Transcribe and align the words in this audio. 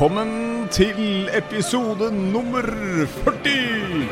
Velkommen 0.00 0.64
til 0.72 1.26
episode 1.36 2.06
nummer 2.32 2.64
41! 3.44 4.06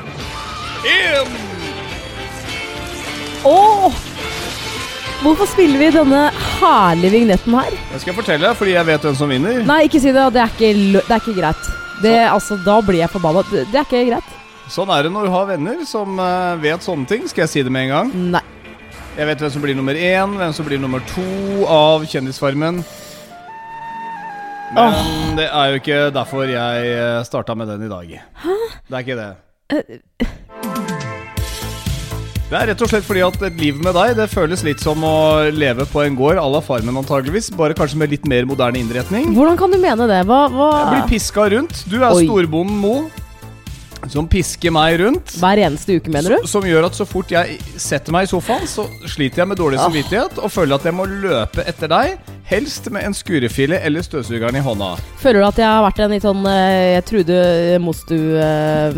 Åh! 3.48 3.94
Hvorfor 5.22 5.48
spiller 5.48 5.80
vi 5.80 5.88
denne 5.94 6.26
herlige 6.58 7.14
vignetten 7.14 7.56
her? 7.56 7.72
Jeg 7.94 8.02
skal 8.04 8.18
fortelle, 8.18 8.52
fordi 8.60 8.74
jeg 8.76 8.84
vet 8.90 9.00
hvem 9.08 9.16
som 9.16 9.32
vinner. 9.32 9.62
Nei, 9.64 9.78
ikke 9.88 10.02
si 10.04 10.12
det. 10.12 10.26
Det 10.36 10.44
er 10.44 10.52
ikke, 10.52 10.74
lø- 10.76 11.06
det 11.08 11.16
er 11.16 11.24
ikke 11.24 11.36
greit. 11.40 11.72
Det, 12.04 12.14
altså, 12.34 12.60
da 12.68 12.76
blir 12.84 13.00
jeg 13.06 13.14
forbanna. 13.16 13.46
Det, 13.48 13.64
det 13.72 13.80
er 13.80 13.88
ikke 13.88 14.04
greit. 14.12 14.36
Sånn 14.68 14.92
er 14.92 15.08
det 15.08 15.14
når 15.16 15.24
du 15.24 15.34
har 15.38 15.48
venner 15.54 15.80
som 15.88 16.20
eh, 16.20 16.52
vet 16.68 16.84
sånne 16.84 17.08
ting. 17.08 17.24
Skal 17.32 17.46
jeg 17.46 17.54
si 17.56 17.64
det 17.64 17.72
med 17.72 17.88
en 17.88 17.94
gang? 17.96 18.12
Nei. 18.36 18.44
Jeg 19.16 19.32
vet 19.32 19.40
hvem 19.40 19.56
som 19.56 19.64
blir 19.64 19.80
nummer 19.80 19.96
én, 19.96 20.36
hvem 20.36 20.52
som 20.52 20.68
blir 20.68 20.84
nummer 20.84 21.00
to 21.16 21.64
av 21.64 22.04
Kjendisfarmen. 22.12 22.84
Men 24.74 25.38
det 25.38 25.46
er 25.48 25.70
jo 25.70 25.78
ikke 25.80 25.98
derfor 26.12 26.48
jeg 26.50 27.26
starta 27.28 27.54
med 27.56 27.70
den 27.72 27.86
i 27.86 27.90
dag. 27.90 28.10
Hæ? 28.42 28.56
Det 28.88 28.96
er 28.96 29.04
ikke 29.06 29.18
det. 29.18 29.30
Det 32.48 32.56
er 32.56 32.70
rett 32.70 32.80
og 32.80 32.88
slett 32.88 33.04
fordi 33.04 33.20
at 33.20 33.42
et 33.44 33.58
liv 33.60 33.76
med 33.84 33.92
deg 33.92 34.14
Det 34.16 34.24
føles 34.32 34.62
litt 34.64 34.80
som 34.80 35.02
å 35.04 35.50
leve 35.52 35.84
på 35.90 36.00
en 36.00 36.14
gård 36.16 36.40
à 36.40 36.46
la 36.48 36.62
Farmen 36.64 36.96
antageligvis, 36.96 37.50
bare 37.52 37.76
kanskje 37.76 38.00
med 38.00 38.14
litt 38.14 38.24
mer 38.24 38.48
moderne 38.48 38.80
innretning. 38.80 39.34
Hvordan 39.36 39.58
kan 39.60 39.72
du 39.72 39.76
mene 39.82 40.08
det? 40.08 40.22
Hva, 40.28 40.46
hva 40.52 40.68
Jeg 40.78 40.88
blir 40.94 41.10
piska 41.12 41.44
rundt. 41.52 41.82
Du 41.92 41.98
er 42.00 42.08
Oi. 42.08 42.24
storbonden 42.24 42.80
Mo, 42.80 42.94
som 44.08 44.28
pisker 44.30 44.70
meg 44.74 45.00
rundt. 45.02 45.34
Hver 45.40 45.58
eneste 45.66 45.98
uke, 45.98 46.10
mener 46.14 46.36
du? 46.38 46.46
Som 46.48 46.64
gjør 46.68 46.86
at 46.88 46.94
så 46.98 47.04
fort 47.08 47.30
jeg 47.34 47.58
setter 47.76 48.14
meg 48.14 48.28
i 48.28 48.30
sofaen, 48.30 48.66
så 48.70 48.86
sliter 49.10 49.42
jeg 49.42 49.48
med 49.48 49.58
dårlig 49.58 49.78
Ah. 49.78 49.88
samvittighet 49.88 50.38
og 50.38 50.50
føler 50.54 50.74
at 50.78 50.84
jeg 50.84 50.94
må 50.94 51.04
løpe 51.08 51.66
etter 51.66 51.88
deg, 51.88 52.18
helst 52.48 52.90
med 52.90 53.04
en 53.04 53.14
skurefille 53.14 53.80
eller 53.84 54.00
støvsugeren 54.06 54.56
i 54.56 54.60
hånda. 54.64 54.94
Føler 55.20 55.40
du 55.42 55.46
at 55.50 55.58
jeg 55.58 55.66
har 55.66 55.82
vært 55.84 55.98
en 56.04 56.10
litt 56.14 56.22
sånn 56.24 56.46
eh, 56.46 56.94
Jeg 56.94 57.04
Trude 57.10 57.78
Mostu 57.84 58.16
eh, 58.38 58.92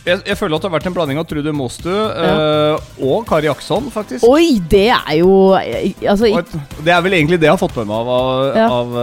Jeg, 0.00 0.22
jeg 0.24 0.36
føler 0.40 0.56
at 0.56 0.62
det 0.64 0.68
har 0.70 0.72
vært 0.78 0.86
en 0.88 0.94
blanding 0.96 1.18
av 1.20 1.26
Trude 1.28 1.52
Mostu 1.52 1.90
eh, 1.92 2.86
og 3.04 3.26
Kari 3.28 3.50
Akson, 3.52 3.90
faktisk. 3.92 4.24
Oi, 4.24 4.56
det 4.72 4.86
er 4.94 5.18
jo 5.18 5.52
Altså, 5.52 6.30
et- 6.38 6.54
det 6.86 6.94
er 6.94 7.02
vel 7.04 7.12
egentlig 7.18 7.36
det 7.40 7.50
jeg 7.50 7.52
har 7.52 7.60
fått 7.60 7.76
med 7.76 7.86
meg 7.90 7.96
av, 8.00 8.08
av, 8.08 8.56
Ja. 8.56 8.68
av 8.70 8.94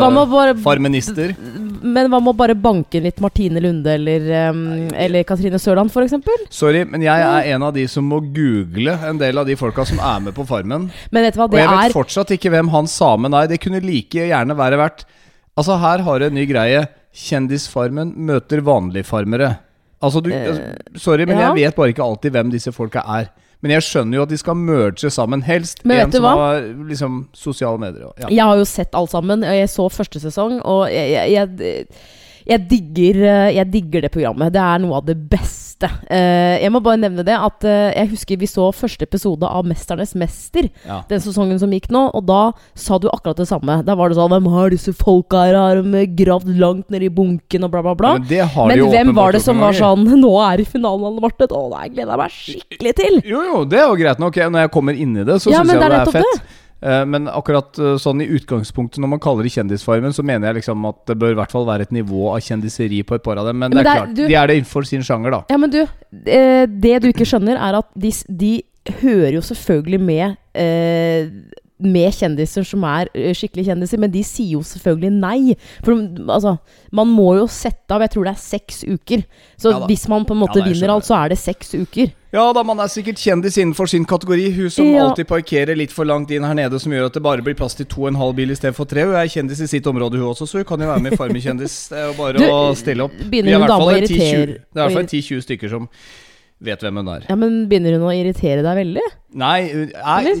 Hva 0.00 0.08
bare- 0.32 0.54
farmenister. 0.64 1.34
men 1.82 2.08
hva 2.10 2.22
med 2.22 2.32
å 2.32 2.36
bare 2.36 2.54
banke 2.54 3.02
litt 3.02 3.20
Martine 3.20 3.60
Lunde 3.60 3.86
eller, 3.98 4.48
um, 4.50 4.88
eller 4.94 5.24
Katrine 5.24 5.60
Sørland, 5.60 5.92
eksempel? 6.06 6.46
Sorry, 6.48 6.84
men 6.84 7.02
jeg 7.02 7.20
er 7.20 7.52
en 7.54 7.62
av 7.62 7.74
de 7.74 7.86
som 7.86 8.08
må 8.08 8.20
google 8.32 8.96
en 9.04 9.18
del 9.18 9.36
av 9.38 9.44
de 9.46 9.54
folka 9.56 9.84
som 9.86 9.98
er 10.00 10.20
med 10.20 10.34
på 10.34 10.46
Farmen. 10.46 10.90
Men 11.10 11.22
vet 11.22 11.34
du 11.34 11.40
hva, 11.40 11.44
Og 11.44 11.50
det 11.50 11.60
jeg 11.60 11.68
vet 11.68 11.90
er 11.90 11.92
fortsatt 11.92 12.30
ikke 12.32 12.50
hvem 12.50 12.70
han 12.70 12.86
samen 12.86 13.34
er. 13.34 13.46
Det 13.46 13.60
kunne 13.60 13.82
like 13.84 14.10
gjerne 14.24 14.56
være 14.56 14.78
vært 14.80 15.04
Altså, 15.58 15.78
her 15.80 15.98
har 16.04 16.18
du 16.18 16.26
en 16.26 16.34
ny 16.34 16.44
greie. 16.44 16.86
Kjendisfarmen 17.14 18.14
møter 18.16 18.60
vanligfarmere. 18.60 19.58
Altså, 20.02 20.20
du 20.20 20.30
Sorry, 20.98 21.24
men 21.24 21.36
Eh, 21.36 21.40
ja. 21.40 21.48
jeg 21.54 21.54
vet 21.54 21.76
bare 21.76 21.88
ikke 21.94 22.04
alltid 22.04 22.30
hvem 22.30 22.50
disse 22.52 22.72
folka 22.72 23.00
er. 23.00 23.30
Men 23.62 23.72
jeg 23.72 23.82
skjønner 23.82 24.18
jo 24.18 24.22
at 24.26 24.30
de 24.30 24.36
skal 24.38 24.54
merge 24.54 25.10
sammen, 25.10 25.42
helst. 25.42 25.80
Men 25.84 25.96
en 25.96 26.04
vet 26.04 26.12
du 26.12 26.18
som 26.18 26.26
hva? 26.26 26.34
har 26.36 26.66
liksom 26.90 27.14
sosiale 27.34 27.80
medier. 27.80 28.12
Ja. 28.20 28.28
Jeg 28.28 28.44
har 28.44 28.60
jo 28.60 28.64
sett 28.68 28.94
alt 28.94 29.10
sammen, 29.10 29.42
jeg 29.42 29.70
så 29.72 29.88
første 29.88 30.20
sesong, 30.20 30.60
og 30.60 30.92
jeg, 30.92 31.10
jeg, 31.10 31.32
jeg, 31.32 31.86
jeg, 32.46 32.68
digger, 32.70 33.16
eh, 33.26 33.54
jeg 33.56 33.70
digger 33.72 34.04
det 34.06 34.10
programmet. 34.14 34.52
Det 34.54 34.60
er 34.62 34.78
noe 34.82 35.00
av 35.00 35.06
det 35.08 35.16
beste. 35.30 35.88
Eh, 36.08 36.62
jeg 36.62 36.70
må 36.72 36.80
bare 36.80 36.96
nevne 37.02 37.24
det 37.26 37.34
at 37.36 37.64
eh, 37.68 37.90
jeg 37.98 38.08
husker 38.14 38.38
vi 38.40 38.46
så 38.48 38.68
første 38.72 39.02
episode 39.04 39.44
av 39.44 39.64
'Mesternes 39.66 40.14
mester', 40.16 40.70
Ja. 40.86 41.02
den 41.08 41.20
sesongen 41.20 41.58
som 41.60 41.70
gikk 41.70 41.90
nå, 41.90 42.10
og 42.14 42.24
da 42.26 42.52
sa 42.74 42.96
du 42.98 43.08
akkurat 43.10 43.36
det 43.36 43.48
samme. 43.48 43.84
Da 43.84 43.94
var 43.94 44.08
det 44.08 44.16
sånn 44.16 44.30
'Hvem 44.30 44.46
har 44.54 44.70
disse 44.70 44.94
folka 44.94 45.44
her? 45.44 45.54
Har 45.54 45.82
de 45.82 46.06
gravd 46.06 46.56
langt 46.58 46.88
ned 46.90 47.02
i 47.02 47.08
bunken?' 47.10 47.64
og 47.64 47.70
bla, 47.70 47.82
bla, 47.82 47.94
bla. 47.94 48.12
Ja, 48.30 48.46
men 48.56 48.78
det 48.78 48.84
Men 48.84 48.92
hvem 48.94 49.14
var 49.14 49.32
det 49.32 49.42
som 49.42 49.58
var 49.58 49.72
sånn 49.72 50.06
'Nå 50.06 50.32
er 50.52 50.60
i 50.60 50.64
finalen, 50.64 51.04
Anne 51.04 51.20
Marte'. 51.20 51.46
Å, 51.50 51.82
det 51.82 51.94
gleder 51.94 52.14
jeg 52.14 52.18
meg 52.18 52.30
skikkelig 52.30 52.94
til. 52.94 53.22
Jo, 53.26 53.42
jo, 53.42 53.64
det 53.64 53.78
er 53.78 53.88
jo 53.88 53.96
greit 53.96 54.18
nok. 54.18 54.34
Når 54.36 54.60
jeg 54.62 54.70
kommer 54.70 54.94
inn 54.94 55.16
i 55.16 55.24
det, 55.24 55.40
så 55.42 55.50
Ja, 55.50 55.60
syns 55.60 55.72
jeg 55.72 55.80
det 55.80 55.90
det 55.90 55.92
er 55.92 56.00
er 56.00 56.12
fett. 56.12 56.40
Eh, 56.40 56.65
Men 56.80 57.26
akkurat 57.32 57.78
eh, 57.80 57.94
sånn 57.98 58.20
i 58.20 58.26
utgangspunktet 58.36 59.00
når 59.00 59.08
man 59.14 59.20
kaller 59.24 59.42
det 59.46 59.52
Kjendisfarmen, 59.54 60.12
så 60.12 60.22
mener 60.22 60.50
jeg 60.52 60.58
liksom 60.60 60.84
at 60.90 60.98
det 61.08 61.16
bør 61.18 61.32
i 61.32 61.38
hvert 61.40 61.50
fall 61.54 61.64
være 61.66 61.86
et 61.88 61.94
nivå 61.96 62.26
av 62.34 62.40
kjendiseri 62.44 63.02
på 63.08 63.16
et 63.16 63.22
par 63.24 63.40
av 63.40 63.46
dem. 63.48 63.58
Men, 63.58 63.70
Men 63.72 63.78
det 63.78 63.80
er 63.80 63.84
det 63.84 63.92
er- 63.94 64.02
klart, 64.04 64.14
du- 64.16 64.26
de 64.28 64.34
er 64.34 64.46
det 64.46 64.56
innenfor 64.60 64.86
sin 64.86 65.00
sjanger, 65.02 65.30
da. 65.30 65.40
Ja, 65.50 65.56
men 65.56 65.70
du, 65.70 65.80
eh, 66.26 66.66
det 66.66 67.02
du 67.02 67.08
ikke 67.12 67.24
skjønner, 67.26 67.56
er 67.56 67.78
at 67.80 67.88
de, 67.96 68.12
de 68.28 68.52
hører 69.00 69.32
jo 69.32 69.40
selvfølgelig 69.40 70.00
med 70.00 70.36
eh, 70.54 71.30
med 71.78 72.08
kjendiser 72.16 72.64
som 72.64 72.84
er 72.88 73.10
eh, 73.12 73.34
skikkelig 73.36 73.66
kjendiser, 73.66 73.98
men 74.00 74.10
de 74.10 74.22
sier 74.24 74.54
jo 74.54 74.62
selvfølgelig 74.64 75.10
nei. 75.12 75.56
For 75.84 75.92
altså, 76.32 76.54
man 76.96 77.10
må 77.12 77.34
jo 77.36 77.46
sette 77.52 77.92
av 77.92 78.00
Jeg 78.06 78.14
tror 78.14 78.24
det 78.24 78.32
er 78.32 78.40
seks 78.40 78.78
uker. 78.88 79.24
Så 79.60 79.72
Ja 79.74 79.82
hvis 79.86 80.06
man 80.08 80.24
på 80.24 80.32
en 80.32 80.40
måte 80.40 80.58
Ja 80.60 80.64
da, 80.64 80.70
vinner 80.72 80.94
alt, 80.94 81.04
så 81.04 81.18
er 81.18 81.34
det 81.34 81.38
seks 81.38 81.74
uker. 81.76 82.14
Ja 82.32 82.46
da, 82.52 82.62
man 82.66 82.80
er 82.80 82.88
sikkert 82.92 83.20
kjendis 83.20 83.56
innenfor 83.60 83.88
sin 83.88 84.04
kategori. 84.08 84.48
Hun 84.56 84.70
som 84.72 84.88
Ja. 84.88 85.04
alltid 85.06 85.28
parkerer 85.28 85.76
litt 85.76 85.92
for 85.92 86.04
langt 86.08 86.30
inn 86.32 86.44
her 86.44 86.54
nede, 86.56 86.80
som 86.80 86.92
gjør 86.92 87.06
at 87.06 87.12
det 87.14 87.22
bare 87.22 87.42
blir 87.44 87.54
plass 87.56 87.74
til 87.76 87.86
to 87.86 88.02
og 88.02 88.08
en 88.08 88.20
halv 88.20 88.34
bil 88.36 88.50
istedenfor 88.56 88.88
tre. 88.88 89.04
Hun 89.04 89.14
er 89.20 89.28
kjendis 89.28 89.60
i 89.60 89.68
sitt 89.68 89.86
område, 89.86 90.16
hun 90.16 90.32
også, 90.32 90.48
så 90.48 90.58
hun 90.60 90.64
kan 90.68 90.80
jo 90.80 90.88
være 90.88 91.02
med 91.04 91.12
i 91.12 91.16
Farmen 91.16 91.40
kjendis. 91.44 91.76
Det 91.92 91.98
er 92.00 92.06
jo 92.08 92.16
bare 92.18 92.38
Du, 92.40 92.44
å 92.48 92.74
stille 92.76 93.04
opp. 93.04 93.12
Vi 93.20 93.40
er 93.44 93.52
i 93.52 93.56
hvert 93.60 93.68
fall 93.68 93.88
å 93.88 93.92
10-20 93.92 94.00
irritere- 94.00 94.56
Det 94.72 94.80
er 94.80 94.80
i 94.80 94.94
hvert 94.94 94.96
fall 94.96 95.10
10-20 95.12 95.42
stykker 95.44 95.68
som 95.76 95.88
vet 96.60 96.80
hvem 96.80 96.96
hun 96.96 97.08
er. 97.12 97.26
Ja, 97.28 97.36
Men 97.36 97.68
begynner 97.68 97.98
hun 97.98 98.08
å 98.08 98.12
irritere 98.16 98.62
deg 98.64 98.76
veldig? 98.80 99.06
Nei, 99.36 99.58
Eller? 99.92 100.40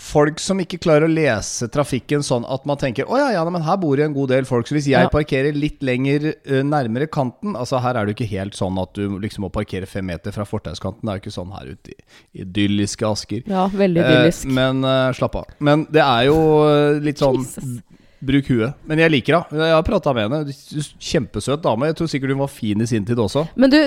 Folk 0.00 0.38
som 0.40 0.58
ikke 0.62 0.78
klarer 0.80 1.04
å 1.04 1.12
lese 1.12 1.68
trafikken 1.72 2.22
sånn 2.24 2.46
at 2.48 2.64
man 2.68 2.78
tenker 2.80 3.04
Å 3.04 3.18
ja, 3.20 3.26
ja, 3.36 3.42
men 3.52 3.60
her 3.66 3.76
bor 3.82 3.98
det 4.00 4.06
en 4.08 4.14
god 4.16 4.30
del 4.32 4.46
folk, 4.48 4.64
så 4.66 4.74
hvis 4.78 4.88
jeg 4.88 5.04
Ja. 5.04 5.10
parkerer 5.12 5.52
litt 5.52 5.82
lenger 5.84 6.30
uh, 6.32 6.62
nærmere 6.64 7.06
kanten 7.12 7.52
Altså 7.54 7.80
Her 7.84 7.98
er 8.00 8.06
det 8.08 8.14
jo 8.14 8.18
ikke 8.24 8.30
helt 8.32 8.56
sånn 8.56 8.80
at 8.80 8.94
du 8.96 9.18
liksom 9.20 9.44
må 9.44 9.50
parkere 9.52 9.86
fem 9.90 10.06
meter 10.08 10.32
fra 10.32 10.46
fortauskanten. 10.48 11.04
Det 11.04 11.12
er 11.12 11.20
jo 11.20 11.24
ikke 11.26 11.36
sånn 11.36 11.52
her 11.52 11.74
ute 11.76 11.92
i 11.92 12.40
idylliske 12.46 13.04
Asker. 13.10 13.44
Ja, 13.46 13.66
veldig 13.68 14.00
idyllisk. 14.00 14.44
idyllisk. 14.46 14.56
men 14.56 14.84
uh, 14.88 15.12
slapp 15.16 15.36
av. 15.42 15.52
Men 15.60 15.84
det 15.92 16.02
er 16.04 16.26
jo 16.30 16.38
eh, 16.64 17.00
litt 17.04 17.20
sånn 17.20 17.42
Jesus. 17.44 17.78
Bruk 18.20 18.50
huet. 18.52 18.74
Men 18.84 19.00
jeg 19.00 19.12
liker 19.14 19.38
henne. 19.38 19.62
Jeg 19.64 19.72
har 19.72 19.84
prata 19.86 20.12
med 20.16 20.26
henne. 20.28 20.56
Kjempesøt 21.00 21.62
dame. 21.64 21.88
Jeg 21.88 21.96
tror 21.96 22.10
sikkert 22.12 22.34
hun 22.34 22.42
var 22.42 22.50
fin 22.52 22.82
i 22.84 22.88
sin 22.90 23.06
tid 23.08 23.16
også. 23.22 23.46
Men 23.56 23.72
du, 23.72 23.78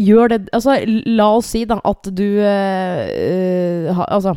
gjør 0.00 0.32
det 0.32 0.38
Altså, 0.56 0.78
la 0.88 1.26
oss 1.36 1.50
si 1.52 1.66
da 1.68 1.76
at 1.84 2.08
du 2.16 2.24
Altså 4.08 4.32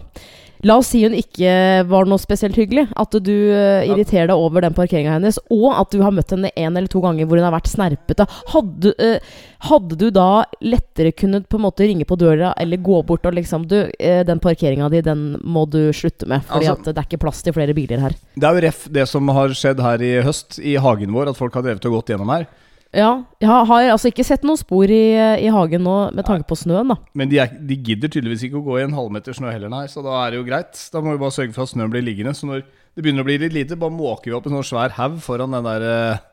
La 0.65 0.77
oss 0.79 0.89
si 0.93 1.03
hun 1.03 1.13
ikke 1.13 1.51
var 1.89 2.07
noe 2.09 2.21
spesielt 2.21 2.57
hyggelig. 2.57 2.87
At 2.97 3.13
du 3.13 3.33
øh, 3.33 3.85
irriterer 3.85 4.31
deg 4.31 4.37
over 4.37 4.63
den 4.65 4.75
parkeringa 4.77 5.13
hennes. 5.17 5.37
Og 5.53 5.69
at 5.77 5.93
du 5.93 6.01
har 6.01 6.15
møtt 6.15 6.33
henne 6.33 6.49
en 6.55 6.79
eller 6.79 6.89
to 6.91 7.01
ganger 7.03 7.27
hvor 7.29 7.37
hun 7.37 7.45
har 7.45 7.53
vært 7.53 7.69
snerpete. 7.69 8.25
Hadde, 8.53 8.93
øh, 8.97 9.31
hadde 9.69 9.99
du 9.99 10.07
da 10.13 10.27
lettere 10.65 11.13
kunnet 11.17 11.47
på 11.49 11.59
en 11.59 11.65
måte 11.67 11.85
ringe 11.85 12.07
på 12.09 12.17
døra 12.19 12.53
eller 12.57 12.81
gå 12.81 13.01
bort 13.07 13.25
og 13.29 13.37
liksom 13.37 13.67
Du, 13.67 13.75
øh, 13.83 14.21
den 14.25 14.39
parkeringa 14.39 14.89
di, 14.89 15.01
den 15.05 15.25
må 15.43 15.65
du 15.69 15.91
slutte 15.93 16.27
med. 16.29 16.45
Fordi 16.47 16.67
Altså- 16.67 16.93
det 16.93 16.97
er 16.97 17.07
ikke 17.09 17.21
plass 17.21 17.43
til 17.43 17.53
flere 17.53 17.73
biler 17.73 17.99
her. 17.99 18.13
Det 18.35 18.43
er 18.43 18.53
jo 18.55 18.67
ref 18.67 18.87
det 18.91 19.07
som 19.07 19.27
har 19.29 19.49
skjedd 19.49 19.79
her 19.81 20.01
i 20.01 20.21
høst, 20.23 20.59
i 20.59 20.75
hagen 20.75 21.11
vår, 21.11 21.29
at 21.29 21.37
folk 21.37 21.53
har 21.53 21.61
drevet 21.63 21.85
og 21.85 21.99
gått 21.99 22.13
gjennom 22.15 22.29
her. 22.33 22.47
Ja, 22.95 23.09
jeg 23.41 23.49
har, 23.49 23.65
har 23.67 23.89
altså 23.91 24.07
ikke 24.07 24.23
sett 24.23 24.45
noen 24.47 24.59
spor 24.59 24.87
i, 24.87 25.01
i 25.43 25.49
hagen 25.51 25.83
nå 25.83 25.95
med 26.15 26.25
tanke 26.27 26.47
på 26.47 26.55
snøen, 26.55 26.93
da. 26.93 26.95
Men 27.19 27.31
de, 27.31 27.41
er, 27.43 27.51
de 27.67 27.75
gidder 27.75 28.11
tydeligvis 28.13 28.45
ikke 28.47 28.61
å 28.61 28.63
gå 28.63 28.77
i 28.79 28.85
en 28.85 28.95
halvmeter 28.95 29.35
snø 29.35 29.51
heller, 29.51 29.71
nei. 29.73 29.83
Så 29.91 30.03
da 30.05 30.21
er 30.21 30.31
det 30.31 30.39
jo 30.39 30.47
greit. 30.47 30.79
Da 30.93 31.01
må 31.03 31.11
vi 31.11 31.21
bare 31.21 31.35
sørge 31.35 31.55
for 31.55 31.67
at 31.67 31.73
snøen 31.73 31.91
blir 31.91 32.05
liggende. 32.05 32.35
Så 32.37 32.47
når 32.47 32.63
det 32.63 33.03
begynner 33.03 33.25
å 33.25 33.27
bli 33.27 33.37
litt 33.43 33.55
lite, 33.57 33.79
bare 33.79 33.93
måker 33.93 34.31
vi 34.31 34.37
opp 34.37 34.47
en 34.47 34.57
sånn 34.57 34.69
svær 34.71 34.95
haug 34.95 35.19
foran 35.25 35.57
den 35.57 35.67
der 35.67 35.87
eh, 35.89 36.23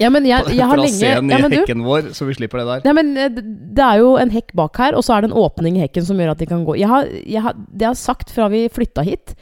Ja, 0.00 0.10
men 0.14 0.24
jeg, 0.26 0.48
jeg 0.58 0.70
har 0.72 0.80
lenge 0.80 1.12
ja, 1.12 1.20
men 1.20 1.52
du, 1.52 1.58
hekken 1.60 1.84
vår, 1.86 2.10
så 2.16 2.26
vi 2.30 2.38
slipper 2.40 2.62
det 2.62 2.68
der. 2.70 2.88
Ja, 2.88 2.96
men 2.96 3.12
eh, 3.20 3.28
Det 3.38 3.84
er 3.84 4.00
jo 4.00 4.16
en 4.18 4.32
hekk 4.34 4.56
bak 4.58 4.80
her, 4.80 4.96
og 4.96 5.04
så 5.06 5.18
er 5.18 5.22
det 5.22 5.30
en 5.30 5.38
åpning 5.38 5.76
i 5.76 5.84
hekken 5.84 6.08
som 6.08 6.18
gjør 6.18 6.32
at 6.32 6.40
de 6.40 6.48
kan 6.48 6.64
gå. 6.66 6.78
Jeg 6.80 6.90
har, 6.90 7.12
jeg 7.22 7.44
har, 7.44 7.60
det 7.68 7.86
jeg 7.86 7.92
har 7.92 8.00
sagt 8.00 8.32
fra 8.32 8.48
vi 8.50 8.64
flytta 8.72 9.04
hit, 9.06 9.36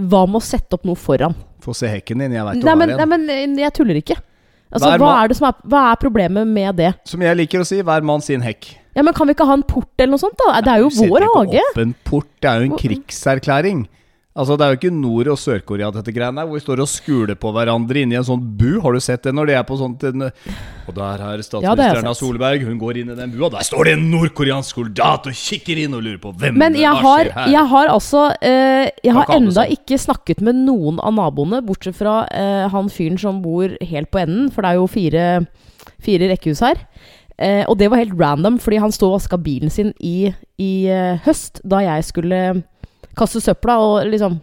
hva 0.00 0.24
med 0.28 0.40
å 0.40 0.44
sette 0.44 0.74
opp 0.76 0.88
noe 0.88 0.98
foran? 0.98 1.36
Få 1.62 1.76
se 1.76 1.92
hekken 1.92 2.24
din, 2.24 2.34
jeg 2.34 2.48
veit 2.48 2.64
men, 2.64 2.88
det 2.88 2.96
er 2.96 3.04
nei, 3.04 3.10
men 3.12 3.28
eh, 3.32 3.60
jeg 3.62 3.76
tuller 3.76 4.00
ikke. 4.00 4.18
Altså, 4.72 4.90
hva 4.98 5.12
er, 5.22 5.28
det 5.30 5.36
som 5.38 5.46
er, 5.48 5.54
hva 5.70 5.82
er 5.92 5.98
problemet 6.02 6.48
med 6.50 6.76
det? 6.80 6.90
Som 7.06 7.22
jeg 7.22 7.36
liker 7.38 7.62
å 7.62 7.66
si, 7.68 7.78
hver 7.86 8.02
mann 8.02 8.20
sin 8.24 8.42
hekk. 8.42 8.72
Ja, 8.96 9.02
men 9.06 9.14
Kan 9.14 9.28
vi 9.28 9.34
ikke 9.36 9.46
ha 9.46 9.54
en 9.54 9.62
port 9.62 9.92
eller 9.98 10.14
noe 10.16 10.22
sånt? 10.22 10.34
da? 10.40 10.60
Det 10.64 10.72
er 10.72 10.80
jo 10.82 10.88
Du 10.90 10.96
setter 10.96 11.12
vår 11.12 11.26
ikke 11.26 11.38
hage. 11.42 11.62
opp 11.70 11.78
en 11.84 11.94
port, 12.08 12.28
det 12.42 12.50
er 12.50 12.60
jo 12.64 12.70
en 12.70 12.78
krigserklæring. 12.80 13.84
Altså 14.36 14.56
Det 14.58 14.66
er 14.66 14.72
jo 14.74 14.76
ikke 14.76 14.92
Nord- 14.92 15.28
og 15.32 15.38
Sør-Korea, 15.40 15.88
dette 15.94 16.12
greiene 16.12 16.42
hvor 16.44 16.58
vi 16.58 16.60
står 16.60 16.80
og 16.84 16.88
skuler 16.92 17.38
på 17.40 17.52
hverandre 17.56 18.02
inni 18.02 18.18
en 18.18 18.26
sånn 18.26 18.42
bu. 18.60 18.80
Har 18.84 18.92
du 18.92 19.00
sett 19.00 19.22
det 19.24 19.32
når 19.32 19.46
det 19.48 19.54
er 19.56 19.64
på 19.64 19.78
sånt 19.80 20.04
en, 20.04 20.26
Og 20.86 20.94
der 20.94 21.02
er 21.02 21.16
Ja, 21.16 21.16
det 21.16 21.24
har 21.24 21.36
jeg 21.40 21.46
statsminister 21.48 21.96
Erna 22.02 22.12
sett. 22.12 22.20
Solberg. 22.20 22.66
Hun 22.68 22.78
går 22.78 23.00
inn 23.00 23.10
i 23.10 23.16
den 23.16 23.32
bua. 23.32 23.48
Der 23.56 23.64
står 23.64 23.84
det 23.88 23.94
en 23.96 24.04
nordkoreansk 24.12 24.76
soldat 24.76 25.26
og 25.26 25.32
kikker 25.32 25.80
inn 25.86 25.94
og 25.96 26.04
lurer 26.04 26.20
på 26.20 26.34
hvem 26.36 26.54
Men 26.60 26.76
jeg 26.76 26.92
det 26.92 27.02
har, 27.08 27.32
her? 27.32 27.50
jeg 27.56 27.66
har 27.72 27.88
altså 27.96 28.26
eh, 28.42 28.90
Jeg 29.02 29.16
har 29.16 29.32
enda 29.34 29.56
sånn. 29.64 29.72
ikke 29.78 29.98
snakket 30.04 30.44
med 30.44 30.54
noen 30.68 31.00
av 31.00 31.16
naboene, 31.16 31.62
bortsett 31.64 31.96
fra 31.96 32.26
eh, 32.28 32.68
han 32.68 32.88
fyren 32.92 33.16
som 33.18 33.40
bor 33.42 33.72
helt 33.80 34.10
på 34.12 34.20
enden, 34.20 34.50
for 34.52 34.62
det 34.62 34.70
er 34.70 34.74
jo 34.82 34.86
fire, 34.86 35.26
fire 36.04 36.28
rekkehus 36.36 36.60
her. 36.60 36.76
Eh, 37.38 37.64
og 37.68 37.76
det 37.80 37.88
var 37.92 37.98
helt 38.04 38.14
random, 38.20 38.60
fordi 38.60 38.78
han 38.80 38.92
sto 38.92 39.10
og 39.10 39.18
vaska 39.18 39.36
bilen 39.40 39.70
sin 39.72 39.90
i, 40.00 40.30
i 40.60 40.70
eh, 40.92 41.18
høst, 41.24 41.60
da 41.64 41.80
jeg 41.84 42.04
skulle 42.12 42.62
kaste 43.16 43.40
søpla 43.44 43.78
og 43.82 44.06
liksom 44.12 44.40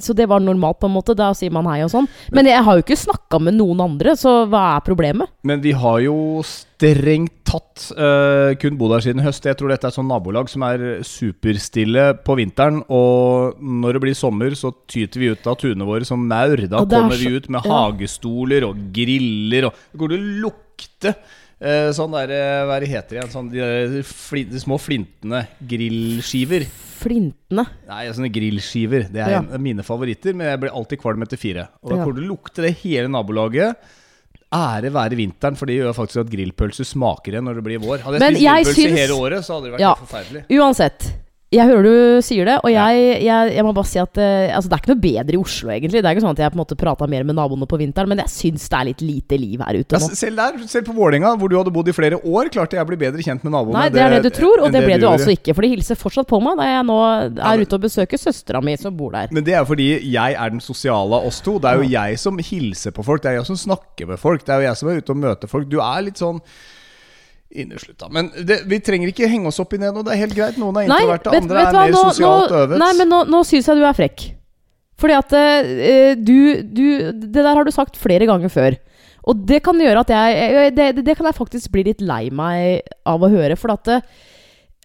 Så 0.00 0.14
det 0.16 0.24
var 0.30 0.40
normalt, 0.40 0.78
på 0.80 0.86
en 0.88 0.94
måte. 0.94 1.12
Da 1.12 1.26
sier 1.36 1.52
man 1.52 1.66
hei 1.68 1.82
og 1.84 1.90
sånn. 1.92 2.06
Men 2.32 2.46
jeg 2.48 2.62
har 2.64 2.78
jo 2.78 2.80
ikke 2.80 2.96
snakka 2.96 3.36
med 3.38 3.52
noen 3.58 3.82
andre, 3.84 4.14
så 4.16 4.46
hva 4.48 4.78
er 4.78 4.84
problemet? 4.86 5.28
Men 5.44 5.60
vi 5.60 5.74
har 5.76 5.98
jo 6.00 6.40
strengt 6.48 7.34
tatt 7.44 7.90
uh, 7.92 8.54
kun 8.56 8.78
bodd 8.80 8.94
her 8.96 9.04
siden 9.04 9.20
høst. 9.20 9.44
Jeg 9.44 9.58
tror 9.60 9.68
dette 9.74 9.90
er 9.90 9.92
sånn 9.92 10.08
nabolag 10.08 10.48
som 10.48 10.64
er 10.64 11.02
superstille 11.04 12.06
på 12.24 12.36
vinteren. 12.40 12.80
Og 12.88 13.60
når 13.60 13.98
det 13.98 14.02
blir 14.06 14.16
sommer, 14.16 14.56
så 14.56 14.72
tyter 14.88 15.20
vi 15.20 15.28
ut 15.34 15.46
av 15.52 15.58
tunene 15.60 15.84
våre 15.84 16.08
som 16.08 16.24
maur. 16.32 16.56
Da 16.64 16.80
er 16.80 16.88
kommer 16.88 17.18
så- 17.18 17.20
vi 17.28 17.36
ut 17.36 17.50
med 17.50 17.60
ja. 17.68 17.70
hagestoler 17.76 18.64
og 18.70 18.80
griller, 18.96 19.66
og 19.68 19.74
det 19.92 20.00
går 20.00 20.08
til 20.08 20.18
å 20.18 20.40
lukte. 20.46 21.14
eh, 21.60 21.90
sånn 21.92 22.12
der, 22.12 22.32
eh, 22.32 22.64
hva 22.64 22.76
er 22.76 22.80
det 22.80 22.88
heter 22.88 23.20
igjen? 23.20 23.30
Sånn 23.36 23.52
de, 23.52 24.02
de 24.48 24.64
små 24.64 24.80
flintene. 24.80 25.46
Grillskiver. 25.60 26.66
Flintene. 27.04 27.66
Nei, 27.88 28.00
sånne 28.16 28.30
grillskiver. 28.32 29.06
Det 29.12 29.20
er 29.26 29.30
Ja. 29.36 29.42
mine 29.60 29.84
favoritter, 29.84 30.34
men 30.34 30.46
jeg 30.48 30.60
blir 30.64 30.72
alltid 30.72 31.00
kvalm 31.02 31.22
etter 31.22 31.36
fire. 31.40 31.68
Og 31.82 31.90
da 31.92 31.96
kommer 32.00 32.14
det 32.16 32.28
lukte 32.30 32.62
det 32.64 32.74
hele 32.82 33.08
nabolaget. 33.12 33.76
Ære 34.54 34.90
være 34.94 35.16
vinteren, 35.18 35.56
for 35.58 35.66
det 35.66 35.80
gjør 35.80 35.92
faktisk 35.96 36.20
at 36.22 36.30
grillpølser 36.30 36.86
smaker 36.86 37.32
igjen 37.34 37.44
når 37.48 37.56
det 37.58 37.64
blir 37.66 37.78
vår. 37.82 37.98
Hadde 38.04 38.20
jeg 38.20 38.22
Men 38.22 38.34
spist 38.38 38.76
grillpølse 38.78 38.98
hele 39.00 39.14
året, 39.18 39.44
så 39.44 39.54
hadde 39.56 39.64
det 39.64 39.72
vært 39.74 39.80
Ja. 39.80 39.94
forferdelig. 39.94 40.44
Uansett. 40.50 41.12
Jeg 41.54 41.70
hører 41.70 41.86
du 41.86 42.22
sier 42.26 42.48
det, 42.48 42.56
og 42.66 42.72
jeg, 42.72 43.02
jeg, 43.22 43.50
jeg 43.54 43.64
må 43.66 43.72
bare 43.76 43.86
si 43.86 44.00
at 44.02 44.18
eh, 44.18 44.50
altså, 44.54 44.70
det 44.70 44.76
er 44.76 44.82
ikke 44.82 44.92
noe 44.92 45.02
bedre 45.04 45.36
i 45.36 45.40
Oslo, 45.40 45.70
egentlig. 45.70 46.00
Det 46.02 46.10
er 46.10 46.16
ikke 46.16 46.24
sånn 46.24 46.34
at 46.34 46.42
jeg 46.42 46.52
på 46.52 46.58
en 46.58 46.62
måte 46.62 46.78
prata 46.80 47.08
mer 47.10 47.26
med 47.28 47.38
naboene 47.38 47.68
på 47.70 47.78
vinteren, 47.80 48.10
men 48.10 48.22
jeg 48.24 48.32
syns 48.32 48.66
det 48.72 48.78
er 48.78 48.88
litt 48.90 49.04
lite 49.04 49.38
liv 49.38 49.62
her 49.62 49.78
ute 49.78 50.00
nå. 50.00 50.10
Ja, 50.10 50.18
selv 50.18 50.40
der, 50.40 50.58
selv 50.70 50.88
på 50.88 50.96
Vålerenga, 50.96 51.34
hvor 51.38 51.52
du 51.52 51.56
hadde 51.60 51.74
bodd 51.74 51.90
i 51.90 51.96
flere 51.96 52.18
år, 52.18 52.50
klarte 52.54 52.78
jeg 52.78 52.86
å 52.86 52.90
bli 52.90 52.98
bedre 53.04 53.24
kjent 53.24 53.46
med 53.46 53.54
naboene. 53.54 53.78
Nei, 53.78 53.86
det 53.94 54.02
er 54.02 54.16
det 54.16 54.22
du 54.26 54.30
tror, 54.34 54.64
og 54.64 54.70
det, 54.72 54.82
det 54.82 54.90
ble 54.90 54.98
du 55.02 55.08
altså 55.10 55.30
ikke. 55.34 55.54
For 55.54 55.66
de 55.66 55.72
hilser 55.76 56.00
fortsatt 56.00 56.30
på 56.30 56.42
meg 56.42 56.58
da 56.60 56.68
jeg 56.70 56.86
nå 56.90 56.98
er 57.06 57.64
ute 57.64 57.78
og 57.78 57.86
besøker 57.86 58.20
søstera 58.20 58.62
mi 58.64 58.76
som 58.80 58.96
bor 58.98 59.14
der. 59.14 59.30
Men 59.34 59.46
det 59.46 59.54
er 59.58 59.66
fordi 59.68 59.88
jeg 60.02 60.38
er 60.38 60.54
den 60.54 60.64
sosiale 60.64 61.20
av 61.20 61.28
oss 61.30 61.42
to. 61.44 61.58
Det 61.62 61.70
er 61.70 61.82
jo 61.82 61.90
jeg 61.94 62.22
som 62.22 62.40
hilser 62.50 62.94
på 62.96 63.06
folk. 63.06 63.22
Det 63.22 63.30
er 63.32 63.38
jeg 63.40 63.50
som 63.52 63.60
snakker 63.66 64.10
med 64.10 64.22
folk. 64.22 64.42
Det 64.46 64.54
er 64.54 64.64
jo 64.64 64.70
jeg 64.70 64.80
som 64.80 64.90
er 64.90 65.02
ute 65.02 65.14
og 65.14 65.22
møter 65.22 65.50
folk. 65.50 65.70
Du 65.70 65.78
er 65.84 66.06
litt 66.08 66.20
sånn 66.22 66.40
inneslutta. 67.54 68.08
Men 68.12 68.30
det, 68.34 68.62
vi 68.70 68.80
trenger 68.84 69.10
ikke 69.12 69.28
henge 69.30 69.50
oss 69.50 69.60
opp 69.62 69.74
i 69.76 69.80
det 69.80 69.90
nå. 69.94 70.02
Det 70.06 70.14
er 70.14 70.22
helt 70.24 70.36
greit. 70.36 70.58
Noen 70.60 70.80
er 70.80 70.88
introverte, 70.88 71.30
vet, 71.30 71.42
andre 71.42 71.58
vet 71.58 71.68
er 71.68 71.76
hva, 71.76 71.84
mer 71.84 71.94
nå, 71.94 72.02
sosialt 72.10 72.54
nå, 72.54 72.62
øvet. 72.64 72.80
nei, 72.82 72.90
men 73.00 73.12
nå, 73.12 73.20
nå 73.30 73.42
syns 73.48 73.70
jeg 73.70 73.80
du 73.80 73.86
er 73.86 73.98
frekk. 73.98 74.26
Fordi 75.00 75.16
at 75.18 75.34
uh, 75.34 76.12
du, 76.14 76.36
du 76.70 76.84
Det 77.10 77.42
der 77.42 77.50
har 77.50 77.66
du 77.66 77.72
sagt 77.74 77.98
flere 78.00 78.28
ganger 78.30 78.52
før. 78.52 78.76
Og 79.24 79.40
det 79.48 79.62
kan 79.64 79.78
gjøre 79.80 80.04
at 80.04 80.12
jeg 80.12 80.70
Det, 80.76 80.88
det, 80.98 81.04
det 81.06 81.16
kan 81.18 81.26
jeg 81.30 81.38
faktisk 81.38 81.72
bli 81.74 81.86
litt 81.88 82.04
lei 82.04 82.28
meg 82.30 82.84
av 83.08 83.24
å 83.24 83.30
høre. 83.32 83.56
For 83.56 83.72
at 83.74 83.90
eh, 83.90 84.04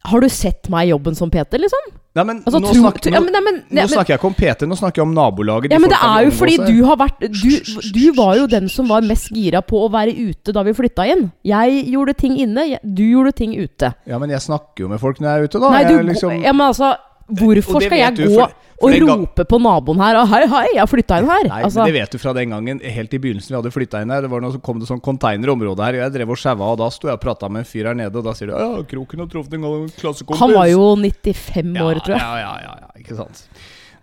Har 0.10 0.24
du 0.24 0.30
sett 0.32 0.70
meg 0.72 0.88
i 0.88 0.94
jobben 0.94 1.18
som 1.18 1.32
Peter, 1.34 1.62
liksom? 1.62 1.92
Nei, 2.18 2.24
men 2.26 2.38
Altså, 2.42 2.58
nå, 2.60 2.72
tro- 2.74 2.82
snakker, 2.82 3.12
nå, 3.12 3.14
ja, 3.14 3.20
men- 3.22 3.32
nei, 3.34 3.42
men- 3.46 3.60
nå 3.70 3.76
men- 3.76 3.88
snakker 3.88 4.08
jeg 4.16 4.20
ikke 4.20 4.26
om 4.26 4.34
PT, 4.34 4.66
nå 4.66 4.76
snakker 4.80 4.98
jeg 4.98 5.06
om 5.08 5.14
nabolaget. 5.14 5.72
Ja, 5.72 5.78
men 5.78 5.90
det 5.94 6.00
er 6.02 6.24
jo 6.26 6.32
fordi 6.32 6.56
du 6.66 6.84
har 6.86 6.98
vært 6.98 7.20
du, 7.20 7.92
du 7.94 8.12
var 8.18 8.36
jo 8.36 8.48
den 8.48 8.68
som 8.68 8.88
var 8.88 9.02
mest 9.02 9.30
gira 9.32 9.62
på 9.62 9.78
å 9.88 9.92
være 9.92 10.16
ute 10.18 10.52
da 10.52 10.64
vi 10.64 10.74
flytta 10.74 11.06
inn. 11.08 11.32
Jeg 11.46 11.86
gjorde 11.94 12.18
ting 12.18 12.36
inne, 12.38 12.66
jeg- 12.68 12.82
du 12.84 13.04
gjorde 13.04 13.36
ting 13.36 13.54
ute. 13.54 13.94
Ja, 14.08 14.18
men 14.18 14.30
jeg 14.32 14.40
snakker 14.40 14.80
jo 14.80 14.88
med 14.88 15.00
folk 15.00 15.20
når 15.20 15.28
jeg 15.30 15.38
er 15.40 15.44
ute, 15.48 15.60
da. 15.62 15.70
Nei, 15.70 15.84
du, 15.84 15.98
jeg, 15.98 16.06
liksom, 16.08 16.42
ja, 16.44 16.52
men 16.52 16.68
altså 16.74 16.96
Hvorfor 17.30 17.82
skal 17.86 17.98
jeg 18.00 18.16
gå 18.18 18.28
for- 18.34 18.54
for 18.80 18.90
og 18.90 19.10
rope 19.10 19.44
på 19.46 19.58
naboen 19.60 20.00
her 20.00 20.16
og 20.22 20.28
'hei, 20.30 20.48
hei, 20.48 20.68
jeg 20.74 20.80
har 20.80 20.88
flytta 20.88 21.18
inn 21.20 21.26
her'? 21.28 21.48
Nei, 21.50 21.64
altså, 21.64 21.84
men 21.84 21.92
det 21.92 21.94
vet 22.02 22.12
du 22.12 22.18
fra 22.18 22.34
den 22.34 22.50
gangen 22.50 22.80
Helt 22.82 23.14
i 23.14 23.18
begynnelsen 23.20 23.50
vi 23.52 23.56
hadde 23.62 23.72
flytta 23.76 24.02
inn 24.02 24.10
her. 24.10 24.22
Det 24.22 24.30
var 24.32 24.40
noe, 24.42 24.52
så 24.54 24.62
kom 24.64 24.80
det 24.80 24.88
sånn 24.88 25.02
containerområde 25.02 25.84
her, 25.84 25.94
og 26.00 26.02
jeg 26.06 26.14
drev 26.14 26.30
og 26.32 26.38
sjaua, 26.38 26.72
og 26.72 26.78
da 26.78 26.90
sto 26.90 27.08
jeg 27.10 27.14
og 27.14 27.22
prata 27.22 27.50
med 27.50 27.60
en 27.60 27.66
fyr 27.66 27.86
her 27.88 27.94
nede, 27.94 28.16
og 28.16 28.24
da 28.24 28.32
sier 28.34 28.48
de 28.48 28.54
'Ja, 28.56 28.82
Kroken 28.84 29.20
har 29.20 29.28
truffet 29.28 29.54
en 29.54 29.62
gang 29.62 29.88
klassekompis'. 30.00 30.38
han 30.40 30.54
var 30.54 30.66
jo 30.68 30.96
95 30.96 31.78
år, 31.78 31.96
tror 32.00 32.16
jeg. 32.16 32.20
Ja, 32.24 32.36
ja, 32.40 32.54
ja, 32.64 32.74
ja, 32.82 32.90
ikke 32.98 33.16
sant. 33.18 33.48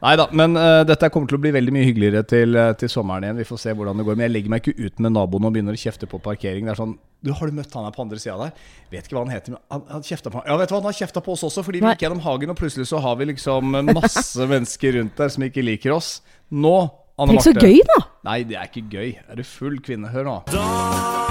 Nei 0.03 0.13
da, 0.21 0.27
men 0.37 0.59
uh, 0.61 0.83
dette 0.85 1.09
kommer 1.13 1.31
til 1.31 1.39
å 1.39 1.43
bli 1.43 1.53
veldig 1.57 1.73
mye 1.73 1.87
hyggeligere 1.89 2.21
til, 2.29 2.57
eh, 2.61 2.73
til 2.77 2.91
sommeren 2.93 3.25
igjen. 3.25 3.39
Vi 3.41 3.47
får 3.49 3.61
se 3.63 3.73
hvordan 3.77 3.97
det 3.97 4.05
går. 4.07 4.19
Men 4.19 4.27
jeg 4.27 4.35
legger 4.35 4.53
meg 4.53 4.67
ikke 4.67 4.85
ut 4.85 5.01
med 5.01 5.15
naboen 5.17 5.49
og 5.49 5.55
begynner 5.55 5.77
å 5.77 5.81
kjefte 5.81 6.09
på 6.11 6.21
parkering. 6.23 6.69
Det 6.69 6.75
er 6.75 6.81
sånn 6.83 6.97
Du, 7.25 7.33
har 7.33 7.49
du 7.49 7.57
møtt 7.57 7.73
han 7.75 7.89
her 7.89 7.95
på 7.97 8.05
andre 8.05 8.21
sida 8.21 8.37
der? 8.43 8.53
Vet 8.93 9.09
ikke 9.09 9.17
hva 9.17 9.25
han 9.25 9.33
heter, 9.33 9.57
men 9.57 9.63
han, 9.73 9.87
han 9.97 10.05
kjefta 10.05 10.31
på 10.31 10.45
Ja, 10.45 10.59
vet 10.61 10.69
du 10.69 10.77
hva, 10.77 10.83
han 10.83 10.91
har 10.91 10.99
kjefta 11.01 11.25
på 11.25 11.33
oss 11.33 11.47
også, 11.49 11.65
fordi 11.67 11.81
vi 11.81 11.95
gikk 11.95 12.05
gjennom 12.07 12.23
hagen, 12.27 12.53
og 12.53 12.61
plutselig 12.61 12.91
så 12.93 13.01
har 13.03 13.17
vi 13.19 13.31
liksom 13.33 13.81
masse 13.97 14.47
mennesker 14.53 15.01
rundt 15.01 15.17
der 15.19 15.33
som 15.33 15.49
ikke 15.49 15.65
liker 15.65 15.97
oss. 15.97 16.19
Nå, 16.53 16.77
Anne 17.17 17.39
Tenk 17.39 17.49
så 17.49 17.57
gøy, 17.57 17.81
da! 17.89 18.03
Nei, 18.29 18.43
det 18.47 18.61
er 18.61 18.69
ikke 18.69 18.85
gøy. 18.93 19.17
Er 19.25 19.41
du 19.41 19.47
full 19.49 19.81
kvinne? 19.81 20.13
Hør 20.13 20.29
nå. 20.29 21.25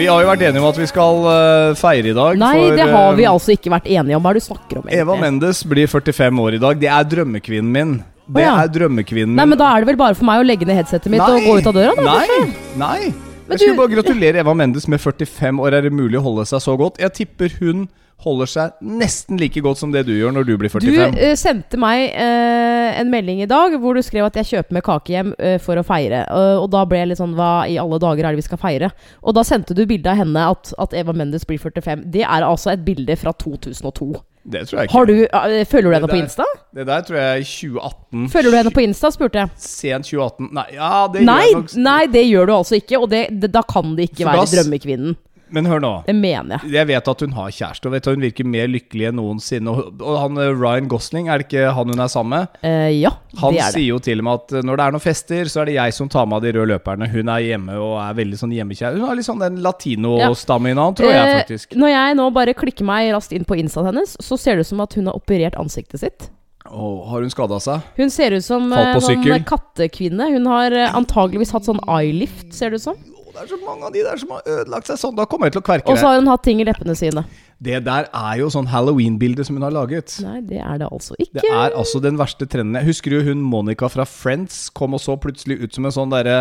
Vi 0.00 0.06
har 0.08 0.22
jo 0.22 0.28
vært 0.30 0.42
enige 0.48 0.60
om 0.62 0.68
at 0.70 0.78
vi 0.80 0.86
skal 0.88 1.18
uh, 1.26 1.72
feire 1.76 2.08
i 2.08 2.14
dag. 2.16 2.38
Nei, 2.40 2.54
for, 2.56 2.76
det 2.78 2.86
har 2.88 3.16
vi 3.18 3.24
eh, 3.26 3.32
altså 3.32 3.52
ikke 3.52 3.72
vært 3.74 3.88
enige 3.90 4.16
om. 4.16 4.22
Hva 4.24 4.30
er 4.30 4.38
det 4.38 4.40
du 4.40 4.46
snakker 4.46 4.78
om? 4.80 4.86
Egentlig? 4.86 5.00
Eva? 5.04 5.16
Mendes 5.20 5.60
blir 5.68 5.90
45 5.92 6.40
år 6.44 6.56
i 6.56 6.60
dag. 6.62 6.78
Det 6.80 6.88
er 6.88 7.10
drømmekvinnen 7.14 7.74
min. 7.74 7.92
Det 8.30 8.40
oh, 8.40 8.46
ja. 8.46 8.54
er 8.62 8.70
drømmekvinnen 8.72 9.34
min. 9.34 9.40
Nei, 9.42 9.46
men 9.50 9.60
Da 9.60 9.68
er 9.74 9.84
det 9.84 9.90
vel 9.90 9.98
bare 10.00 10.16
for 10.16 10.28
meg 10.28 10.40
å 10.40 10.46
legge 10.46 10.68
ned 10.68 10.78
headsetet 10.80 11.12
mitt 11.12 11.20
og 11.20 11.44
gå 11.44 11.58
ut 11.60 11.68
av 11.68 11.76
døra? 11.76 11.92
da? 11.98 12.14
Nei, 12.22 12.40
nei. 12.80 13.10
Jeg 13.50 13.60
skulle 13.60 13.76
bare 13.82 13.92
gratulere 13.92 14.40
Eva 14.40 14.54
Mendes 14.56 14.86
med 14.88 15.02
45 15.02 15.60
år. 15.66 15.76
Er 15.76 15.88
det 15.88 15.92
mulig 15.92 16.16
å 16.20 16.24
holde 16.30 16.46
seg 16.48 16.64
så 16.64 16.78
godt? 16.80 17.00
Jeg 17.02 17.16
tipper 17.20 17.52
hun 17.58 17.88
holder 18.24 18.50
seg 18.50 18.72
nesten 18.84 19.38
like 19.40 19.60
godt 19.64 19.78
som 19.80 19.92
det 19.94 20.04
du 20.06 20.12
gjør 20.12 20.32
når 20.36 20.46
du 20.48 20.52
blir 20.60 20.68
Du 20.72 20.78
45. 20.78 21.18
eh, 21.18 21.34
sendte 21.40 21.78
meg 21.80 22.10
uh, 22.14 23.00
en 23.00 23.10
melding 23.12 23.42
i 23.42 23.48
dag 23.50 23.76
hvor 23.80 23.94
du 23.96 24.02
skrev 24.04 24.26
at 24.28 24.36
jeg 24.40 24.50
kjøper 24.52 24.76
med 24.78 24.84
kake 24.86 25.14
hjem 25.14 25.34
uh, 25.38 25.58
for 25.58 25.80
å 25.80 25.84
feire. 25.86 26.24
Og- 26.30 26.70
da 26.70 26.84
ble 26.86 26.98
jeg 27.02 27.08
litt 27.10 27.18
sånn 27.18 27.34
Hva 27.34 27.66
i 27.66 27.78
alle 27.80 27.98
dager 27.98 28.24
er 28.28 28.34
det 28.36 28.42
vi 28.44 28.48
skal 28.48 28.60
feire? 28.62 28.90
Og 29.24 29.34
da 29.34 29.42
sendte 29.46 29.74
du 29.74 29.84
bilde 29.86 30.06
av 30.12 30.20
henne 30.20 30.48
at, 30.52 30.72
at 30.78 30.92
Eva 30.94 31.12
Mendes 31.16 31.44
blir 31.48 31.58
45. 31.58 32.04
Det 32.12 32.22
er 32.22 32.46
altså 32.46 32.70
et 32.74 32.84
bilde 32.84 33.16
fra 33.18 33.32
2002. 33.32 34.12
Det 34.50 34.62
tror 34.68 34.78
jeg 34.80 34.88
ikke. 34.88 34.92
Har 34.96 35.06
du, 35.06 35.14
eh, 35.26 35.64
følger 35.68 35.90
du 35.90 35.94
henne 35.98 36.08
på 36.08 36.16
Insta? 36.16 36.44
Det 36.74 36.86
der 36.88 37.02
tror 37.04 37.18
jeg 37.18 37.40
er 37.42 37.44
2018. 37.44 38.28
Følger 38.32 38.50
du 38.50 38.56
henne 38.56 38.72
på 38.72 38.82
Insta, 38.86 39.10
spurte 39.12 39.42
jeg. 39.42 39.50
Sent 39.60 40.08
2018. 40.08 40.48
Nei, 40.56 40.64
ja, 40.78 40.92
det 41.12 41.24
Nei, 41.28 41.34
gjør 41.42 41.50
jeg 41.50 41.58
nok. 41.60 41.74
nei, 41.84 42.06
det 42.14 42.22
gjør 42.24 42.46
du 42.48 42.52
altså 42.56 42.78
ikke. 42.80 43.00
Og 43.02 43.10
det, 43.12 43.20
det, 43.42 43.50
da 43.52 43.62
kan 43.68 43.92
det 43.98 44.08
ikke 44.10 44.24
For 44.24 44.30
være 44.30 44.46
da 44.46 44.54
drømmekvinnen. 44.56 45.16
Men 45.54 45.66
hør 45.70 45.82
nå. 45.82 45.92
Det 46.06 46.14
mener 46.16 46.58
jeg. 46.58 46.72
Jeg 46.76 46.88
vet 46.90 47.10
at 47.12 47.24
hun 47.24 47.34
har 47.36 47.54
kjæreste, 47.54 47.88
og 47.88 47.94
vet 47.96 48.06
at 48.06 48.16
hun 48.16 48.24
virker 48.24 48.48
mer 48.48 48.70
lykkelig 48.70 49.08
enn 49.10 49.18
noensinne. 49.18 49.74
Og, 49.74 50.10
han 50.20 50.38
eh, 50.40 50.52
Ryan 50.54 50.88
Gosling, 50.90 51.30
er 51.30 51.42
det 51.42 51.48
ikke 51.48 51.72
han 51.76 51.92
hun 51.94 52.04
er 52.04 52.12
sammen 52.12 52.36
med? 52.36 52.60
Eh, 52.66 52.88
ja, 53.00 53.12
Han 53.40 53.54
det 53.54 53.60
er 53.60 53.60
det. 53.60 53.66
Han 53.66 53.76
sier 53.76 53.88
jo 53.88 54.00
til 54.04 54.22
og 54.22 54.28
med 54.28 54.40
at 54.40 54.56
eh, 54.58 54.66
når 54.66 54.80
det 54.80 54.86
er 54.86 54.96
noen 54.96 55.04
fester, 55.04 55.52
så 55.52 55.62
er 55.62 55.70
det 55.70 55.76
jeg 55.78 55.96
som 55.96 56.10
tar 56.12 56.28
med 56.30 56.46
de 56.46 56.54
røde 56.56 56.70
løperne. 56.74 57.10
Hun 57.10 57.32
er 57.34 57.46
hjemme 57.46 57.78
og 57.80 57.94
er 58.02 58.18
veldig 58.20 58.40
sånn 58.40 58.56
hjemmekjær. 58.56 58.98
Hun 58.98 59.08
har 59.08 59.18
litt 59.18 59.28
sånn 59.28 59.42
den 59.42 59.60
latino-stammen 59.64 60.74
i 60.74 60.90
tror 61.00 61.10
jeg 61.10 61.18
Eh, 61.20 61.38
faktisk. 61.42 61.76
Når 61.78 61.92
jeg 61.92 62.18
nå 62.18 62.26
bare 62.34 62.56
klikker 62.56 62.86
meg 62.86 63.12
raskt 63.14 63.34
inn 63.36 63.46
på 63.48 63.58
instaen 63.60 63.90
hennes, 63.90 64.16
så 64.22 64.38
ser 64.40 64.58
det 64.58 64.66
ut 64.66 64.70
som 64.72 64.82
at 64.84 64.94
hun 64.98 65.10
har 65.10 65.18
operert 65.18 65.58
ansiktet 65.60 66.02
sitt. 66.02 66.30
Åh, 66.70 67.08
har 67.10 67.24
hun 67.24 67.32
skada 67.32 67.58
seg? 67.62 67.86
Hun 67.96 68.12
ser 68.12 68.36
ut 68.36 68.44
som 68.44 68.68
eh, 68.76 68.98
sånn 69.02 69.44
kattekvinne. 69.48 70.28
Hun 70.36 70.46
har 70.50 70.74
eh, 70.76 70.92
antageligvis 70.96 71.54
hatt 71.56 71.66
sånn 71.66 71.80
eyelift, 71.88 72.50
ser 72.54 72.70
det 72.70 72.82
ut 72.82 72.86
som. 72.90 73.00
Det 73.40 73.46
er 73.46 73.52
så 73.56 73.58
mange 73.64 73.86
av 73.88 73.92
de 73.94 74.02
der 74.04 74.18
som 74.20 74.32
har 74.36 74.42
ødelagt 74.52 74.90
seg 74.90 74.98
sånn. 75.00 75.14
Da 75.16 75.24
kommer 75.24 75.48
jeg 75.48 75.54
til 75.54 75.62
å 75.62 75.64
kverke 75.64 75.86
det. 75.86 75.94
Og 75.94 76.00
så 76.02 76.10
har 76.10 76.18
hun 76.20 76.28
hatt 76.28 76.42
ting 76.44 76.60
i 76.60 76.66
leppene 76.68 76.92
sine. 76.98 77.22
Det 77.60 77.78
der 77.86 78.08
er 78.12 78.34
jo 78.40 78.50
sånn 78.52 78.68
halloween-bilde 78.68 79.44
som 79.48 79.56
hun 79.56 79.64
har 79.64 79.72
laget. 79.72 80.18
Nei, 80.24 80.40
det 80.44 80.60
er 80.60 80.82
det 80.82 80.88
altså 80.92 81.16
ikke. 81.16 81.40
Det 81.40 81.48
er 81.48 81.72
altså 81.76 82.02
den 82.04 82.20
verste 82.20 82.44
trenden. 82.48 82.76
Jeg 82.82 82.90
husker 82.92 83.16
jo 83.16 83.22
hun 83.30 83.40
Monica 83.40 83.88
fra 83.88 84.04
Friends 84.08 84.66
kom 84.76 84.96
og 84.96 85.00
så 85.00 85.16
plutselig 85.20 85.56
ut 85.64 85.76
som 85.76 85.88
en 85.88 85.96
sånn 85.96 86.12
derre 86.12 86.38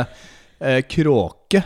eh, 0.60 0.82
kråke 0.92 1.64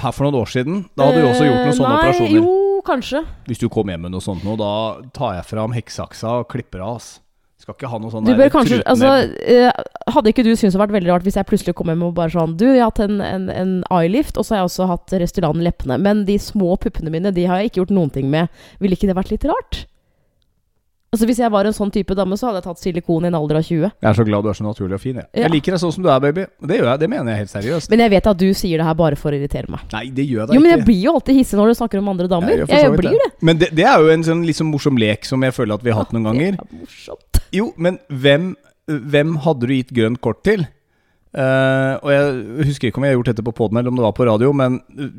her 0.00 0.12
for 0.16 0.24
noen 0.24 0.40
år 0.40 0.48
siden. 0.48 0.84
Da 0.96 1.10
hadde 1.10 1.20
du 1.20 1.28
også 1.28 1.44
gjort 1.44 1.60
noen 1.66 1.76
sånne 1.76 1.92
Eh, 1.92 2.00
Nei, 2.00 2.08
operasjoner. 2.08 2.38
Jo, 2.40 2.80
kanskje. 2.88 3.24
Hvis 3.50 3.60
du 3.60 3.68
kom 3.68 3.92
hjem 3.92 4.06
med 4.08 4.16
noe 4.16 4.24
sånt 4.24 4.44
nå, 4.48 4.56
da 4.60 4.72
tar 5.12 5.36
jeg 5.42 5.48
fram 5.52 5.76
heksaksa 5.76 6.38
og 6.40 6.48
klipper 6.48 6.80
av. 6.84 6.96
ass. 6.96 7.20
Skal 7.64 7.76
ikke 7.78 7.88
ha 7.88 7.98
noe 8.00 8.12
sånn 8.12 8.26
Du 8.28 8.34
der 8.36 8.50
kanskje 8.52 8.82
altså, 8.84 9.14
eh, 9.40 9.70
Hadde 10.12 10.34
ikke 10.34 10.44
du 10.44 10.50
syntes 10.52 10.74
det 10.74 10.76
hadde 10.76 10.84
vært 10.84 10.96
veldig 10.98 11.12
rart 11.14 11.24
hvis 11.24 11.38
jeg 11.40 11.48
plutselig 11.48 11.74
kom 11.78 11.88
hjem 11.88 12.04
og 12.04 12.12
bare 12.18 12.34
sånn 12.34 12.58
Du, 12.60 12.66
jeg 12.68 12.82
har 12.82 12.92
hatt 12.92 13.00
en, 13.06 13.22
en, 13.24 13.48
en 13.48 13.72
eyelift, 13.88 14.36
og 14.36 14.44
så 14.44 14.54
har 14.54 14.62
jeg 14.62 14.70
også 14.70 14.88
hatt 14.90 15.14
Restylane 15.22 15.62
i 15.62 15.66
leppene. 15.68 15.96
Men 16.02 16.24
de 16.28 16.36
små 16.42 16.76
puppene 16.80 17.12
mine, 17.14 17.32
de 17.32 17.46
har 17.48 17.62
jeg 17.62 17.72
ikke 17.72 17.80
gjort 17.82 17.94
noen 17.96 18.12
ting 18.12 18.28
med. 18.32 18.52
Ville 18.84 18.98
ikke 18.98 19.08
det 19.08 19.16
vært 19.16 19.32
litt 19.32 19.46
rart? 19.48 19.84
Altså 21.14 21.28
Hvis 21.30 21.38
jeg 21.40 21.52
var 21.54 21.68
en 21.68 21.76
sånn 21.76 21.92
type 21.94 22.16
dame, 22.18 22.36
så 22.40 22.48
hadde 22.48 22.58
jeg 22.60 22.66
tatt 22.66 22.82
silikon 22.82 23.24
i 23.24 23.30
en 23.30 23.36
alder 23.38 23.60
av 23.60 23.66
20. 23.68 23.84
Jeg 24.02 24.08
er 24.10 24.16
så 24.18 24.24
glad 24.26 24.42
du 24.44 24.50
er 24.50 24.58
så 24.58 24.66
naturlig 24.66 24.98
og 24.98 25.02
fin. 25.04 25.20
Jeg, 25.20 25.28
Ja. 25.30 25.42
jeg 25.44 25.52
liker 25.54 25.76
deg 25.76 25.80
sånn 25.84 25.92
som 25.94 26.02
du 26.02 26.10
er, 26.10 26.18
baby. 26.24 26.46
Det 26.60 26.80
gjør 26.80 26.90
jeg, 26.90 27.00
det 27.04 27.08
mener 27.12 27.30
jeg 27.32 27.38
helt 27.44 27.52
seriøst. 27.54 27.90
Men 27.94 28.02
jeg 28.04 28.10
vet 28.16 28.26
at 28.32 28.40
du 28.42 28.46
sier 28.52 28.82
det 28.82 28.86
her 28.88 28.98
bare 28.98 29.16
for 29.20 29.30
å 29.30 29.38
irritere 29.38 29.70
meg. 29.70 29.80
Nei, 29.94 30.04
det 30.10 30.26
gjør 30.26 30.40
jeg 30.42 30.48
da 30.48 30.54
Jo, 30.58 30.60
men 30.66 30.70
jeg 30.74 30.84
blir 30.90 31.00
jo 31.06 31.14
alltid 31.14 31.38
hissig 31.38 31.58
når 31.60 31.72
du 31.72 31.74
snakker 31.78 32.02
om 32.02 32.08
andre 32.12 32.28
damer. 32.28 32.64
Jeg 32.64 32.68
Jeg, 32.68 32.96
blir 32.98 33.18
det. 33.22 33.30
Men 33.40 33.58
det, 33.62 33.70
det 33.78 33.84
er 33.86 34.00
jo 34.02 34.10
en 34.10 34.26
sånn 34.26 34.44
sånn 34.54 34.70
morsom 34.70 34.98
lek 34.98 35.24
som 35.24 35.40
jeg 35.46 35.54
føler 35.54 35.74
at 35.78 35.84
vi 35.86 35.90
har 35.94 36.02
hatt 36.02 36.12
noen 36.12 36.24
ganger. 36.30 36.58
Det 36.58 36.66
er 36.66 36.80
morsomt. 36.82 37.42
Jo, 37.54 37.72
men 37.78 37.98
hvem, 38.10 38.56
hvem 38.90 39.36
hadde 39.46 39.68
du 39.70 39.74
gitt 39.74 39.94
grønt 39.94 40.20
kort 40.20 40.42
til? 40.42 40.66
Uh, 41.34 41.98
og 41.98 42.10
jeg 42.14 42.66
husker 42.68 42.88
ikke 42.90 43.00
om 43.00 43.04
jeg 43.06 43.14
har 43.14 43.18
gjort 43.18 43.30
dette 43.32 43.42
på 43.42 43.54
poden 43.58 43.78
eller 43.80 43.90
om 43.90 43.96
det 43.98 44.04
var 44.06 44.14
på 44.14 44.26
radio, 44.28 44.52
men 44.54 44.76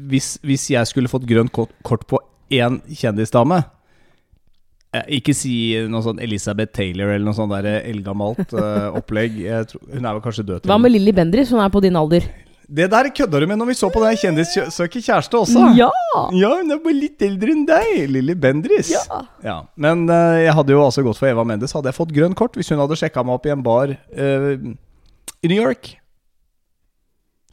hvis, 0.07 0.37
hvis 0.47 0.69
jeg 0.71 0.87
skulle 0.87 1.11
fått 1.11 1.25
grønt 1.27 1.51
kort, 1.51 2.05
på 2.07 2.19
én 2.55 2.77
kjendisdame 2.87 3.63
Ikke 5.17 5.35
si 5.37 5.53
noe 5.91 6.03
sånn 6.05 6.21
Elisabeth 6.23 6.73
Taylor 6.75 7.13
eller 7.13 7.25
noe 7.27 7.37
sånt 7.37 7.53
der 7.55 7.81
eldgammelt 7.81 8.55
uh, 8.55 8.95
opplegg. 8.97 9.37
Tror, 9.69 9.83
hun 9.91 10.01
er 10.01 10.17
vel 10.17 10.23
kanskje 10.23 10.47
død 10.47 10.63
til 10.63 10.71
Hva 10.71 10.79
med 10.81 10.93
Lilly 10.93 11.13
Bendriss, 11.15 11.53
Hun 11.53 11.63
er 11.63 11.71
på 11.73 11.83
din 11.83 11.97
alder? 11.99 12.27
Det 12.65 12.87
der 12.89 13.09
kødder 13.13 13.43
du 13.43 13.47
med 13.47 13.59
når 13.61 13.67
vi 13.69 13.75
så 13.77 13.91
på 13.93 14.01
den 14.01 14.15
Kjendissøker 14.17 15.03
kjæreste 15.03 15.37
også. 15.37 15.67
Ja! 15.77 15.91
Ja, 16.33 16.49
hun 16.57 16.73
er 16.73 16.79
bare 16.81 16.97
litt 16.97 17.21
eldre 17.21 17.53
enn 17.53 17.65
deg, 17.67 17.91
Lilly 18.09 18.33
Bendris. 18.33 18.89
Ja. 19.43 19.59
Men 19.77 20.07
uh, 20.09 20.39
jeg 20.41 20.55
hadde 20.57 20.73
jo 20.73 20.81
altså 20.81 21.05
gått 21.05 21.19
for 21.19 21.29
Eva 21.29 21.45
Mendes. 21.45 21.75
Hadde 21.77 21.91
jeg 21.91 21.99
fått 21.99 22.15
grønn 22.15 22.33
kort 22.37 22.57
hvis 22.57 22.73
hun 22.73 22.81
hadde 22.81 22.97
sjekka 22.97 23.21
meg 23.25 23.37
opp 23.37 23.45
i 23.45 23.53
en 23.53 23.65
bar 23.65 23.93
uh, 23.93 24.55
i 25.45 25.51
New 25.51 25.59
York? 25.61 25.93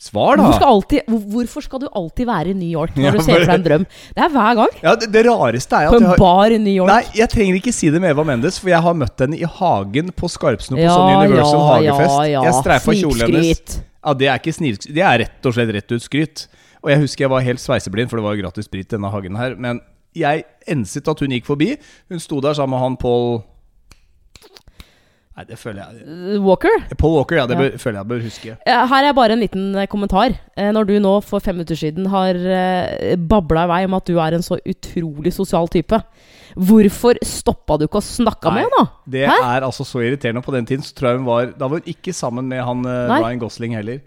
Svar, 0.03 0.35
da! 0.35 0.43
Hvorfor 0.43 0.57
skal, 0.59 0.73
alltid, 0.75 1.13
hvorfor 1.33 1.63
skal 1.63 1.81
du 1.85 1.87
alltid 1.95 2.27
være 2.27 2.51
i 2.51 2.55
New 2.59 2.67
York 2.73 2.97
når 2.99 3.05
Ja, 3.05 3.11
du 3.15 3.21
ser 3.23 3.37
for 3.37 3.45
deg 3.47 3.53
en 3.55 3.67
drøm? 3.69 3.85
Det 4.17 4.25
er 4.25 4.33
hver 4.35 4.57
gang. 4.59 4.73
Ja, 4.83 4.95
det, 4.99 5.09
det 5.15 5.23
rareste 5.29 5.79
er 5.79 5.93
På 5.93 5.95
at 5.95 6.01
jeg 6.01 6.03
en 6.03 6.09
har 6.11 6.19
bar 6.19 6.55
i 6.57 6.59
New 6.59 6.75
York. 6.75 6.91
Nei, 6.91 7.05
jeg 7.21 7.31
trenger 7.31 7.59
ikke 7.61 7.75
si 7.77 7.91
det 7.95 8.01
med 8.03 8.11
Eva 8.11 8.25
Mendes, 8.27 8.59
for 8.59 8.73
jeg 8.73 8.83
har 8.83 8.97
møtt 8.99 9.23
henne 9.23 9.39
i 9.39 9.47
hagen 9.61 10.11
på 10.19 10.31
Skarpsno 10.33 10.75
på 10.75 10.83
Ja, 10.83 10.97
sånn 10.97 11.23
Universal 11.23 11.63
hagefest. 11.69 12.17
ja, 12.19 12.27
ja. 12.33 12.43
Jeg 12.49 12.59
streifa 12.59 12.97
kjolen 12.99 13.37
hennes. 13.37 13.79
Ja, 14.03 14.15
Det 14.19 14.27
er 14.33 14.43
ikke 14.43 14.57
snivskryt. 14.59 14.95
det 14.99 15.07
er 15.07 15.19
rett 15.23 15.47
og 15.47 15.55
slett 15.55 15.71
rett 15.79 15.95
ut 15.95 16.03
skryt. 16.03 16.45
Og 16.83 16.91
jeg 16.91 16.99
husker 17.05 17.25
jeg 17.29 17.31
var 17.31 17.47
helt 17.47 17.63
sveiseblind, 17.63 18.11
for 18.11 18.19
det 18.19 18.25
var 18.27 18.35
jo 18.35 18.43
gratis 18.43 18.67
sprit 18.67 18.89
i 18.91 18.97
denne 18.97 19.13
hagen 19.15 19.39
her. 19.39 19.55
Men 19.55 19.79
jeg 20.19 20.43
enset 20.67 21.07
at 21.09 21.23
hun 21.23 21.31
gikk 21.31 21.47
forbi. 21.47 21.77
Hun 22.11 22.19
sto 22.19 22.41
der 22.43 22.59
sammen 22.59 22.75
med 22.75 22.83
han 22.83 22.97
Paul 22.99 23.45
Nei, 25.33 25.45
det 25.49 25.57
føler 25.57 25.81
jeg 25.81 26.41
Walker? 26.45 26.75
Paul 27.01 27.15
Walker, 27.17 27.37
ja. 27.41 27.47
Det 27.49 27.57
Ja. 27.57 27.77
føler 27.81 27.99
jeg 28.03 28.09
bør 28.11 28.21
huske. 28.23 28.57
Eh, 28.67 28.87
Her 28.91 29.05
er 29.09 29.15
bare 29.17 29.33
en 29.33 29.41
liten 29.41 29.75
eh, 29.81 29.87
kommentar. 29.87 30.35
Eh, 30.57 30.71
Når 30.73 30.85
du 30.87 30.99
nå 31.01 31.23
for 31.25 31.41
fem 31.41 31.57
minutter 31.57 31.75
siden 31.75 32.07
har 32.13 32.35
eh, 32.37 33.17
babla 33.17 33.65
i 33.65 33.71
vei 33.71 33.85
om 33.87 33.95
at 33.95 34.05
du 34.05 34.19
er 34.21 34.35
en 34.37 34.43
så 34.45 34.59
utrolig 34.69 35.33
sosial 35.33 35.69
type, 35.73 36.03
hvorfor 36.55 37.17
stoppa 37.25 37.79
du 37.81 37.87
ikke 37.87 38.03
å 38.03 38.05
snakka 38.05 38.53
med 38.53 38.67
henne? 38.69 38.85
Det 39.09 39.25
Hæ? 39.27 39.39
er 39.57 39.65
altså 39.65 39.87
så 39.89 40.03
irriterende. 40.05 40.43
På 40.45 40.53
den 40.53 40.67
tiden 40.67 40.85
så 40.85 40.93
tror 40.95 41.09
jeg 41.15 41.23
hun 41.23 41.27
var 41.27 41.47
Da 41.57 41.67
var 41.67 41.81
hun 41.81 41.89
ikke 41.89 42.13
sammen 42.13 42.45
med 42.53 42.61
han 42.63 42.85
eh, 42.85 43.09
Nei. 43.09 43.21
Ryan 43.23 43.39
Gosling 43.41 43.73
heller. 43.75 44.01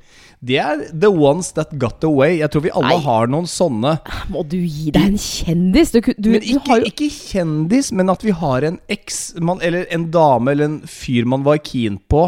Det 0.46 0.58
er 0.62 0.82
the 0.94 1.10
ones 1.10 1.52
that 1.58 1.72
got 1.82 2.04
away. 2.06 2.36
Jeg 2.38 2.52
tror 2.54 2.66
vi 2.68 2.74
alle 2.76 2.94
Nei. 2.94 3.06
har 3.06 3.30
noen 3.34 3.48
sånne. 3.50 3.96
Må 4.30 4.44
du 4.46 4.58
gi 4.60 4.92
deg 4.94 5.08
en 5.14 5.22
kjendis? 5.22 5.94
Du, 5.96 6.02
du, 6.18 6.30
men 6.36 6.44
ikke, 6.46 6.66
har 6.70 6.86
ikke 6.86 7.08
kjendis, 7.14 7.90
men 7.96 8.12
at 8.14 8.26
vi 8.26 8.36
har 8.36 8.68
en 8.68 8.78
eks 8.92 9.24
Eller 9.40 9.88
en 9.96 10.10
dame 10.14 10.54
eller 10.54 10.70
en 10.70 10.78
fyr 10.90 11.26
man 11.26 11.46
var 11.48 11.58
keen 11.66 11.98
på, 12.12 12.28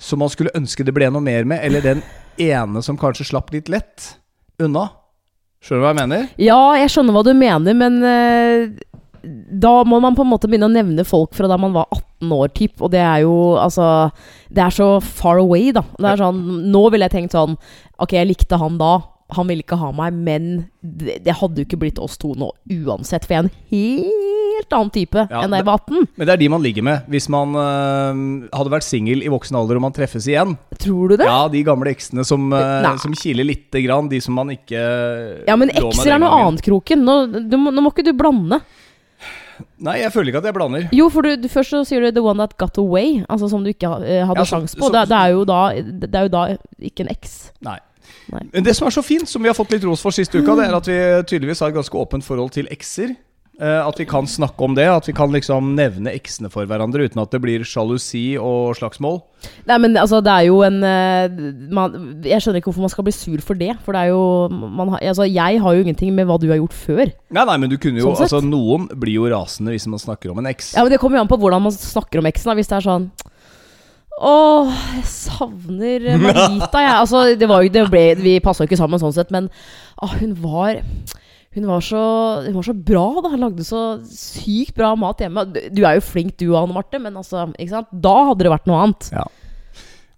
som 0.00 0.22
man 0.24 0.32
skulle 0.32 0.54
ønske 0.56 0.86
det 0.86 0.94
ble 0.96 1.10
noe 1.12 1.24
mer 1.24 1.44
med. 1.44 1.60
Eller 1.66 1.84
den 1.84 2.02
ene 2.40 2.80
som 2.86 2.96
kanskje 3.00 3.28
slapp 3.28 3.52
litt 3.52 3.68
lett 3.68 4.14
unna. 4.60 4.88
Skjønner 5.60 5.82
du 5.82 5.84
hva 5.84 5.92
jeg 5.92 6.00
mener? 6.00 6.28
Ja, 6.40 6.60
jeg 6.80 6.92
skjønner 6.94 7.16
hva 7.18 7.24
du 7.26 7.34
mener, 7.36 7.76
men 7.76 8.00
eh, 8.00 8.70
da 9.22 9.72
må 9.84 10.00
man 10.02 10.16
på 10.16 10.24
en 10.24 10.30
måte 10.30 10.48
begynne 10.50 10.68
å 10.70 10.72
nevne 10.72 11.04
folk 11.08 11.34
fra 11.36 11.48
da 11.50 11.58
man 11.60 11.74
var 11.76 11.88
18 11.92 12.34
år, 12.36 12.50
typ. 12.56 12.76
Og 12.80 12.92
det 12.92 13.00
er 13.04 13.22
jo 13.24 13.36
altså 13.60 14.10
Det 14.50 14.64
er 14.64 14.74
så 14.74 14.90
far 15.04 15.40
away, 15.42 15.70
da. 15.76 15.84
Det 15.98 16.12
er 16.12 16.20
sånn 16.20 16.42
Nå 16.72 16.82
ville 16.92 17.06
jeg 17.08 17.16
tenkt 17.16 17.36
sånn 17.36 17.56
Ok, 18.00 18.16
jeg 18.16 18.28
likte 18.30 18.58
han 18.60 18.78
da. 18.80 18.98
Han 19.36 19.46
ville 19.50 19.62
ikke 19.62 19.78
ha 19.78 19.90
meg, 19.94 20.16
men 20.26 20.46
det, 20.82 21.20
det 21.26 21.36
hadde 21.38 21.62
jo 21.62 21.68
ikke 21.68 21.78
blitt 21.84 22.00
oss 22.02 22.16
to 22.18 22.32
nå 22.34 22.48
uansett. 22.82 23.26
For 23.28 23.36
jeg 23.36 23.44
er 23.44 23.46
en 23.46 23.52
helt 23.70 24.74
annen 24.74 24.90
type 24.94 25.22
Ja, 25.22 25.44
enn 25.44 25.54
da 25.54 25.60
jeg 25.60 25.68
var 25.68 25.78
18. 25.84 26.08
Men 26.18 26.26
det 26.26 26.34
er 26.34 26.40
de 26.40 26.48
man 26.50 26.64
ligger 26.64 26.86
med. 26.86 27.06
Hvis 27.12 27.28
man 27.32 27.54
øh, 27.54 28.24
hadde 28.56 28.74
vært 28.74 28.86
singel 28.88 29.22
i 29.22 29.30
voksen 29.30 29.58
alder 29.60 29.78
og 29.78 29.84
man 29.86 29.94
treffes 29.96 30.26
igjen. 30.30 30.56
Tror 30.82 31.12
du 31.12 31.16
det? 31.20 31.28
Ja, 31.30 31.44
de 31.52 31.62
gamle 31.66 31.94
eksene 31.94 32.26
som, 32.26 32.50
øh, 32.56 32.90
som 33.04 33.14
kiler 33.16 33.46
lite 33.46 33.84
grann. 33.86 34.10
De 34.10 34.20
som 34.24 34.34
man 34.40 34.50
ikke 34.56 34.82
Ja, 35.46 35.56
men 35.60 35.70
ekser 35.70 36.16
er 36.16 36.22
noe 36.22 36.42
annet, 36.42 36.64
Kroken. 36.66 37.06
Nå, 37.06 37.20
du, 37.46 37.58
nå 37.60 37.78
må 37.78 37.94
ikke 37.94 38.08
du 38.10 38.14
blande. 38.16 38.60
Nei, 39.78 39.98
jeg 40.02 40.12
føler 40.12 40.28
ikke 40.32 40.38
at 40.38 40.44
jeg 40.50 40.54
blander. 40.54 40.88
Jo, 40.92 41.08
for 41.08 41.22
du, 41.22 41.36
du, 41.36 41.48
først 41.48 41.70
så 41.70 41.84
sier 41.88 42.00
du 42.00 42.10
'the 42.10 42.22
one 42.22 42.38
that 42.38 42.56
got 42.58 42.78
away', 42.78 43.24
altså 43.28 43.48
som 43.48 43.64
du 43.64 43.68
ikke 43.72 43.86
eh, 44.04 44.26
hadde 44.26 44.40
Ja, 44.40 44.44
sjanse 44.44 44.74
sjans 44.74 44.74
på. 44.76 44.86
så- 44.88 44.92
det, 44.92 45.08
det, 45.08 45.16
er 45.18 45.26
jo 45.34 45.44
da, 45.44 45.60
det 46.06 46.14
er 46.14 46.22
jo 46.22 46.28
da 46.28 46.56
ikke 46.80 47.00
en 47.06 47.14
X. 47.16 47.52
Nei. 47.60 47.78
Nei. 48.32 48.42
Men 48.52 48.64
det 48.64 48.76
som 48.76 48.86
er 48.86 48.90
så 48.90 49.02
fint, 49.02 49.28
som 49.28 49.42
vi 49.42 49.48
har 49.48 49.54
fått 49.54 49.70
litt 49.72 49.84
ros 49.84 50.02
for 50.02 50.10
sist 50.10 50.34
uka, 50.34 50.54
det 50.56 50.68
er 50.68 50.76
at 50.76 50.86
vi 50.86 50.98
tydeligvis 51.26 51.60
har 51.60 51.68
et 51.68 51.74
ganske 51.74 51.94
åpent 51.98 52.24
forhold 52.24 52.50
til 52.50 52.68
ekser. 52.70 53.14
Eh, 53.60 53.80
At 53.84 53.98
vi 54.00 54.06
kan 54.08 54.24
snakke 54.24 54.64
om 54.64 54.72
det, 54.74 54.86
at 54.88 55.04
vi 55.04 55.12
kan 55.12 55.28
liksom 55.34 55.74
nevne 55.76 56.14
eksene 56.16 56.48
for 56.48 56.64
hverandre 56.64 57.04
uten 57.04 57.20
at 57.20 57.34
det 57.34 57.42
blir 57.44 57.64
sjalusi 57.68 58.38
og 58.40 58.72
slagsmål. 58.78 59.18
Nei, 59.68 59.76
men 59.84 59.98
altså, 60.00 60.22
det 60.24 60.32
er 60.32 60.46
jo 60.48 60.62
en 60.64 60.78
eh, 60.84 61.34
man, 61.72 61.98
Jeg 62.24 62.40
skjønner 62.40 62.60
ikke 62.60 62.70
hvorfor 62.70 62.86
man 62.86 62.92
skal 62.92 63.04
bli 63.04 63.12
sur 63.16 63.42
for 63.44 63.60
det. 63.60 63.74
For 63.84 63.96
det 63.96 64.06
er 64.06 64.14
jo 64.14 64.22
man 64.48 64.94
altså, 64.96 65.28
Jeg 65.28 65.60
har 65.60 65.76
jo 65.76 65.84
ingenting 65.84 66.14
med 66.16 66.28
hva 66.30 66.38
du 66.40 66.48
har 66.48 66.60
gjort 66.60 66.76
før. 66.76 67.04
Nei, 67.36 67.44
nei, 67.52 67.58
men 67.60 67.68
du 67.72 67.76
kunne 67.76 68.00
jo 68.00 68.14
Sånn. 68.14 68.24
Altså, 68.24 68.40
noen 68.44 68.88
blir 68.96 69.18
jo 69.18 69.28
rasende 69.32 69.76
hvis 69.76 69.88
man 69.92 70.00
snakker 70.00 70.32
om 70.32 70.40
en 70.40 70.48
eks. 70.54 70.72
Ja, 70.78 70.86
men 70.86 70.94
Det 70.96 71.00
kommer 71.02 71.20
jo 71.20 71.26
an 71.26 71.32
på 71.32 71.40
hvordan 71.40 71.68
man 71.68 71.76
snakker 71.76 72.24
om 72.24 72.30
eksen. 72.32 72.54
Hvis 72.56 72.72
det 72.72 72.80
er 72.80 72.88
sånn 72.88 73.10
Åh, 74.20 74.72
jeg 74.98 75.06
savner 75.08 76.08
Marita, 76.24 76.80
jeg. 76.84 76.96
Altså, 76.96 77.22
det 77.40 77.48
var 77.48 77.64
jo, 77.64 77.72
det 77.72 77.86
ble, 77.92 78.02
vi 78.20 78.34
passa 78.44 78.64
jo 78.64 78.68
ikke 78.68 78.80
sammen 78.80 79.00
sånn 79.00 79.14
sett, 79.16 79.30
men 79.32 79.46
ah, 80.00 80.12
hun 80.20 80.34
var 80.42 80.82
hun 81.56 81.66
var, 81.66 81.82
så, 81.82 82.00
hun 82.46 82.54
var 82.54 82.62
så 82.62 82.74
bra, 82.74 83.04
da. 83.24 83.30
Hun 83.32 83.42
lagde 83.42 83.64
så 83.66 83.82
sykt 84.06 84.76
bra 84.76 84.92
mat 84.98 85.18
hjemme. 85.18 85.42
Du, 85.50 85.80
er 85.82 85.96
jo 85.98 86.04
flink 86.06 86.36
du, 86.38 86.52
Anne 86.54 86.76
Marte, 86.76 87.00
men 87.02 87.18
altså, 87.18 87.48
da 87.90 88.16
hadde 88.28 88.46
det 88.46 88.52
vært 88.52 88.68
noe 88.70 88.84
annet. 88.84 89.08
Ja. 89.10 89.24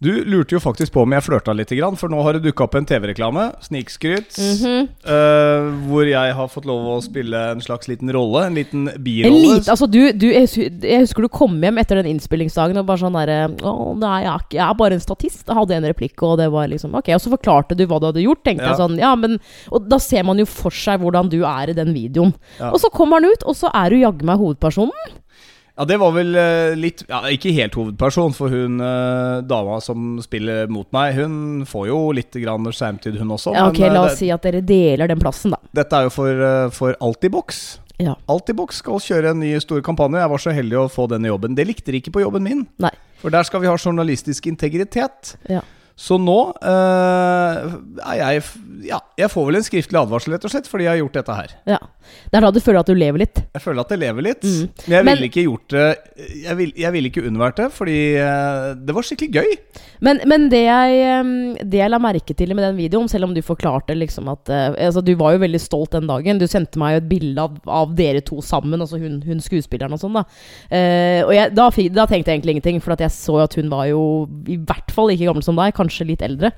Du 0.03 0.11
lurte 0.27 0.57
jo 0.57 0.61
faktisk 0.63 0.93
på 0.97 1.05
om 1.05 1.13
jeg 1.15 1.23
flørta 1.23 1.53
litt, 1.55 1.71
for 2.01 2.11
nå 2.11 2.23
har 2.27 2.35
det 2.35 2.43
dukka 2.43 2.65
opp 2.67 2.75
en 2.75 2.87
TV-reklame. 2.89 3.45
Snikskryt. 3.63 4.35
mm 4.35 4.57
-hmm. 4.59 4.89
uh, 5.07 5.87
hvor 5.87 6.09
jeg 6.09 6.35
har 6.35 6.49
fått 6.49 6.67
lov 6.67 6.89
å 6.97 7.01
spille 7.03 7.39
en 7.53 7.61
slags 7.61 7.89
liten 7.89 8.11
rolle. 8.13 8.47
En 8.47 8.55
liten 8.55 8.89
En 8.89 9.03
birolle. 9.03 9.63
altså 9.71 9.87
du, 9.87 10.13
du, 10.13 10.27
jeg 10.27 11.01
husker 11.01 11.23
du 11.23 11.29
kom 11.29 11.63
hjem 11.63 11.79
etter 11.79 12.03
den 12.03 12.07
innspillingsdagen 12.07 12.77
og 12.79 12.87
bare 12.87 12.99
sånn 12.99 13.13
derre 13.13 13.49
Å, 13.63 13.95
nei, 13.95 14.23
jeg 14.23 14.33
er, 14.33 14.41
ikke, 14.43 14.57
jeg 14.57 14.71
er 14.71 14.75
bare 14.75 14.95
en 14.95 15.01
statist. 15.01 15.47
Jeg 15.47 15.57
hadde 15.57 15.75
en 15.75 15.87
replikk, 15.87 16.23
og 16.23 16.39
det 16.39 16.51
var 16.51 16.67
liksom 16.69 16.95
Ok, 16.95 17.09
og 17.15 17.21
så 17.21 17.31
forklarte 17.31 17.77
du 17.77 17.87
hva 17.87 18.01
du 18.01 18.07
hadde 18.07 18.27
gjort. 18.27 18.43
Tenkte 18.45 18.65
Ja. 18.65 18.71
jeg 18.71 18.83
sånn, 18.83 18.99
ja, 18.99 19.15
men 19.15 19.39
Og 19.71 19.89
da 19.89 19.99
ser 19.99 20.25
man 20.25 20.39
jo 20.39 20.47
for 20.47 20.71
seg 20.71 21.01
hvordan 21.01 21.31
du 21.31 21.45
er 21.45 21.71
i 21.71 21.73
den 21.73 21.95
videoen. 21.95 22.35
Ja. 22.59 22.73
Og 22.73 22.81
så 22.81 22.91
kommer 22.91 23.21
han 23.21 23.31
ut, 23.31 23.43
og 23.45 23.55
så 23.55 23.71
er 23.73 23.91
du 23.91 23.97
jaggu 23.97 24.25
meg 24.25 24.39
hovedpersonen. 24.39 25.22
Ja, 25.79 25.87
det 25.89 25.97
var 26.03 26.13
vel 26.13 26.35
eh, 26.37 26.75
litt 26.77 27.01
ja, 27.09 27.23
Ikke 27.33 27.53
helt 27.57 27.73
hovedperson, 27.79 28.35
for 28.37 28.53
hun 28.53 28.77
eh, 28.85 29.39
dama 29.49 29.79
som 29.81 30.19
spiller 30.21 30.67
mot 30.69 30.89
meg, 30.93 31.15
hun 31.17 31.63
får 31.69 31.87
jo 31.89 32.01
litt 32.13 32.37
grann 32.43 32.69
skjermtid, 32.69 33.17
hun 33.21 33.33
også. 33.33 33.55
Ja, 33.57 33.69
ok, 33.71 33.79
men, 33.81 33.89
eh, 33.89 33.95
La 33.97 34.03
det- 34.05 34.13
oss 34.13 34.19
si 34.21 34.29
at 34.35 34.43
dere 34.45 34.61
deler 34.69 35.09
den 35.09 35.23
plassen, 35.23 35.55
da. 35.57 35.61
Dette 35.81 35.97
er 35.97 36.09
jo 36.11 36.13
for, 36.13 36.45
for 36.77 36.99
Altibox. 37.01 37.63
Ja. 38.03 38.17
Altibox 38.29 38.83
skal 38.83 39.01
kjøre 39.01 39.31
en 39.33 39.41
ny 39.41 39.55
stor 39.63 39.81
kampanje. 39.85 40.21
Jeg 40.21 40.33
var 40.33 40.43
så 40.45 40.53
heldig 40.57 40.79
å 40.81 40.89
få 40.93 41.07
denne 41.09 41.31
jobben. 41.31 41.55
Det 41.57 41.67
likte 41.69 41.93
de 41.95 42.01
ikke 42.03 42.13
på 42.19 42.25
jobben 42.25 42.43
min. 42.45 42.67
Nei. 42.83 42.93
For 43.23 43.31
der 43.33 43.47
skal 43.47 43.63
vi 43.63 43.69
ha 43.71 43.77
journalistisk 43.79 44.49
integritet. 44.51 45.37
Ja. 45.49 45.63
Så 45.99 46.19
nå 46.21 46.39
eh, 46.63 47.73
er 48.03 48.21
jeg 48.21 48.45
Ja, 48.89 48.99
jeg 49.19 49.31
får 49.31 49.49
vel 49.49 49.61
en 49.61 49.67
skriftlig 49.67 49.99
advarsel, 50.01 50.35
rett 50.35 50.47
og 50.49 50.55
slett, 50.55 50.69
fordi 50.71 50.89
jeg 50.89 50.97
har 50.97 51.03
gjort 51.05 51.19
dette 51.21 51.41
her. 51.43 51.59
ja. 51.77 51.83
Det 52.33 52.39
er 52.39 52.45
da 52.45 52.51
du 52.53 52.59
føler 52.61 52.81
at 52.83 52.89
du 52.91 52.97
lever 52.99 53.23
litt. 53.23 53.41
Jeg 53.55 53.63
føler 53.63 53.85
at 53.85 53.93
jeg 53.95 54.01
lever 54.03 54.25
litt. 54.27 54.43
Mm. 54.43 54.65
Men 54.89 54.93
jeg 54.93 55.07
ville 55.07 55.29
ikke 55.29 55.45
gjort 55.47 55.75
det 55.75 55.85
Jeg 56.43 56.57
ville 56.59 56.93
vil 56.93 57.09
ikke 57.09 57.25
unnvært 57.29 57.61
det, 57.61 57.69
fordi 57.75 57.99
eh, 58.21 58.67
det 58.77 58.97
var 58.97 59.07
skikkelig 59.07 59.43
gøy. 59.43 59.81
Men, 60.03 60.21
men 60.29 60.49
det, 60.51 60.65
jeg, 60.67 61.61
det 61.71 61.79
jeg 61.79 61.93
la 61.93 62.01
merke 62.03 62.35
til 62.37 62.55
med 62.57 62.67
den 62.67 62.79
videoen, 62.79 63.09
selv 63.11 63.29
om 63.29 63.37
du 63.37 63.43
forklarte 63.45 63.95
liksom 63.97 64.31
at 64.33 64.51
eh, 64.53 64.75
altså 64.89 65.03
Du 65.05 65.13
var 65.21 65.37
jo 65.37 65.43
veldig 65.45 65.61
stolt 65.63 65.95
den 65.95 66.11
dagen. 66.11 66.41
Du 66.43 66.49
sendte 66.51 66.81
meg 66.83 66.97
jo 66.97 67.03
et 67.03 67.09
bilde 67.11 67.47
av, 67.47 67.61
av 67.83 67.95
dere 67.99 68.23
to 68.27 68.41
sammen, 68.45 68.83
altså 68.83 69.01
hun, 69.01 69.21
hun 69.27 69.43
skuespilleren 69.43 69.95
og 69.97 70.03
sånn. 70.03 70.19
da 70.21 70.27
Uh, 70.73 71.27
Og 71.27 71.33
jeg, 71.35 71.51
da, 71.55 71.65
da 71.95 72.05
tenkte 72.09 72.31
jeg 72.31 72.39
egentlig 72.39 72.55
ingenting, 72.57 72.79
for 72.83 72.95
at 72.95 73.03
jeg 73.05 73.13
så 73.15 73.37
at 73.43 73.55
hun 73.59 73.69
var 73.73 73.87
jo 73.91 74.01
i 74.51 74.57
hvert 74.57 74.93
fall 74.95 75.11
like 75.11 75.25
gammel 75.27 75.45
som 75.45 75.59
deg, 75.59 75.75
kanskje 75.83 76.07
litt 76.09 76.23
eldre. 76.25 76.53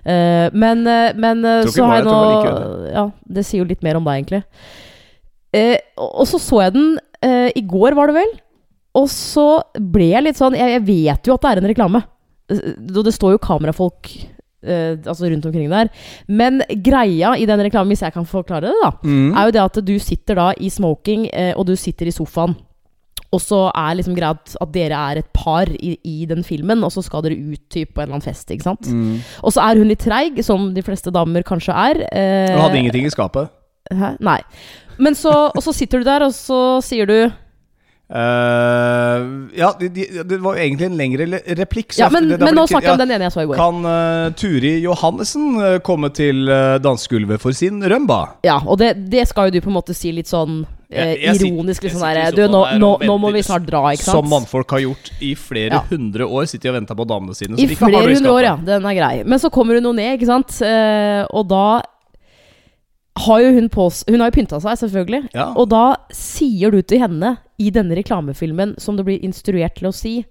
Eh, 0.00 0.46
men 0.56 0.86
eh, 0.88 1.10
men 1.18 1.44
eh, 1.44 1.66
så 1.68 1.84
har 1.90 2.00
jeg 2.00 2.06
nå 2.08 2.18
like 2.30 2.54
Ja, 2.94 3.04
det 3.28 3.44
sier 3.44 3.64
jo 3.64 3.68
litt 3.68 3.84
mer 3.84 3.98
om 4.00 4.06
deg, 4.08 4.22
egentlig. 4.22 4.44
Og 6.00 6.24
så 6.30 6.38
så 6.40 6.62
jeg 6.64 6.78
den 6.78 6.90
i 7.52 7.62
går, 7.66 7.92
var 7.98 8.08
det 8.08 8.16
vel? 8.16 8.30
Og 8.96 9.08
så 9.12 9.46
ble 9.76 10.12
jeg 10.12 10.24
litt 10.24 10.38
sånn 10.38 10.54
Jeg, 10.56 10.76
jeg 10.78 10.84
vet 10.86 11.28
jo 11.28 11.34
at 11.34 11.42
det 11.44 11.50
er 11.50 11.60
en 11.60 11.70
reklame. 11.72 12.00
Det 12.48 13.14
står 13.14 13.36
jo 13.36 13.42
kamerafolk 13.42 14.14
Uh, 14.60 14.92
altså 15.08 15.24
rundt 15.30 15.46
omkring 15.48 15.70
der. 15.72 15.88
Men 16.28 16.60
greia 16.84 17.30
i 17.40 17.46
den 17.48 17.62
reklamen, 17.64 17.94
hvis 17.94 18.02
jeg 18.04 18.12
kan 18.12 18.26
forklare 18.28 18.68
det, 18.68 18.74
da, 18.82 18.90
Mm. 19.02 19.30
er 19.32 19.46
jo 19.46 19.54
det 19.56 19.62
at 19.62 19.78
du 19.86 19.94
sitter 19.98 20.34
da 20.36 20.52
i 20.52 20.68
smoking, 20.68 21.30
uh, 21.32 21.54
og 21.56 21.64
du 21.64 21.72
sitter 21.76 22.06
i 22.06 22.12
sofaen. 22.12 22.52
Og 23.32 23.38
så 23.40 23.58
er 23.70 23.94
liksom 23.94 24.16
greia 24.16 24.32
at, 24.34 24.56
at 24.60 24.72
dere 24.74 24.96
er 25.12 25.18
et 25.20 25.28
par 25.36 25.68
i, 25.70 25.92
i 26.02 26.24
den 26.26 26.42
filmen, 26.42 26.82
og 26.82 26.90
så 26.90 27.02
skal 27.06 27.22
dere 27.22 27.36
ut 27.38 27.60
typ, 27.70 27.92
på 27.94 28.00
en 28.02 28.08
eller 28.08 28.16
annen 28.18 28.26
fest. 28.26 28.50
ikke 28.50 28.66
sant? 28.66 28.88
Mm. 28.90 29.20
Og 29.46 29.52
så 29.54 29.62
er 29.68 29.78
hun 29.78 29.86
litt 29.86 30.02
treig, 30.02 30.40
som 30.42 30.72
de 30.74 30.82
fleste 30.82 31.12
damer 31.14 31.46
kanskje 31.46 31.70
er. 31.78 32.00
eh, 32.10 32.50
Du 32.56 32.58
hadde 32.64 32.80
ingenting 32.82 33.06
i 33.06 33.12
skapet. 33.14 33.52
Hæ? 33.94 34.16
Nei. 34.20 34.40
Men 34.98 35.14
så, 35.14 35.30
og 35.54 35.62
så 35.62 35.72
sitter 35.72 36.02
du 36.02 36.04
der, 36.10 36.26
og 36.26 36.34
så 36.34 36.80
sier 36.82 37.06
du 37.06 37.30
Uh, 38.10 39.46
ja, 39.54 39.68
de, 39.78 39.86
de, 39.94 40.04
det 40.26 40.38
var 40.42 40.56
egentlig 40.58 40.88
en 40.88 40.96
lengre 40.98 41.26
replikk. 41.60 41.92
så 41.94 42.00
Ja, 42.02 42.08
men, 42.10 42.26
det- 42.28 42.40
det 42.40 42.44
men 42.48 42.56
nå 42.58 42.64
snakker 42.66 42.72
snakker 42.72 42.88
jeg 42.88 42.96
om 42.96 42.98
den 43.04 43.12
ene 43.14 43.28
jeg 43.28 43.34
så 43.36 43.42
i 43.44 43.46
går. 43.46 43.60
Kan 43.60 43.84
uh, 43.86 44.32
Turi 44.34 44.72
Johannessen 44.82 45.46
uh, 45.60 45.78
komme 45.86 46.10
til 46.16 46.48
uh, 46.50 46.78
dansegulvet 46.82 47.38
for 47.42 47.54
sin 47.54 47.78
rømba? 47.82 48.18
Ja, 48.42 48.58
og 48.66 48.78
det, 48.82 48.96
det 49.12 49.28
skal 49.30 49.46
jo 49.50 49.54
du 49.54 49.60
på 49.62 49.70
en 49.70 49.76
måte 49.78 49.94
si 49.94 50.10
litt 50.16 50.26
sånn 50.30 50.64
Jeg- 50.90 51.20
jeg 51.22 51.36
ironisk 51.52 51.82
jeg 51.84 51.92
liksom 51.92 52.00
der 52.02 52.32
Du, 52.34 52.42
nå, 52.48 52.78
nå, 52.78 52.98
nå 53.06 53.18
må 53.20 53.32
vi 53.32 53.42
snart 53.46 53.64
dra, 53.66 53.82
ikke 53.92 54.02
sant? 54.02 54.24
Som 54.24 54.28
mannfolk 54.28 54.70
har 54.70 54.80
gjort 54.80 55.10
i 55.22 55.34
flere 55.34 55.70
Ja. 55.70 55.80
hundre 55.88 56.26
år. 56.26 56.48
Sitter 56.48 56.70
og 56.70 56.80
venter 56.80 56.94
på 56.98 57.06
damene 57.06 57.34
sine. 57.34 57.54
I 57.58 57.66
flere 57.74 58.02
hundre 58.14 58.32
år, 58.32 58.42
ja. 58.42 58.56
Den 58.56 58.84
er 58.84 58.94
grei. 58.98 59.24
Men 59.24 59.38
så 59.38 59.50
kommer 59.50 59.74
hun 59.74 59.84
jo 59.84 59.92
ned, 59.92 60.18
ikke 60.18 60.26
sant. 60.26 60.60
Eh, 60.62 61.24
og 61.30 61.46
da 61.48 61.82
har 63.18 63.40
jo 63.42 63.52
hun 63.52 63.68
på 63.68 63.86
Hun 64.08 64.20
har 64.20 64.30
jo 64.30 64.36
pynta 64.40 64.60
seg, 64.60 64.78
selvfølgelig. 64.82 65.30
Ja. 65.34 65.52
Og 65.54 65.68
da 65.68 65.96
sier 66.12 66.70
du 66.72 66.80
til 66.82 66.98
henne 67.02 67.36
i 67.60 67.70
denne 67.70 67.94
reklamefilmen, 67.98 68.78
som 68.80 68.96
du 68.96 69.02
blir 69.04 69.20
instruert 69.22 69.76
til 69.76 69.88
å 69.90 69.94
si 69.94 70.24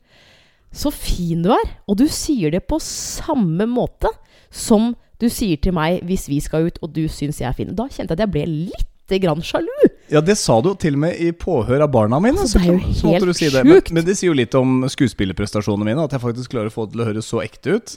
Så 0.71 0.91
fin 0.93 1.41
du 1.41 1.49
er! 1.51 1.63
Og 1.87 1.97
du 1.97 2.05
sier 2.07 2.51
det 2.51 2.67
på 2.67 2.77
samme 2.79 3.65
måte 3.65 4.09
som 4.51 4.95
du 5.19 5.27
sier 5.27 5.57
til 5.59 5.73
meg 5.73 6.03
hvis 6.05 6.27
vi 6.29 6.39
skal 6.39 6.67
ut 6.67 6.77
og 6.83 6.93
du 6.93 7.07
syns 7.07 7.39
jeg 7.39 7.49
er 7.49 7.53
fin. 7.57 7.73
Da 7.73 7.87
kjente 7.87 8.13
jeg 8.13 8.19
at 8.19 8.19
jeg 8.19 8.31
ble 8.31 8.45
litt 8.69 9.21
grann 9.23 9.41
sjalu. 9.41 9.89
Ja, 10.09 10.21
det 10.25 10.35
sa 10.41 10.55
du 10.61 10.71
jo 10.71 10.75
til 10.79 10.95
og 10.97 11.01
med 11.03 11.19
i 11.21 11.29
påhør 11.37 11.83
av 11.85 11.91
barna 11.93 12.17
mine. 12.23 12.41
Altså, 12.41 12.57
det 12.61 12.69
er 12.71 12.79
jo 12.79 12.93
så 12.97 13.11
helt 13.13 13.27
du 13.29 13.33
si 13.37 13.49
det. 13.53 13.61
Men, 13.67 13.81
men 13.93 14.05
det 14.07 14.15
sier 14.17 14.31
jo 14.31 14.37
litt 14.37 14.55
om 14.57 14.79
skuespillerprestasjonene 14.89 15.85
mine, 15.91 16.05
at 16.09 16.15
jeg 16.17 16.23
faktisk 16.23 16.55
klarer 16.55 16.71
å 16.71 16.73
få 16.73 16.87
det 16.87 16.95
til 16.95 17.03
å 17.03 17.09
høres 17.11 17.29
så 17.29 17.43
ekte 17.45 17.75
ut. 17.77 17.93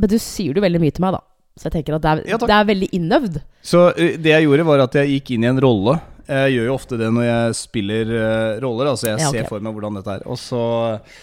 Men 0.00 0.08
du 0.12 0.16
sier 0.22 0.56
det 0.56 0.64
veldig 0.64 0.80
mye 0.82 0.94
til 0.96 1.04
meg, 1.04 1.18
da. 1.18 1.22
Så 1.60 1.68
jeg 1.68 1.74
tenker 1.76 1.98
at 1.98 2.04
det 2.06 2.10
er, 2.14 2.22
Ja, 2.32 2.38
det 2.40 2.54
er 2.56 2.64
veldig 2.70 2.88
innøvd. 2.96 3.34
Så 3.60 3.82
eh, 3.92 4.14
det 4.16 4.32
jeg 4.32 4.46
gjorde, 4.46 4.64
var 4.70 4.86
at 4.86 4.94
jeg 4.96 5.10
gikk 5.18 5.34
inn 5.36 5.44
i 5.44 5.50
en 5.50 5.60
rolle. 5.60 5.98
Jeg 6.32 6.54
gjør 6.54 6.68
jo 6.70 6.74
ofte 6.78 6.96
det 6.96 7.10
når 7.12 7.26
jeg 7.28 7.56
spiller 7.58 8.12
eh, 8.16 8.54
roller. 8.64 8.88
Altså 8.94 9.10
jeg 9.10 9.20
Ja, 9.20 9.28
okay. 9.28 9.42
ser 9.42 9.50
for 9.52 9.60
meg 9.66 9.76
hvordan 9.76 9.98
dette 10.00 10.14
er. 10.16 10.24
Og 10.32 10.40
så 10.40 10.62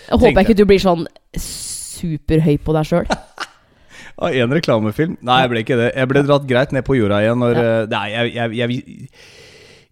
Jeg 0.06 0.22
håper 0.22 0.44
ikke 0.46 0.58
du 0.60 0.66
blir 0.70 0.84
sånn 0.84 1.08
superhøy 1.40 2.60
på 2.62 2.76
deg 2.78 2.90
sjøl. 2.92 3.10
Av 4.20 4.36
en 4.36 4.52
reklamefilm? 4.54 5.18
Nei, 5.26 5.42
jeg 5.46 5.52
ble 5.54 5.62
ikke 5.64 5.78
det. 5.80 5.90
Jeg 5.96 6.10
ble 6.12 6.24
dratt 6.28 6.48
greit 6.48 6.74
ned 6.76 6.86
på 6.88 6.98
jorda 7.00 7.22
igjen 7.24 7.40
når 7.42 7.58
Ja. 7.58 7.66
eh, 7.66 7.86
Nei, 7.96 8.06
jeg, 8.14 8.34
jeg, 8.36 8.58
jeg, 8.60 9.20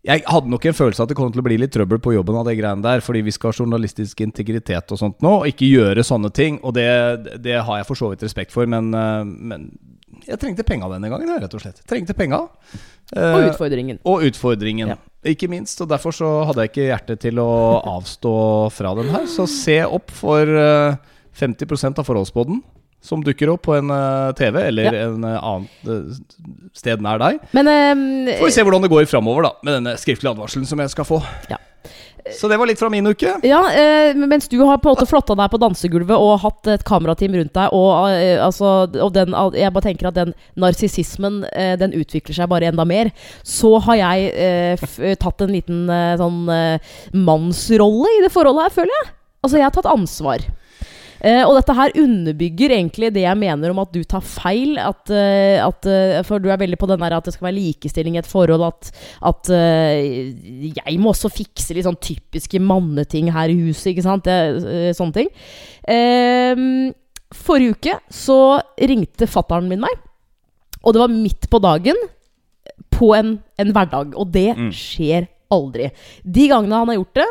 jeg 0.07 0.23
hadde 0.23 0.51
nok 0.53 0.65
en 0.69 0.77
følelse 0.77 1.03
at 1.03 1.11
det 1.11 1.17
kom 1.19 1.31
til 1.33 1.41
å 1.43 1.45
bli 1.45 1.57
litt 1.59 1.73
trøbbel 1.75 1.99
på 2.03 2.13
jobben 2.15 2.37
av 2.39 2.47
det 2.47 2.55
greiene 2.59 2.85
der, 2.85 3.03
fordi 3.03 3.25
vi 3.27 3.33
skal 3.35 3.51
ha 3.51 3.59
journalistisk 3.59 4.21
integritet 4.23 4.93
og 4.95 5.01
sånt 5.01 5.21
nå, 5.25 5.33
og 5.41 5.49
ikke 5.51 5.67
gjøre 5.67 6.05
sånne 6.07 6.31
ting. 6.35 6.61
Og 6.63 6.75
det, 6.77 6.87
det 7.43 7.59
har 7.59 7.81
jeg 7.81 7.89
for 7.89 7.99
så 7.99 8.11
vidt 8.13 8.23
respekt 8.23 8.55
for, 8.55 8.69
men, 8.71 8.89
eh, 8.95 9.23
men 9.27 9.67
jeg 10.27 10.39
trengte 10.41 10.65
penga 10.67 10.87
denne 10.93 11.11
gangen, 11.11 11.33
rett 11.43 11.53
og 11.53 11.61
slett. 11.63 11.83
Trengte 11.89 12.15
penga. 12.17 12.45
Og 12.47 12.87
Eh, 13.15 13.45
utfordringen. 13.47 13.99
og 14.03 14.25
utfordringen. 14.27 14.89
Ja. 14.91 14.97
Ikke 15.31 15.47
minst. 15.47 15.79
Og 15.79 15.87
derfor 15.87 16.11
så 16.11 16.27
hadde 16.49 16.65
jeg 16.65 16.73
ikke 16.73 16.87
hjerte 16.89 17.15
til 17.19 17.39
å 17.39 17.79
avstå 17.87 18.33
fra 18.75 18.91
den 18.99 19.07
her. 19.13 19.23
Så 19.31 19.45
se 19.47 19.77
opp 19.85 20.11
for 20.11 20.43
eh, 20.43 20.97
50% 21.39 22.01
av 22.01 22.07
forholdsboden 22.07 22.59
som 23.03 23.21
dukker 23.23 23.51
opp 23.53 23.61
på 23.67 23.75
en 23.77 23.91
eh, 23.93 24.31
TV 24.39 24.59
eller 24.67 24.89
Ja. 24.89 25.05
en 25.07 25.23
uh, 25.23 25.37
annen 25.37 25.67
eh, 25.87 26.17
sted 26.75 27.01
nær 27.03 27.21
deg. 27.21 27.39
Men 27.55 27.69
um, 27.69 28.03
Får 28.39 28.49
vi 28.49 28.55
se 28.57 28.65
hvordan 28.67 28.83
det 28.83 28.91
går 28.91 29.05
framover 29.07 29.47
da 29.47 29.53
med 29.63 29.77
denne 29.79 29.95
skriftlige 30.01 30.33
advarselen 30.33 30.67
som 30.67 30.81
jeg 30.83 30.91
skal 30.95 31.07
få. 31.07 31.21
Ja. 31.51 31.59
Så 32.35 32.49
det 32.51 32.57
var 32.59 32.67
litt 32.67 32.79
fra 32.79 32.89
min 32.91 33.05
uke. 33.07 33.37
Ja, 33.47 33.61
eh, 33.71 34.11
mens 34.17 34.49
du 34.51 34.57
har 34.67 34.81
på 34.83 34.89
en 34.89 34.97
måte 34.97 35.07
flotta 35.07 35.31
deg 35.39 35.47
på 35.53 35.59
dansegulvet 35.63 36.11
og 36.19 36.41
hatt 36.43 36.67
et 36.73 36.83
kamerateam 36.83 37.37
rundt 37.39 37.53
deg, 37.55 37.71
og, 37.71 38.09
eh, 38.11 38.35
altså, 38.43 38.73
og 38.99 39.13
den, 39.15 39.31
jeg 39.55 39.71
bare 39.71 39.85
tenker 39.85 40.09
at 40.09 40.17
den 40.17 40.33
narsissismen 40.59 41.45
eh, 41.53 41.77
den 41.79 41.95
utvikler 41.95 42.35
seg 42.35 42.49
bare 42.51 42.67
enda 42.67 42.83
mer, 42.83 43.13
så 43.47 43.77
har 43.87 44.01
jeg 44.01 44.27
eh, 44.35 45.15
tatt 45.23 45.45
en 45.45 45.55
liten 45.55 45.85
eh, 45.87 46.17
sånn 46.19 46.43
eh, 46.51 46.91
mannsrolle 47.15 48.11
i 48.17 48.23
det 48.25 48.33
forholdet 48.35 48.67
her, 48.67 48.75
føler 48.81 48.97
jeg. 48.99 49.13
Altså, 49.45 49.61
jeg 49.61 49.69
har 49.69 49.75
tatt 49.79 49.87
ansvar. 49.93 50.43
Eh, 51.21 51.41
og 51.47 51.55
dette 51.57 51.73
her 51.77 51.93
underbygger 51.97 52.73
egentlig 52.75 53.09
det 53.15 53.23
jeg 53.23 53.37
mener 53.41 53.71
om 53.73 53.79
at 53.81 53.91
du 53.95 54.03
tar 54.03 54.21
feil. 54.21 54.77
At, 54.81 55.09
eh, 55.09 55.57
at, 55.63 55.85
eh, 55.89 56.21
for 56.27 56.39
du 56.43 56.49
er 56.53 56.59
veldig 56.61 56.77
på 56.77 56.89
den 56.91 56.99
der 57.01 57.15
at 57.17 57.25
det 57.25 57.33
skal 57.33 57.47
være 57.49 57.57
likestilling 57.57 58.15
i 58.17 58.21
et 58.21 58.29
forhold. 58.29 58.63
At, 58.67 58.91
at 59.31 59.49
eh, 59.49 60.71
jeg 60.77 60.99
må 61.01 61.13
også 61.13 61.31
fikse 61.33 61.73
litt 61.77 61.87
sånn 61.87 61.99
typiske 62.01 62.61
manneting 62.61 63.31
her 63.33 63.49
i 63.49 63.57
huset. 63.67 63.93
Ikke 63.95 64.05
sant? 64.05 64.27
Det, 64.27 64.93
sånne 64.97 65.17
ting. 65.17 65.31
Eh, 65.87 66.65
forrige 67.37 67.75
uke 67.77 67.95
så 68.13 68.37
ringte 68.79 69.27
fattern 69.29 69.67
min 69.71 69.81
meg. 69.83 69.95
Og 70.85 70.93
det 70.95 71.01
var 71.01 71.11
midt 71.11 71.49
på 71.51 71.59
dagen 71.63 71.97
på 72.93 73.11
en, 73.17 73.37
en 73.59 73.73
hverdag. 73.75 74.13
Og 74.15 74.29
det 74.31 74.51
Mm. 74.57 74.69
skjer 74.71 75.27
aldri. 75.51 75.89
De 76.23 76.47
gangene 76.51 76.75
han 76.75 76.87
har 76.91 76.97
gjort 76.99 77.13
det, 77.19 77.27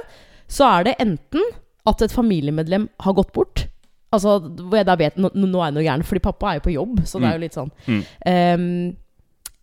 så 0.48 0.66
er 0.78 0.84
det 0.84 0.96
enten 1.02 1.42
at 1.86 2.02
et 2.02 2.12
familiemedlem 2.12 2.88
har 3.04 3.12
gått 3.14 3.32
bort. 3.32 3.66
Altså, 4.14 4.36
hvor 4.38 4.78
jeg 4.78 4.86
da 4.86 4.94
vet 5.00 5.16
nå, 5.18 5.32
nå 5.34 5.58
er 5.58 5.70
jeg 5.70 5.76
noe 5.76 5.86
gæren, 5.88 6.06
fordi 6.06 6.22
pappa 6.24 6.52
er 6.52 6.60
jo 6.60 6.66
på 6.68 6.76
jobb, 6.76 7.00
så 7.08 7.18
det 7.20 7.28
er 7.28 7.34
jo 7.34 7.42
litt 7.42 7.58
sånn. 7.58 7.72
Mm. 7.90 8.04
Um, 8.30 8.94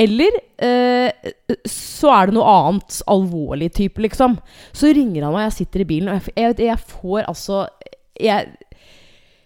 eller 0.03 0.35
uh, 0.63 1.31
så 1.69 2.11
er 2.11 2.29
det 2.29 2.35
noe 2.37 2.49
annet 2.49 2.99
alvorlig 3.13 3.69
type, 3.77 4.01
liksom. 4.03 4.35
Så 4.75 4.91
ringer 4.95 5.27
han 5.27 5.35
meg, 5.35 5.47
jeg 5.47 5.57
sitter 5.61 5.83
i 5.83 5.87
bilen, 5.89 6.11
og 6.11 6.19
jeg, 6.19 6.35
jeg, 6.35 6.59
jeg 6.67 6.79
får 6.91 7.29
altså 7.29 7.63
jeg, 8.19 8.49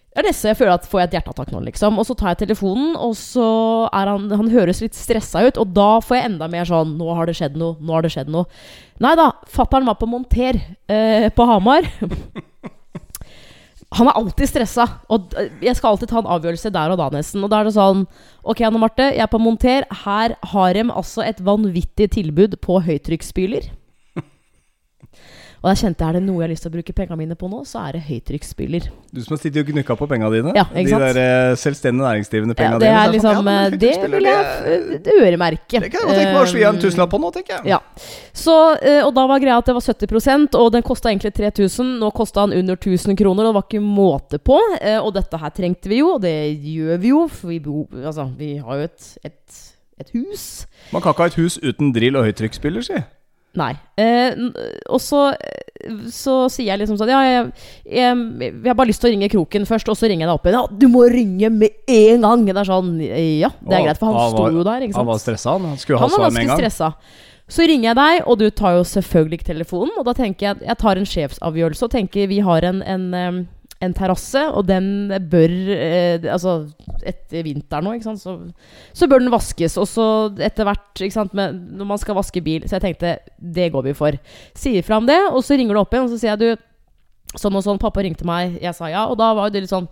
Det 0.08 0.22
er 0.22 0.26
nesten 0.26 0.50
jeg 0.50 0.58
føler 0.58 0.74
at 0.74 0.88
får 0.88 1.02
jeg 1.02 1.10
et 1.10 1.18
hjerteattakk 1.18 1.52
nå, 1.52 1.62
liksom. 1.68 2.00
Og 2.00 2.08
så 2.08 2.16
tar 2.18 2.32
jeg 2.32 2.42
telefonen, 2.46 2.96
og 2.96 3.14
så 3.18 3.48
er 3.92 4.10
han 4.10 4.26
Han 4.40 4.50
høres 4.52 4.82
litt 4.84 4.96
stressa 4.98 5.44
ut, 5.46 5.60
og 5.60 5.76
da 5.76 5.90
får 6.04 6.18
jeg 6.18 6.30
enda 6.32 6.50
mer 6.50 6.68
sånn 6.68 6.96
Nå 6.98 7.12
har 7.14 7.28
det 7.28 7.36
skjedd 7.38 7.60
noe. 7.60 7.76
Nå 7.78 7.94
har 7.94 8.08
det 8.08 8.14
skjedd 8.16 8.32
noe. 8.32 8.48
Nei 9.04 9.14
da, 9.20 9.30
fatter'n 9.52 9.86
var 9.86 10.00
på 10.00 10.10
monter 10.10 10.58
eh, 10.88 11.28
på 11.30 11.48
Hamar. 11.52 11.86
Han 13.96 14.10
er 14.10 14.18
alltid 14.20 14.50
stressa, 14.50 14.84
og 15.08 15.32
jeg 15.64 15.72
skal 15.78 15.94
alltid 15.94 16.10
ta 16.10 16.18
en 16.20 16.28
avgjørelse 16.34 16.72
der 16.74 16.92
og 16.92 16.98
da, 17.00 17.06
nesten. 17.14 17.40
Og 17.44 17.48
da 17.48 17.62
er 17.62 17.68
det 17.68 17.76
sånn 17.78 18.02
Ok, 18.44 18.60
Anne 18.66 18.80
Marte, 18.82 19.06
jeg 19.14 19.24
er 19.24 19.30
på 19.32 19.40
monter. 19.40 19.86
Her 20.04 20.34
har 20.52 20.76
de 20.76 20.84
altså 20.92 21.24
et 21.24 21.40
vanvittig 21.44 22.10
tilbud 22.18 22.58
på 22.64 22.82
høytrykksspyler. 22.84 23.70
Og 25.58 25.66
da 25.66 25.74
kjente 25.74 25.98
jeg 26.04 26.08
er 26.08 26.12
det 26.18 26.22
noe 26.22 26.38
jeg 26.38 26.44
har 26.46 26.50
lyst 26.52 26.62
til 26.62 26.70
å 26.70 26.74
bruke 26.76 26.92
pengene 26.94 27.16
mine 27.18 27.34
på 27.34 27.48
nå, 27.50 27.64
så 27.66 27.80
er 27.88 27.96
det 27.96 28.02
høytrykksspyler. 28.06 28.84
Du 29.10 29.18
som 29.24 29.32
har 29.34 29.40
sittet 29.42 29.64
og 29.64 29.72
gnukka 29.72 29.96
på 29.98 30.06
pengene 30.06 30.30
dine. 30.30 30.52
Ja, 30.54 30.64
ikke 30.70 30.92
sant? 30.92 31.02
De 31.02 31.08
der 31.16 31.18
eh, 31.50 31.54
selvstendig 31.58 32.04
næringsdrivende 32.04 32.54
Ja, 32.54 32.68
det 32.78 32.84
dine. 32.84 33.00
er 33.02 33.10
liksom 33.10 33.34
sånn, 33.40 33.50
ja, 33.50 33.64
eh, 33.64 33.70
Det 33.70 34.10
vil 34.12 34.28
jeg 34.28 34.44
det- 34.68 35.08
f- 35.08 35.18
øremerke. 35.24 35.80
Det 35.82 35.90
kan 35.90 35.98
jeg 35.98 36.06
godt 36.06 36.18
tenke 36.20 36.32
meg 36.36 36.42
å 36.44 36.52
svi 36.52 36.62
en 36.68 36.78
tusenlapp 36.78 37.10
på 37.10 37.20
nå, 37.24 37.32
tenker 37.34 37.56
jeg. 37.56 37.66
Ja. 37.74 37.78
Så, 38.32 38.54
eh, 38.82 39.02
og 39.02 39.12
da 39.18 39.26
var 39.26 39.40
greia 39.42 39.58
at 39.58 39.66
det 39.66 39.74
var 39.74 39.82
70% 39.82 40.54
og 40.54 40.72
den 40.72 40.82
kosta 40.82 41.10
egentlig 41.10 41.34
3000. 41.34 41.98
Nå 41.98 42.12
kosta 42.14 42.46
den 42.46 42.58
under 42.60 42.76
1000 42.76 43.16
kroner, 43.18 43.42
og 43.42 43.50
det 43.50 43.58
var 43.58 43.66
ikke 43.66 43.82
måte 43.82 44.38
på. 44.38 44.60
Eh, 44.80 44.98
Og 45.02 45.12
dette 45.14 45.36
her 45.38 45.50
trengte 45.50 45.88
vi 45.88 45.98
jo, 45.98 46.14
og 46.14 46.22
det 46.22 46.54
gjør 46.62 46.98
vi 47.00 47.08
jo, 47.08 47.26
for 47.28 47.48
vi, 47.48 47.58
bo, 47.58 47.88
altså, 48.04 48.30
vi 48.38 48.56
har 48.58 48.76
jo 48.78 48.82
et, 48.84 49.18
et, 49.24 49.58
et 49.98 50.10
hus. 50.14 50.66
Man 50.92 51.02
kan 51.02 51.12
ikke 51.12 51.18
ha 51.26 51.26
et 51.26 51.34
hus 51.42 51.58
uten 51.58 51.92
drill 51.92 52.14
og 52.16 52.24
høytrykksspiller, 52.30 52.82
si. 52.84 52.94
Nei. 53.58 53.72
Eh, 53.98 54.38
og 54.86 55.00
så, 55.02 55.24
så 56.14 56.34
sier 56.52 56.70
jeg 56.70 56.82
liksom 56.82 56.98
sånn 57.00 57.10
Ja, 57.10 57.20
jeg, 57.26 57.46
jeg, 57.90 58.18
jeg 58.44 58.68
har 58.68 58.76
bare 58.78 58.90
lyst 58.92 59.02
til 59.02 59.10
å 59.10 59.14
ringe 59.14 59.30
Kroken 59.32 59.66
først, 59.68 59.90
og 59.90 59.98
så 59.98 60.10
ringer 60.10 60.26
jeg 60.26 60.30
deg 60.30 60.36
opp 60.36 60.46
igjen. 60.46 60.58
Ja, 60.60 60.80
du 60.82 60.86
må 60.92 61.06
ringe 61.10 61.50
med 61.54 61.94
en 61.94 62.26
gang! 62.26 62.44
Det 62.48 62.60
er 62.62 62.70
sånn 62.70 62.92
Ja, 63.02 63.50
det 63.58 63.80
er 63.80 63.88
greit, 63.88 64.00
for 64.00 64.12
han 64.12 64.20
han 64.20 64.36
sto 64.36 64.50
jo 64.60 64.66
der, 64.66 64.84
ikke 64.86 64.94
sant. 64.94 65.02
Han 65.02 65.10
var 65.10 65.24
stressa, 65.24 65.56
han. 65.56 65.72
Han 65.72 65.82
skulle 65.82 65.98
ha 65.98 66.06
Han 66.06 66.14
var 66.14 66.22
svar 66.22 66.36
med 66.36 66.44
en 66.44 66.52
ganske 66.52 66.62
gang. 66.62 66.70
stressa. 66.70 67.26
Så 67.48 67.64
ringer 67.64 67.88
jeg 67.88 67.96
deg, 67.96 68.26
og 68.28 68.40
du 68.42 68.48
tar 68.52 68.76
jo 68.76 68.82
selvfølgelig 68.84 69.38
ikke 69.40 69.52
telefonen. 69.54 69.94
Og 69.96 70.04
da 70.04 70.12
tenker 70.16 70.50
jeg 70.50 70.66
jeg 70.68 70.80
tar 70.82 71.00
en 71.00 71.08
sjefsavgjørelse 71.08 71.86
og 71.86 71.94
tenker 71.94 72.28
vi 72.28 72.42
har 72.44 72.66
en, 72.68 72.82
en, 72.84 73.06
en 73.84 73.94
terrasse, 73.94 74.40
og 74.58 74.66
den 74.66 75.12
bør 75.30 75.52
eh, 75.70 76.24
Altså 76.32 76.54
etter 77.06 77.44
vinteren 77.46 77.86
nå, 77.86 77.94
ikke 77.94 78.08
sant, 78.08 78.22
så, 78.22 78.34
så 78.96 79.06
bør 79.10 79.22
den 79.22 79.32
vaskes. 79.32 79.76
Og 79.78 79.86
så 79.86 80.06
etter 80.42 80.66
hvert, 80.66 80.88
ikke 80.98 81.14
sant, 81.14 81.36
med, 81.38 81.60
når 81.78 81.92
man 81.92 82.00
skal 82.02 82.18
vaske 82.18 82.42
bil. 82.44 82.66
Så 82.66 82.78
jeg 82.78 82.88
tenkte 82.88 83.18
det 83.38 83.70
går 83.74 83.86
vi 83.86 83.94
for. 83.98 84.18
Sier 84.58 84.86
fra 84.86 84.98
om 84.98 85.06
det, 85.06 85.20
og 85.30 85.44
så 85.46 85.58
ringer 85.58 85.78
du 85.78 85.82
opp 85.82 85.94
igjen, 85.94 86.08
og 86.08 86.14
så 86.14 86.20
sier 86.20 86.34
jeg 86.34 86.42
du 86.44 86.64
Sånn 87.36 87.52
og 87.58 87.60
sånn, 87.60 87.76
pappa 87.76 88.00
ringte 88.00 88.24
meg, 88.24 88.54
jeg 88.56 88.72
sa 88.72 88.86
ja, 88.88 89.02
og 89.04 89.18
da 89.20 89.26
var 89.36 89.50
jo 89.50 89.52
det 89.52 89.60
litt 89.60 89.70
sånn 89.70 89.84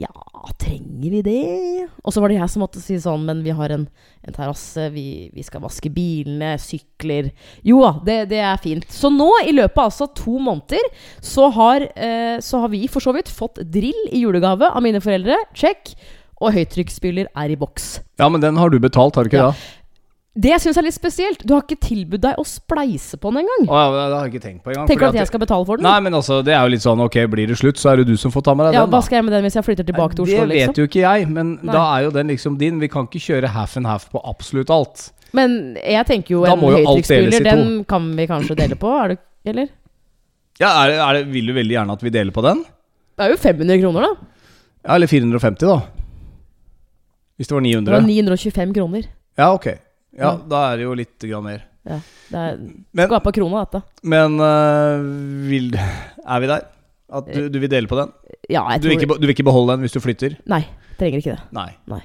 Ja, 0.00 0.10
trenger 0.58 1.10
vi 1.12 1.20
det? 1.22 1.88
Og 2.02 2.10
så 2.12 2.18
var 2.22 2.32
det 2.32 2.40
jeg 2.40 2.50
som 2.50 2.64
måtte 2.64 2.80
si 2.82 2.96
sånn, 2.98 3.22
men 3.28 3.44
vi 3.44 3.52
har 3.54 3.70
en, 3.70 3.84
en 4.26 4.34
terrasse, 4.34 4.88
vi, 4.90 5.28
vi 5.34 5.44
skal 5.46 5.62
vaske 5.62 5.90
bilene, 5.94 6.54
sykler 6.58 7.28
Jo 7.66 7.78
da, 7.84 7.92
det, 8.08 8.16
det 8.32 8.40
er 8.42 8.58
fint. 8.62 8.88
Så 8.90 9.10
nå, 9.14 9.28
i 9.46 9.54
løpet 9.54 9.78
av 9.78 9.92
altså 9.92 10.08
to 10.18 10.40
måneder, 10.42 10.82
så 11.22 11.46
har, 11.54 11.86
eh, 11.94 12.40
så 12.42 12.64
har 12.64 12.74
vi 12.74 12.82
for 12.90 13.04
så 13.06 13.14
vidt 13.14 13.30
fått 13.30 13.62
drill 13.70 14.02
i 14.10 14.24
julegave 14.24 14.66
av 14.74 14.82
mine 14.82 15.02
foreldre. 15.04 15.38
Check. 15.54 15.94
Og 16.42 16.50
høytrykksspyler 16.56 17.30
er 17.30 17.54
i 17.54 17.56
boks. 17.56 18.00
Ja, 18.18 18.26
men 18.28 18.42
den 18.42 18.58
har 18.58 18.74
du 18.74 18.80
betalt, 18.82 19.14
har 19.14 19.24
du 19.24 19.30
ikke 19.30 19.44
Ja. 19.46 19.52
det? 19.54 19.83
Det 20.34 20.50
jeg 20.50 20.62
syns 20.64 20.78
er 20.80 20.82
litt 20.82 20.96
spesielt, 20.96 21.42
du 21.46 21.52
har 21.54 21.62
ikke 21.62 21.78
tilbudt 21.78 22.24
deg 22.24 22.38
å 22.42 22.44
spleise 22.48 23.14
på 23.22 23.30
den 23.30 23.44
engang. 23.44 23.68
Oh, 23.68 23.76
ja, 23.78 23.90
det 24.10 24.16
har 24.16 24.24
jeg 24.26 24.32
ikke 24.32 24.42
tenkt 24.42 24.64
på 24.64 24.72
engang. 24.72 24.88
Tenker 24.90 25.06
du 25.06 25.12
at 25.12 25.18
jeg 25.20 25.30
skal 25.30 25.42
betale 25.44 25.66
for 25.68 25.78
den? 25.78 25.86
Nei, 25.86 26.00
men 26.02 26.16
altså, 26.18 26.40
det 26.42 26.56
er 26.56 26.64
jo 26.66 26.72
litt 26.72 26.82
sånn 26.82 27.02
Ok, 27.04 27.20
blir 27.30 27.52
det 27.52 27.58
slutt, 27.60 27.78
så 27.78 27.92
er 27.92 28.02
det 28.02 28.08
du 28.08 28.16
som 28.18 28.34
får 28.34 28.42
ta 28.48 28.54
med 28.58 28.66
deg 28.66 28.80
ja, 28.80 28.82
den, 28.82 28.90
hva 28.90 29.02
skal 29.06 29.20
jeg 29.20 29.28
med 29.28 29.36
den 29.36 29.46
hvis 29.46 29.58
jeg 29.60 29.66
flytter 29.68 29.86
tilbake 29.86 30.18
til 30.18 30.26
Oslo? 30.26 30.40
det 30.40 30.48
liksom? 30.50 30.72
vet 30.74 30.80
jo 30.82 30.88
ikke 30.90 31.04
jeg, 31.04 31.28
men 31.36 31.52
Nei. 31.60 31.70
da 31.70 31.84
er 31.84 32.08
jo 32.08 32.10
den 32.18 32.34
liksom 32.34 32.58
din. 32.58 32.82
Vi 32.82 32.90
kan 32.90 33.06
ikke 33.06 33.22
kjøre 33.28 33.52
half 33.54 33.78
and 33.78 33.86
half 33.86 34.08
på 34.10 34.24
absolutt 34.26 34.74
alt. 34.74 35.06
Men 35.38 35.56
jeg 35.78 36.10
tenker 36.10 36.34
jo 36.34 36.42
Da 36.46 36.56
en 36.58 36.66
høytrykksspyler, 36.66 37.46
den 37.46 37.72
kan 37.86 38.10
vi 38.18 38.26
kanskje 38.30 38.58
dele 38.58 38.78
på? 38.78 38.90
Er 39.04 39.14
du 39.14 39.50
eller? 39.54 39.70
Ja, 40.58 40.74
er 40.82 40.90
det, 40.90 40.98
er 40.98 41.16
det, 41.18 41.24
Vil 41.30 41.50
du 41.50 41.54
veldig 41.54 41.78
gjerne 41.78 41.94
at 41.94 42.02
vi 42.02 42.14
deler 42.14 42.34
på 42.34 42.42
den? 42.42 42.66
Det 43.14 43.26
er 43.26 43.34
jo 43.34 43.38
500 43.38 43.82
kroner, 43.82 44.06
da. 44.08 44.30
Ja, 44.82 44.94
Eller 44.98 45.10
450, 45.10 45.70
da. 45.70 45.78
Hvis 47.38 47.50
det 47.50 47.54
var 47.54 47.66
900. 47.66 47.86
Det 47.86 47.98
var 48.00 48.08
925 48.08 48.74
kroner. 48.74 49.10
Ja, 49.38 49.52
ok. 49.54 49.66
Ja, 50.14 50.30
Ja. 50.30 50.34
da 50.48 50.60
er 50.72 50.76
det 50.78 50.86
jo 50.86 50.94
litt 50.94 51.18
grann 51.26 51.44
mer. 51.44 51.64
Ja, 51.84 51.98
det 52.30 52.40
er, 52.40 52.60
Men, 52.96 53.10
på 53.20 53.32
krona, 53.36 53.64
dette. 53.66 53.82
men 54.02 54.38
uh, 54.40 55.02
vil, 55.50 55.74
er 55.76 56.40
vi 56.40 56.46
der? 56.48 56.64
At 57.14 57.28
du, 57.28 57.48
du 57.52 57.58
vil 57.60 57.68
dele 57.70 57.86
på 57.90 57.98
den? 57.98 58.12
Ja, 58.48 58.64
jeg 58.72 58.82
Du 58.82 58.88
vil, 58.88 58.96
ikke, 58.98 59.18
du 59.20 59.26
vil 59.26 59.34
ikke 59.34 59.44
beholde 59.46 59.74
den 59.74 59.84
hvis 59.84 59.92
du 59.92 60.00
flytter? 60.00 60.38
Nei, 60.48 60.62
trenger 60.98 61.20
ikke 61.20 61.36
det. 61.36 61.42
Nei. 61.52 62.00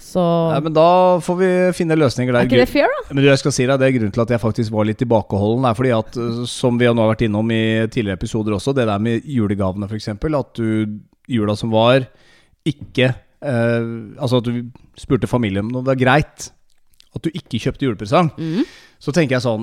Så 0.00 0.20
Nei, 0.52 0.60
men 0.64 0.72
da 0.76 0.84
får 1.20 1.36
vi 1.36 1.48
finne 1.76 1.96
løsninger 1.98 2.32
der. 2.32 2.44
Er 2.44 2.48
ikke 2.48 2.60
det 2.62 2.70
fair, 2.72 2.88
da? 2.88 3.14
Men 3.14 3.22
du, 3.24 3.28
jeg 3.28 3.40
skal 3.42 3.52
si 3.52 3.66
deg, 3.68 3.80
det 3.80 3.88
er 3.88 3.96
grunnen 3.98 4.14
til 4.16 4.22
at 4.24 4.32
jeg 4.32 4.40
faktisk 4.40 4.72
var 4.72 4.88
litt 4.88 5.00
tilbakeholden. 5.02 5.66
er 5.68 5.76
fordi 5.76 5.92
at, 5.92 6.16
øh, 6.16 6.38
som 6.48 6.78
vi 6.80 6.88
har 6.88 6.96
nå 6.96 7.08
vært 7.10 7.24
innom 7.26 7.52
i 7.52 7.62
tidligere 7.92 8.16
episoder 8.20 8.56
også, 8.56 8.72
det 8.76 8.86
der 8.88 9.02
med 9.02 9.26
julegavene 9.28 9.88
f.eks. 9.90 10.08
At 10.16 10.54
du 10.56 11.00
jula 11.28 11.56
som 11.56 11.72
var, 11.74 12.06
ikke 12.66 13.10
eh, 13.12 13.90
Altså 14.20 14.40
at 14.40 14.48
du 14.48 14.64
spurte 15.00 15.28
familien 15.30 15.68
om 15.68 15.80
det 15.84 15.92
var 15.92 16.00
greit 16.00 16.48
at 17.16 17.24
du 17.24 17.30
ikke 17.34 17.60
kjøpte 17.62 17.86
julepresang. 17.88 18.30
mm. 18.38 18.64
Så 19.00 19.14
tenker 19.16 19.38
jeg 19.38 19.44
sånn 19.46 19.62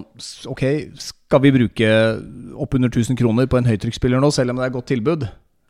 Ok, 0.49 0.63
skal 0.97 1.43
vi 1.43 1.51
bruke 1.53 1.89
oppunder 2.57 2.89
1000 2.89 3.19
kroner 3.19 3.45
på 3.45 3.59
en 3.59 3.69
høytrykksspiller 3.69 4.23
nå, 4.23 4.31
selv 4.33 4.53
om 4.53 4.57
det 4.57 4.65
er 4.65 4.73
godt 4.73 4.89
tilbud? 4.89 5.27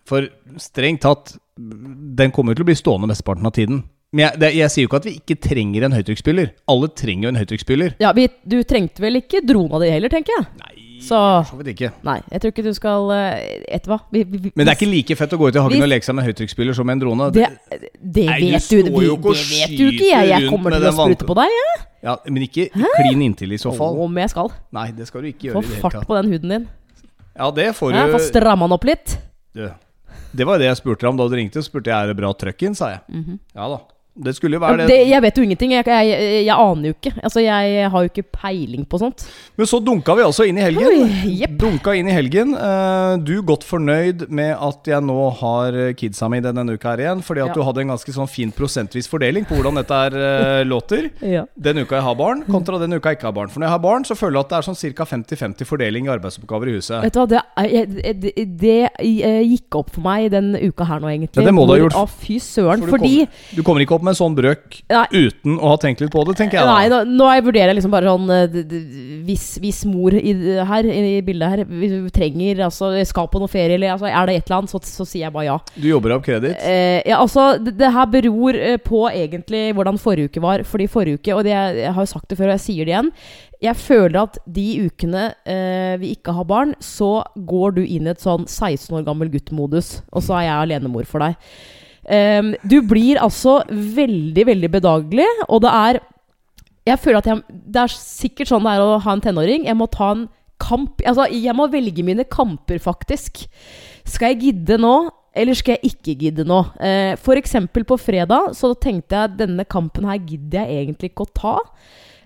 For 0.07 0.29
strengt 0.61 1.03
tatt, 1.03 1.35
den 1.57 2.31
kommer 2.31 2.55
til 2.55 2.63
å 2.63 2.69
bli 2.69 2.77
stående 2.79 3.09
mesteparten 3.11 3.49
av 3.49 3.55
tiden. 3.57 3.83
Men 4.15 4.23
jeg, 4.23 4.39
det, 4.39 4.51
jeg 4.55 4.71
sier 4.71 4.85
jo 4.85 4.89
ikke 4.89 4.99
at 5.01 5.07
vi 5.09 5.15
ikke 5.19 5.39
trenger 5.49 5.83
en 5.83 5.95
høytrykksspiller. 5.97 6.53
Alle 6.71 6.87
trenger 6.95 7.27
jo 7.27 7.31
en 7.33 7.39
høytrykksspiller. 7.41 7.97
Ja, 7.99 8.13
vi, 8.15 8.29
du 8.47 8.61
trengte 8.63 9.03
vel 9.03 9.19
ikke 9.19 9.43
drona 9.43 9.81
di 9.83 9.91
heller, 9.91 10.13
tenker 10.13 10.31
jeg. 10.37 10.47
Nei, 10.61 10.86
Så-. 11.03 11.91
Nei, 12.03 12.17
jeg 12.31 12.41
tror 12.41 12.51
ikke 12.53 12.63
du 12.65 12.71
skal 12.73 13.11
eh, 13.13 13.63
Vet 13.67 13.85
du 13.85 13.91
hva? 13.91 13.97
Vi, 14.11 14.23
vi, 14.23 14.39
vi, 14.47 14.51
Men 14.55 14.65
det 14.65 14.73
er 14.73 14.77
ikke 14.79 14.89
like 14.89 15.17
fett 15.19 15.35
å 15.35 15.39
gå 15.39 15.49
ut 15.51 15.59
i 15.59 15.61
hagen 15.61 15.83
og 15.85 15.91
leke 15.91 16.07
seg 16.07 16.17
med 16.17 16.23
en 16.25 16.31
høytrykksspiller 16.31 16.77
som 16.77 16.89
en 16.89 17.03
drone. 17.03 17.29
det, 17.35 17.49
det 18.01 18.25
Nei, 18.29 18.39
vet 18.55 18.69
du, 18.71 18.77
du, 18.81 18.89
ikke 18.89 19.33
det 19.33 19.43
vet 19.51 19.75
du 19.77 19.85
ikke. 19.91 20.09
Jeg, 20.09 20.31
jeg 20.33 20.49
kommer 20.49 20.77
til 20.77 20.89
å 20.89 20.95
sprute 20.97 21.29
på 21.29 21.37
deg, 21.37 21.53
jeg. 21.59 21.85
Ja, 22.07 22.15
men 22.29 22.45
ikke 22.45 22.69
klin 22.71 23.23
inntil 23.25 23.53
i 23.55 23.59
så 23.61 23.73
fall. 23.75 23.97
Om 24.05 24.21
jeg 24.21 24.33
skal. 24.33 24.51
Nei, 24.77 24.87
det 24.97 25.09
skal 25.09 25.25
du 25.25 25.31
ikke 25.31 25.51
Få 25.51 25.61
gjøre 25.61 25.65
i 25.65 25.67
det 25.67 25.75
hele 25.75 25.83
fart 25.85 26.07
på 26.09 26.17
den 26.19 26.31
huden 26.33 26.55
din. 26.55 26.67
Ja, 27.37 27.51
det 27.53 27.67
får 27.77 27.93
Ja, 27.93 28.07
Få 28.13 28.21
du 28.21 28.25
stramma 28.29 28.65
den 28.69 28.77
opp 28.77 28.87
litt. 28.87 29.17
Du, 29.57 29.67
Det 30.37 30.45
var 30.47 30.61
det 30.61 30.69
jeg 30.69 30.79
spurte 30.79 31.05
deg 31.05 31.13
om 31.13 31.19
da 31.19 31.27
du 31.29 31.35
ringte. 31.37 31.61
Så 31.61 31.69
spurte 31.71 31.91
jeg 31.93 31.97
er 31.97 32.11
det 32.13 32.17
bra 32.19 32.31
trøkk 32.33 32.67
inn, 32.69 32.77
sa 32.77 32.93
jeg. 32.95 33.03
Mhm. 33.13 33.39
Ja 33.57 33.69
da. 33.73 33.79
Det 34.17 34.33
skulle 34.35 34.57
jo 34.57 34.63
være 34.65 34.81
det. 34.83 34.87
det, 34.91 34.99
jeg 35.11 35.21
vet 35.21 35.37
jo 35.39 35.43
ingenting. 35.47 35.71
Jeg, 35.77 35.85
jeg, 35.87 36.43
jeg 36.47 36.55
aner 36.57 36.89
jo 36.91 36.95
ikke. 36.97 37.13
Altså, 37.23 37.39
jeg 37.45 37.89
har 37.93 38.03
jo 38.03 38.09
ikke 38.11 38.23
peiling 38.35 38.83
på 38.89 38.99
sånt. 38.99 39.23
Men 39.55 39.69
så 39.69 39.79
dunka 39.83 40.15
vi 40.17 40.25
altså 40.25 40.47
inn 40.49 40.57
i 40.59 40.65
helgen. 40.65 40.87
Oi, 40.89 41.35
yep. 41.37 41.53
Dunka 41.61 41.93
inn 41.95 42.09
i 42.11 42.15
helgen. 42.17 42.55
Du 43.23 43.37
Du 43.37 43.43
godt 43.45 43.61
fornøyd 43.67 44.23
med 44.33 44.55
at 44.57 44.87
jeg 44.89 45.03
nå 45.05 45.15
har 45.37 45.75
kidsa 45.99 46.25
mi 46.31 46.39
denne 46.41 46.63
uka 46.73 46.95
her 46.95 47.03
igjen? 47.03 47.19
Fordi 47.21 47.43
at 47.43 47.51
Ja. 47.51 47.53
du 47.53 47.61
hadde 47.67 47.81
en 47.83 47.91
ganske 47.93 48.13
sånn 48.15 48.27
fin 48.27 48.49
prosentvis 48.51 49.05
fordeling 49.07 49.45
på 49.45 49.53
hvordan 49.59 49.77
dette 49.77 49.93
her 49.93 50.15
eh, 50.17 50.63
låter. 50.65 51.11
Ja. 51.37 51.43
Den 51.53 51.77
uka 51.83 51.99
jeg 51.99 52.05
har 52.07 52.15
barn, 52.17 52.41
kontra 52.49 52.79
den 52.81 52.93
uka 52.97 53.11
jeg 53.11 53.19
ikke 53.19 53.27
har 53.29 53.35
barn. 53.37 53.49
For 53.53 53.59
når 53.61 53.67
jeg 53.67 53.73
har 53.75 53.83
barn, 53.83 54.05
så 54.07 54.15
føler 54.17 54.39
jeg 54.39 54.45
at 54.47 54.49
det 54.49 54.57
er 54.57 54.65
sånn 54.71 54.79
ca. 54.97 55.05
50-50 55.11 55.67
fordeling 55.69 56.07
i 56.07 56.11
arbeidsoppgaver 56.15 56.71
i 56.71 56.75
huset. 56.79 56.97
Vet 57.03 57.13
du 57.13 57.19
hva, 57.21 57.27
det, 57.29 57.41
er- 57.61 58.13
det, 58.23 58.33
det 58.63 58.75
eh, 59.03 59.41
gikk 59.45 59.77
opp 59.83 59.91
for 59.93 60.01
meg 60.07 60.31
den 60.33 60.53
uka 60.55 60.87
her 60.87 61.03
nå, 61.03 61.11
egentlig. 61.13 61.43
Ja, 61.43 61.45
det 61.51 61.53
må 61.53 61.67
du 61.67 61.75
ha 61.75 61.79
gjort. 61.83 61.97
Å, 61.99 62.07
fy 62.23 62.39
søren. 62.41 62.81
For 62.87 62.95
du 62.95 62.95
Fordi 62.97 63.27
Du 63.59 63.61
kommer 63.67 63.83
ikke 63.85 63.99
opp 63.99 64.06
med 64.07 64.15
en 64.15 64.19
sånn 64.21 64.37
brøk 64.37 64.79
Nei. 64.89 65.05
uten 65.13 65.57
å 65.59 65.73
ha 65.73 65.79
tenkt 65.81 66.01
litt 66.03 66.13
på 66.13 66.23
det, 66.27 66.37
tenker 66.39 66.59
jeg 66.59 66.67
da. 66.67 66.75
Nei, 66.77 66.87
nå, 66.91 67.01
nå 67.19 67.29
jeg 67.35 67.45
vurderer 67.47 67.71
jeg 67.73 67.79
liksom 67.79 67.93
bare 67.93 68.13
sånn 68.13 68.33
eh, 68.33 68.57
Hvis, 69.27 69.45
hvis 69.63 69.83
mor 69.89 70.15
i, 70.17 70.33
her, 70.71 70.87
i 70.87 71.19
bildet 71.25 71.53
her 71.53 71.63
hvis 71.67 71.95
hun 71.97 72.09
trenger 72.13 72.63
altså, 72.67 72.91
skal 73.07 73.29
på 73.31 73.41
noe 73.41 73.51
ferie, 73.51 73.75
eller 73.77 73.95
altså, 73.95 74.09
er 74.09 74.29
det 74.29 74.37
et 74.37 74.47
eller 74.47 74.61
annet, 74.61 74.73
så, 74.73 74.81
så 74.87 75.07
sier 75.07 75.27
jeg 75.27 75.35
bare 75.35 75.49
ja. 75.49 75.57
Du 75.75 75.87
jobber 75.89 76.15
opp 76.15 76.25
kreditt. 76.25 76.57
Eh, 76.61 77.01
ja, 77.07 77.19
altså, 77.19 77.49
det, 77.61 77.75
det 77.79 77.91
her 77.93 78.09
beror 78.11 78.57
eh, 78.57 78.79
på 78.81 79.03
egentlig 79.09 79.65
hvordan 79.77 79.99
forrige 80.01 80.31
uke 80.31 80.43
var. 80.43 80.63
Fordi 80.67 80.89
forrige 80.91 81.21
uke, 81.21 81.35
og 81.35 81.45
det, 81.47 81.53
jeg 81.53 81.93
har 81.93 82.03
jo 82.07 82.13
sagt 82.13 82.29
det 82.31 82.39
før, 82.39 82.51
og 82.51 82.57
jeg 82.57 82.65
sier 82.65 82.87
det 82.87 82.93
igjen 82.95 83.11
Jeg 83.63 83.79
føler 83.81 84.19
at 84.23 84.37
de 84.57 84.67
ukene 84.87 85.25
eh, 85.49 85.95
vi 86.01 86.13
ikke 86.15 86.35
har 86.37 86.47
barn, 86.49 86.75
så 86.83 87.11
går 87.35 87.79
du 87.79 87.83
inn 87.85 88.07
i 88.07 88.13
et 88.13 88.23
sånn 88.23 88.47
16 88.47 88.93
år 88.99 89.07
gammel 89.07 89.31
gutt-modus, 89.33 89.97
og 90.11 90.25
så 90.25 90.39
er 90.39 90.47
jeg 90.49 90.63
alenemor 90.67 91.09
for 91.09 91.25
deg. 91.25 91.37
Ehm, 92.07 92.53
du 92.63 92.79
blir 92.87 93.19
altså 93.19 93.59
veldig, 93.67 94.45
veldig 94.47 94.69
bedagelig, 94.71 95.27
og 95.47 95.65
det 95.65 95.73
er 95.73 95.99
Jeg 96.87 96.99
føler 97.03 97.17
at 97.19 97.25
jeg, 97.27 97.41
det 97.67 97.81
er 97.81 97.91
sikkert 97.91 98.47
sånn 98.47 98.63
det 98.63 98.77
er 98.77 98.81
å 98.81 98.99
ha 99.03 99.11
en 99.11 99.21
tenåring. 99.21 99.65
Jeg 99.67 99.75
må 99.75 99.89
ta 99.91 100.13
en 100.13 100.27
kamp 100.57 101.01
Altså, 101.03 101.25
jeg 101.27 101.53
må 101.53 101.67
velge 101.67 102.05
mine 102.05 102.23
kamper, 102.23 102.79
faktisk. 102.79 103.43
Skal 104.07 104.31
jeg 104.31 104.39
gidde 104.45 104.77
nå, 104.79 104.93
eller 105.35 105.57
skal 105.57 105.75
jeg 105.75 105.91
ikke 105.91 106.15
gidde 106.21 106.45
nå? 106.47 106.61
Eh, 106.79 107.19
eksempel 107.35 107.83
på 107.83 107.99
fredag 107.99 108.55
så 108.55 108.71
tenkte 108.73 109.17
jeg 109.17 109.27
at 109.27 109.35
denne 109.37 109.67
kampen 109.67 110.07
her 110.07 110.17
gidder 110.17 110.63
jeg 110.63 110.87
egentlig 110.87 111.11
ikke 111.11 111.27
å 111.27 111.35
ta. 111.35 111.55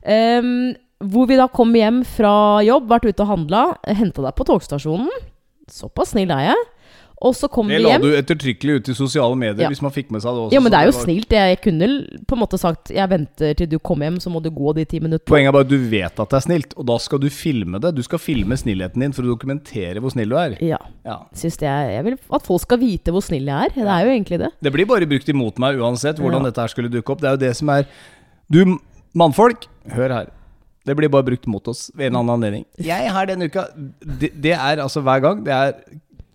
Ehm, 0.06 0.76
hvor 1.02 1.26
vi 1.26 1.40
da 1.42 1.48
kom 1.50 1.74
hjem 1.74 2.04
fra 2.06 2.62
jobb, 2.62 2.86
vært 2.92 3.10
ute 3.10 3.26
og 3.26 3.32
handla, 3.34 3.64
henta 3.90 4.22
deg 4.28 4.38
på 4.38 4.46
togstasjonen. 4.46 5.10
Såpass 5.72 6.14
snill 6.14 6.32
er 6.38 6.52
jeg. 6.52 6.64
Og 7.22 7.36
så 7.38 7.48
kom 7.54 7.68
Det 7.70 7.78
vi 7.78 7.84
la 7.84 7.98
du 8.02 8.08
ettertrykkelig 8.18 8.76
ut 8.80 8.88
i 8.90 8.94
sosiale 8.98 9.36
medier, 9.38 9.62
Ja. 9.62 9.68
hvis 9.70 9.82
man 9.86 9.92
fikk 9.94 10.10
med 10.10 10.24
seg 10.24 10.34
det 10.34 10.42
også. 10.42 10.54
Ja, 10.56 10.60
men 10.60 10.72
det 10.74 10.80
er 10.80 10.86
jo 10.90 10.92
det 10.96 11.02
snilt. 11.06 11.30
Jeg 11.38 11.60
kunne 11.62 11.88
på 12.26 12.34
en 12.34 12.42
måte 12.42 12.58
sagt 12.58 12.90
Jeg 12.90 13.10
venter 13.12 13.54
til 13.56 13.68
du 13.70 13.78
kommer 13.80 14.10
hjem, 14.10 14.18
så 14.20 14.32
må 14.34 14.42
du 14.42 14.50
gå 14.50 14.74
de 14.74 14.86
ti 14.86 15.00
minuttene. 15.00 15.30
Poenget 15.30 15.50
er 15.50 15.52
bare 15.54 15.68
at 15.68 15.70
du 15.70 15.78
vet 15.78 16.20
at 16.20 16.30
det 16.30 16.38
er 16.40 16.46
snilt, 16.48 16.74
og 16.78 16.86
da 16.90 16.98
skal 16.98 17.20
du 17.20 17.30
filme 17.30 17.80
det. 17.80 17.94
Du 17.96 18.02
skal 18.02 18.18
filme 18.20 18.58
snillheten 18.58 19.00
din 19.06 19.14
for 19.14 19.22
å 19.22 19.36
dokumentere 19.38 20.02
hvor 20.02 20.10
snill 20.12 20.30
du 20.30 20.36
er. 20.36 20.58
Ja. 20.62 20.78
Ja. 21.06 21.20
Syns 21.34 21.58
det 21.62 21.70
er, 21.70 21.92
jeg 22.02 22.04
vil 22.10 22.18
at 22.34 22.42
folk 22.50 22.62
skal 22.66 22.78
vite 22.82 23.12
hvor 23.14 23.22
snill 23.22 23.46
jeg 23.46 23.70
er. 23.70 23.70
Det 23.76 23.86
er 23.86 24.06
jo 24.06 24.12
egentlig 24.18 24.40
det. 24.40 24.52
Det 24.62 24.74
blir 24.74 24.86
bare 24.90 25.06
brukt 25.06 25.30
imot 25.30 25.60
meg 25.60 25.78
uansett 25.78 26.18
hvordan 26.18 26.42
Ja. 26.42 26.50
dette 26.50 26.62
her 26.62 26.68
skulle 26.74 26.90
dukke 26.90 27.12
opp. 27.12 27.22
Det 27.22 27.28
er 27.30 27.38
jo 27.38 27.44
det 27.48 27.56
som 27.56 27.70
er 27.70 27.86
Du 28.52 28.78
mannfolk, 29.16 29.68
hør 29.94 30.10
her. 30.10 30.28
Det 30.84 30.96
blir 30.98 31.10
bare 31.14 31.24
brukt 31.24 31.46
mot 31.46 31.68
oss 31.68 31.92
ved 31.96 32.08
en 32.08 32.16
annen 32.16 32.34
anledning. 32.42 32.66
Jeg 32.82 33.12
har 33.12 33.28
denne 33.28 33.46
uka 33.46 33.68
Det, 34.02 34.32
det 34.42 34.54
er 34.58 34.78
altså 34.82 35.02
hver 35.06 35.22
gang. 35.22 35.44
Det 35.46 35.54
er 35.54 35.74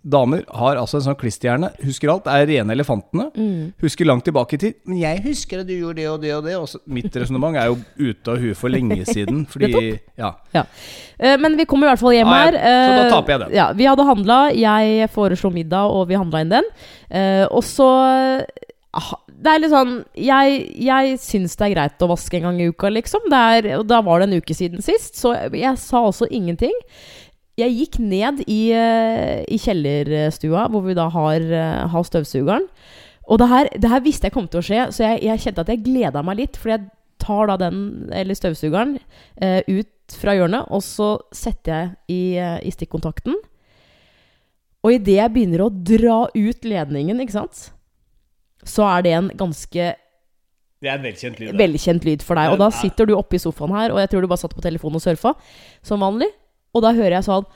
Damer 0.07 0.45
har 0.55 0.79
altså 0.79 1.01
en 1.01 1.05
sånn 1.09 1.17
klisterhjerne. 1.19 1.73
Husker 1.83 2.13
alt. 2.13 2.25
Det 2.29 2.35
er 2.37 2.47
rene 2.53 2.75
elefantene. 2.77 3.25
Mm. 3.35 3.73
Husker 3.83 4.07
langt 4.07 4.23
tilbake 4.29 4.55
i 4.55 4.61
tid. 4.63 4.77
Men 4.87 5.01
jeg 5.01 5.23
husker 5.25 5.65
at 5.65 5.67
du 5.67 5.73
gjorde 5.75 5.99
det 5.99 6.07
og 6.13 6.21
det 6.23 6.31
og 6.37 6.45
det. 6.47 6.55
Også 6.61 6.79
mitt 6.87 7.11
resonnement 7.19 7.59
er 7.59 7.73
jo 7.73 7.79
ute 7.99 8.31
av 8.37 8.39
huet 8.45 8.61
for 8.61 8.71
lenge 8.71 9.01
siden. 9.15 9.43
Fordi 9.51 9.73
Ja. 10.17 10.31
ja. 10.55 10.63
Men 11.43 11.57
vi 11.59 11.67
kommer 11.67 11.89
i 11.89 11.91
hvert 11.95 12.05
fall 12.05 12.15
hjem 12.15 12.31
her. 12.31 12.55
ja. 12.55 12.63
Så 12.87 12.95
da 12.95 13.03
eh, 13.09 13.13
taper 13.17 13.35
jeg 13.35 13.43
den. 13.47 13.55
Ja, 13.59 13.67
vi 13.75 13.91
hadde 13.91 14.07
handla, 14.07 14.39
jeg 14.55 15.11
foreslo 15.11 15.51
middag, 15.51 15.91
og 15.91 16.07
vi 16.13 16.19
handla 16.23 16.45
inn 16.47 16.55
den. 16.55 16.71
Eh, 17.11 17.45
og 17.51 17.65
så 17.67 17.89
ah, 18.95 19.11
Det 19.37 19.53
er 19.53 19.61
litt 19.61 19.71
sånn 19.73 19.93
Jeg, 20.17 20.63
jeg 20.87 21.19
syns 21.23 21.55
det 21.59 21.67
er 21.69 21.75
greit 21.75 22.03
å 22.03 22.09
vaske 22.11 22.39
en 22.39 22.47
gang 22.49 22.63
i 22.63 22.71
uka, 22.71 22.89
liksom. 22.95 23.27
Det 23.33 23.43
er, 23.59 23.69
og 23.81 23.87
da 23.91 24.01
var 24.07 24.23
det 24.23 24.31
en 24.31 24.39
uke 24.41 24.55
siden 24.57 24.83
sist, 24.85 25.19
så 25.21 25.35
jeg, 25.37 25.57
jeg 25.67 25.83
sa 25.83 26.07
også 26.09 26.31
ingenting. 26.31 26.75
Jeg 27.57 27.73
gikk 27.73 27.99
ned 28.05 28.43
i, 28.45 28.71
eh, 28.77 29.41
i 29.49 29.57
kjellerstua, 29.57 30.67
hvor 30.69 30.85
vi 30.85 30.97
da 30.97 31.09
har, 31.09 31.41
eh, 31.41 31.89
har 31.89 32.05
støvsugeren. 32.05 32.67
Og 33.27 33.39
det 33.41 33.49
her, 33.49 33.69
det 33.73 33.91
her 33.91 34.01
visste 34.05 34.29
jeg 34.29 34.33
kom 34.33 34.47
til 34.47 34.61
å 34.61 34.67
skje, 34.67 34.83
så 34.93 35.07
jeg, 35.09 35.25
jeg 35.27 35.43
kjente 35.43 35.65
at 35.65 35.73
jeg 35.73 35.85
gleda 35.87 36.23
meg 36.23 36.37
litt. 36.43 36.59
Fordi 36.61 36.77
jeg 36.77 36.91
tar 37.23 37.51
da 37.51 37.57
den, 37.65 37.81
eller 38.13 38.37
støvsugeren, 38.37 38.99
eh, 39.41 39.63
ut 39.67 40.17
fra 40.21 40.37
hjørnet, 40.37 40.69
og 40.71 40.85
så 40.85 41.17
setter 41.35 41.73
jeg 41.73 41.91
i, 42.13 42.23
eh, 42.39 42.61
i 42.63 42.71
stikkontakten. 42.71 43.35
Og 44.85 44.93
idet 44.93 45.17
jeg 45.17 45.33
begynner 45.35 45.65
å 45.65 45.73
dra 45.73 46.19
ut 46.31 46.69
ledningen, 46.69 47.19
ikke 47.25 47.39
sant, 47.41 47.71
så 48.67 48.87
er 48.87 49.03
det 49.03 49.13
en 49.17 49.31
ganske 49.31 49.95
Det 50.77 50.91
er 50.93 50.99
en 50.99 51.03
velkjent 51.03 51.39
lyd. 51.41 51.57
velkjent 51.57 52.05
lyd 52.05 52.23
for 52.23 52.37
deg. 52.37 52.53
Og 52.53 52.61
da 52.61 52.69
sitter 52.71 53.09
du 53.09 53.17
oppe 53.17 53.35
i 53.35 53.43
sofaen 53.43 53.73
her, 53.75 53.91
og 53.91 53.99
jeg 53.99 54.11
tror 54.13 54.21
du 54.21 54.29
bare 54.29 54.45
satt 54.45 54.55
på 54.55 54.63
telefonen 54.63 55.01
og 55.01 55.03
surfa, 55.03 55.33
som 55.83 56.05
vanlig. 56.05 56.29
Og 56.77 56.85
da 56.85 56.93
hører 56.97 57.19
jeg 57.19 57.27
sånn 57.27 57.47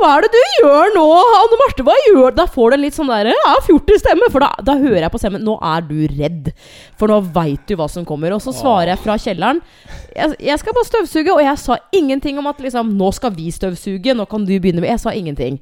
Hva 0.00 0.14
er 0.16 0.24
det 0.24 0.30
du 0.32 0.54
gjør 0.62 0.94
nå, 0.94 1.04
Anne 1.42 1.58
Marte? 1.60 1.84
Hva 1.84 1.96
gjør 2.06 2.32
du? 2.32 2.38
Da 2.38 2.46
får 2.48 2.72
du 2.72 2.76
en 2.76 2.84
litt 2.86 2.96
sånn 2.96 3.10
derre 3.12 3.34
ja, 3.36 3.54
fjortisstemme. 3.66 4.30
For 4.32 4.44
da, 4.44 4.50
da 4.64 4.78
hører 4.80 5.04
jeg 5.04 5.12
på 5.12 5.20
stemmen 5.20 5.44
Nå 5.44 5.58
er 5.72 5.84
du 5.84 5.98
redd. 6.14 6.50
For 7.00 7.12
nå 7.12 7.20
veit 7.34 7.66
du 7.68 7.76
hva 7.76 7.90
som 7.92 8.06
kommer. 8.08 8.32
Og 8.36 8.42
så 8.44 8.54
svarer 8.56 8.94
jeg 8.94 9.02
fra 9.04 9.18
kjelleren 9.20 9.62
jeg, 10.16 10.34
jeg 10.42 10.62
skal 10.62 10.74
bare 10.76 10.88
støvsuge, 10.88 11.36
og 11.36 11.44
jeg 11.44 11.62
sa 11.62 11.78
ingenting 11.94 12.40
om 12.40 12.48
at 12.50 12.60
liksom 12.62 12.94
Nå 12.98 13.12
skal 13.16 13.34
vi 13.36 13.52
støvsuge, 13.54 14.16
nå 14.16 14.26
kan 14.30 14.46
du 14.46 14.54
begynne 14.56 14.82
med 14.82 14.94
Jeg 14.94 15.04
sa 15.04 15.14
ingenting. 15.14 15.60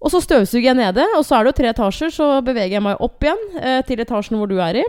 Og 0.00 0.12
så 0.14 0.22
støvsuger 0.24 0.70
jeg 0.70 0.78
nede, 0.78 1.04
og 1.18 1.26
så 1.28 1.36
er 1.36 1.44
det 1.44 1.52
jo 1.52 1.58
tre 1.58 1.70
etasjer, 1.74 2.12
så 2.14 2.30
beveger 2.44 2.78
jeg 2.78 2.84
meg 2.84 3.02
opp 3.04 3.20
igjen 3.20 3.42
eh, 3.60 3.80
til 3.84 4.00
etasjen 4.00 4.38
hvor 4.40 4.48
du 4.48 4.56
er 4.64 4.80
i. 4.80 4.84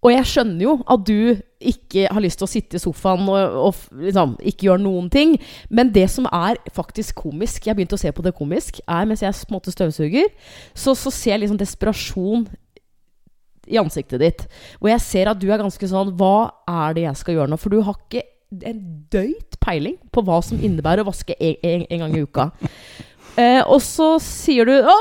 Og 0.00 0.14
jeg 0.14 0.28
skjønner 0.30 0.64
jo 0.64 0.78
at 0.88 1.04
du 1.04 1.18
ikke 1.58 2.06
har 2.06 2.22
lyst 2.22 2.38
til 2.38 2.46
å 2.46 2.50
sitte 2.50 2.78
i 2.78 2.82
sofaen 2.82 3.26
og, 3.26 3.56
og 3.66 3.98
liksom, 4.04 4.36
ikke 4.46 4.68
gjøre 4.68 4.84
noen 4.84 5.08
ting. 5.10 5.34
Men 5.70 5.90
det 5.94 6.06
som 6.12 6.28
er 6.30 6.60
faktisk 6.74 7.18
komisk, 7.24 7.66
jeg 7.66 7.78
begynte 7.78 7.98
å 7.98 8.00
se 8.00 8.12
på 8.14 8.24
det 8.24 8.36
komisk, 8.38 8.80
er 8.86 9.08
mens 9.08 9.24
jeg 9.24 9.34
på 9.48 9.58
en 9.58 9.74
støvsuger, 9.74 10.30
så, 10.74 10.94
så 10.94 11.10
ser 11.10 11.34
jeg 11.34 11.44
liksom 11.44 11.60
desperasjon 11.60 12.46
i 13.68 13.78
ansiktet 13.80 14.22
ditt. 14.22 14.46
Og 14.80 14.90
jeg 14.92 15.04
ser 15.04 15.30
at 15.30 15.40
du 15.40 15.48
er 15.50 15.60
ganske 15.60 15.90
sånn 15.90 16.14
Hva 16.16 16.50
er 16.70 16.96
det 16.96 17.04
jeg 17.04 17.20
skal 17.20 17.36
gjøre 17.36 17.52
nå? 17.52 17.58
For 17.60 17.74
du 17.74 17.82
har 17.84 17.98
ikke 17.98 18.24
en 18.64 18.78
døyt 19.12 19.58
peiling 19.60 19.98
på 20.14 20.22
hva 20.24 20.38
som 20.44 20.60
innebærer 20.60 21.04
å 21.04 21.10
vaske 21.10 21.34
en, 21.36 21.58
en, 21.60 21.82
en 21.84 22.04
gang 22.04 22.14
i 22.16 22.22
uka. 22.24 22.48
Eh, 23.38 23.60
og 23.70 23.78
så 23.84 24.16
sier 24.22 24.66
du 24.66 24.72
'Å, 24.74 24.94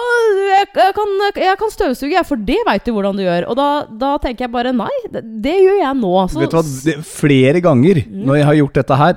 jeg, 0.51 0.67
jeg, 0.77 0.93
kan, 0.93 1.13
jeg 1.41 1.57
kan 1.57 1.71
støvsuge, 1.73 2.21
for 2.27 2.37
det 2.37 2.59
veit 2.67 2.85
du 2.85 2.91
hvordan 2.93 3.17
du 3.17 3.23
gjør'. 3.25 3.47
Og 3.49 3.57
da, 3.57 3.69
da 3.89 4.11
tenker 4.21 4.45
jeg 4.45 4.53
bare 4.53 4.73
nei, 4.77 4.93
det, 5.09 5.23
det 5.41 5.55
gjør 5.63 5.79
jeg 5.81 5.97
nå. 6.03 6.13
Så, 6.29 6.43
Vet 6.43 6.53
du 6.53 6.57
hva, 6.59 6.65
det, 6.85 6.97
flere 7.07 7.63
ganger 7.65 8.03
Mm. 8.07 8.25
når 8.27 8.35
jeg 8.35 8.45
har 8.45 8.57
gjort 8.59 8.77
dette 8.77 8.95
her, 8.99 9.15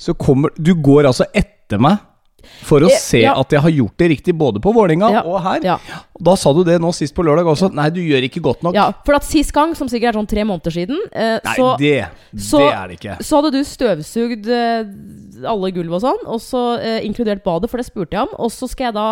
så 0.00 0.12
kommer 0.16 0.50
Du 0.60 0.74
går 0.74 1.06
altså 1.08 1.24
etter 1.36 1.80
meg 1.80 1.98
for 2.66 2.80
å 2.86 2.90
jeg, 2.90 3.00
se 3.02 3.20
ja. 3.22 3.34
at 3.38 3.50
jeg 3.56 3.60
har 3.64 3.70
gjort 3.70 3.96
det 4.02 4.08
riktig 4.14 4.34
både 4.38 4.60
på 4.62 4.72
Vålinga 4.74 5.10
Ja, 5.12 5.22
og 5.26 5.40
her. 5.44 5.60
ja. 5.64 5.78
Da 6.20 6.34
sa 6.36 6.52
du 6.52 6.62
det 6.64 6.78
nå 6.82 6.90
sist 6.92 7.14
på 7.16 7.24
lørdag 7.24 7.46
også. 7.48 7.70
Nei, 7.72 7.88
du 7.90 8.00
gjør 8.04 8.26
ikke 8.28 8.42
godt 8.44 8.62
nok. 8.66 8.74
ja, 8.76 8.90
for 9.06 9.16
at 9.16 9.24
sist 9.24 9.52
gang, 9.56 9.74
som 9.74 9.88
sikkert 9.88 10.14
er 10.14 10.18
sånn 10.20 10.28
tre 10.28 10.44
måneder 10.44 10.74
siden, 10.74 10.98
eh, 11.12 11.38
Nei, 11.44 11.54
så, 11.56 11.70
det, 11.80 11.94
så- 12.36 12.66
er 12.68 12.88
det 12.88 12.98
ikke. 13.00 13.16
så 13.24 13.40
hadde 13.40 13.52
du 13.56 13.62
støvsugd 13.64 14.48
eh, 14.48 15.46
alle 15.48 15.70
gulv 15.72 15.94
og 15.96 16.02
sånn, 16.04 16.20
og 16.26 16.40
så 16.44 16.64
eh, 16.78 17.00
inkludert 17.08 17.42
badet, 17.44 17.70
for 17.70 17.80
det 17.80 17.86
spurte 17.88 18.12
jeg 18.18 18.26
om. 18.28 18.34
Og 18.38 18.50
så 18.52 18.68
skal 18.68 18.90
jeg 18.90 18.94
da 18.98 19.08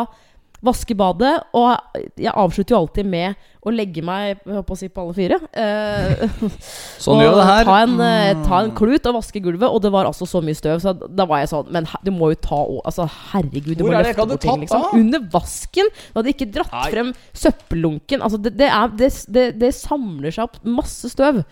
vaske 0.65 0.95
badet, 0.99 1.37
og 1.55 1.77
jeg 2.19 2.33
avslutter 2.35 2.75
jo 2.75 2.81
alltid 2.83 3.07
med 3.07 3.37
å 3.69 3.73
legge 3.75 4.03
meg 4.07 4.41
på 4.43 4.75
å 4.75 4.79
si 4.79 4.89
på 4.91 5.03
alle 5.03 5.15
fire. 5.17 5.39
Eh, 5.53 6.25
Sånn 7.05 7.21
gjør 7.23 7.37
det 7.39 7.47
her. 7.49 7.69
Ta 7.69 7.77
en, 7.85 7.95
eh, 8.03 8.41
ta 8.47 8.61
en 8.65 8.73
klut 8.79 9.07
og 9.11 9.19
vaske 9.19 9.43
gulvet, 9.45 9.69
og 9.69 9.83
det 9.85 9.93
var 9.95 10.09
altså 10.09 10.27
så 10.31 10.43
mye 10.45 10.59
støv. 10.59 10.81
Så 10.83 10.95
da 10.99 11.27
var 11.29 11.43
jeg 11.43 11.51
sånn 11.53 11.71
Men 11.75 11.87
du 12.07 12.11
må 12.15 12.33
jo 12.33 12.41
ta 12.49 12.59
òg 12.59 12.81
Altså, 12.89 13.07
herregud, 13.33 13.77
du 13.79 13.85
Hvor 13.85 13.93
må 13.93 14.03
løfte 14.03 14.27
bort 14.33 14.45
ting, 14.47 14.65
liksom. 14.65 14.87
Under 14.99 15.25
vasken. 15.33 15.91
Du 15.95 16.21
hadde 16.21 16.35
ikke 16.35 16.51
dratt 16.59 16.75
Nei. 16.75 16.91
frem 16.95 17.15
søppellunken. 17.37 18.23
Altså, 18.25 18.41
det, 18.43 18.55
det, 18.59 18.69
er, 18.73 18.93
det, 18.99 19.49
det, 19.61 19.73
samler 19.77 20.35
seg 20.35 20.49
opp 20.49 20.61
masse 20.67 21.11
støv. 21.13 21.43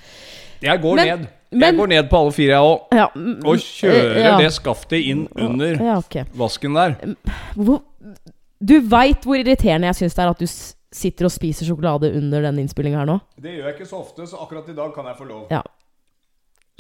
Jeg 0.65 0.83
går 0.83 0.97
Men- 1.03 1.07
ned. 1.13 1.27
men- 1.53 1.67
jeg 1.69 1.77
går 1.79 1.89
ned 1.93 2.09
på 2.11 2.19
alle 2.23 2.33
fire, 2.33 2.55
jeg 2.57 2.71
òg. 2.71 2.97
Ja, 2.97 3.07
mm, 3.15 3.35
Og 3.47 3.57
kjører 3.63 4.23
ja. 4.25 4.37
det 4.41 4.53
skaftet 4.57 5.05
inn 5.05 5.27
under 5.37 5.77
Ja, 5.79 5.99
okay. 5.99 6.25
vasken 6.35 6.75
der. 6.75 6.97
Hvor, 7.55 7.83
du 8.59 8.79
veit 8.89 9.25
hvor 9.27 9.39
irriterende 9.39 9.91
jeg 9.91 10.01
syns 10.01 10.17
det 10.17 10.25
er 10.25 10.33
at 10.33 10.43
du 10.43 10.47
sitter 10.97 11.29
og 11.29 11.33
spiser 11.35 11.69
sjokolade 11.69 12.11
under 12.17 12.47
denne 12.47 12.63
innspillinga 12.65 13.03
her 13.03 13.09
nå? 13.09 13.19
Det 13.37 13.57
gjør 13.57 13.69
jeg 13.69 13.77
ikke 13.77 13.89
så 13.91 14.01
ofte, 14.01 14.29
så 14.31 14.41
akkurat 14.41 14.71
i 14.73 14.77
dag 14.77 14.95
kan 14.95 15.09
jeg 15.11 15.19
få 15.19 15.29
lov. 15.29 15.43
Ja. 15.53 15.63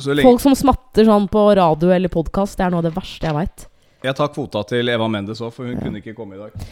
Så 0.00 0.12
lenge 0.12 0.28
Folk 0.28 0.42
som 0.44 0.56
smatter 0.56 1.08
sånn 1.08 1.28
på 1.32 1.42
radio 1.56 1.92
eller 1.92 2.12
podkast, 2.12 2.58
det 2.58 2.66
er 2.66 2.72
noe 2.72 2.84
av 2.84 2.88
det 2.88 2.96
verste 2.96 3.28
jeg 3.28 3.36
veit. 3.36 3.68
Jeg 4.04 4.16
tar 4.16 4.32
kvota 4.32 4.62
til 4.68 4.92
Eva 4.92 5.08
Mendes 5.10 5.40
òg, 5.42 5.52
for 5.56 5.68
hun 5.68 5.78
kunne 5.80 6.02
ikke 6.02 6.14
komme 6.16 6.36
i 6.36 6.42
dag. 6.42 6.66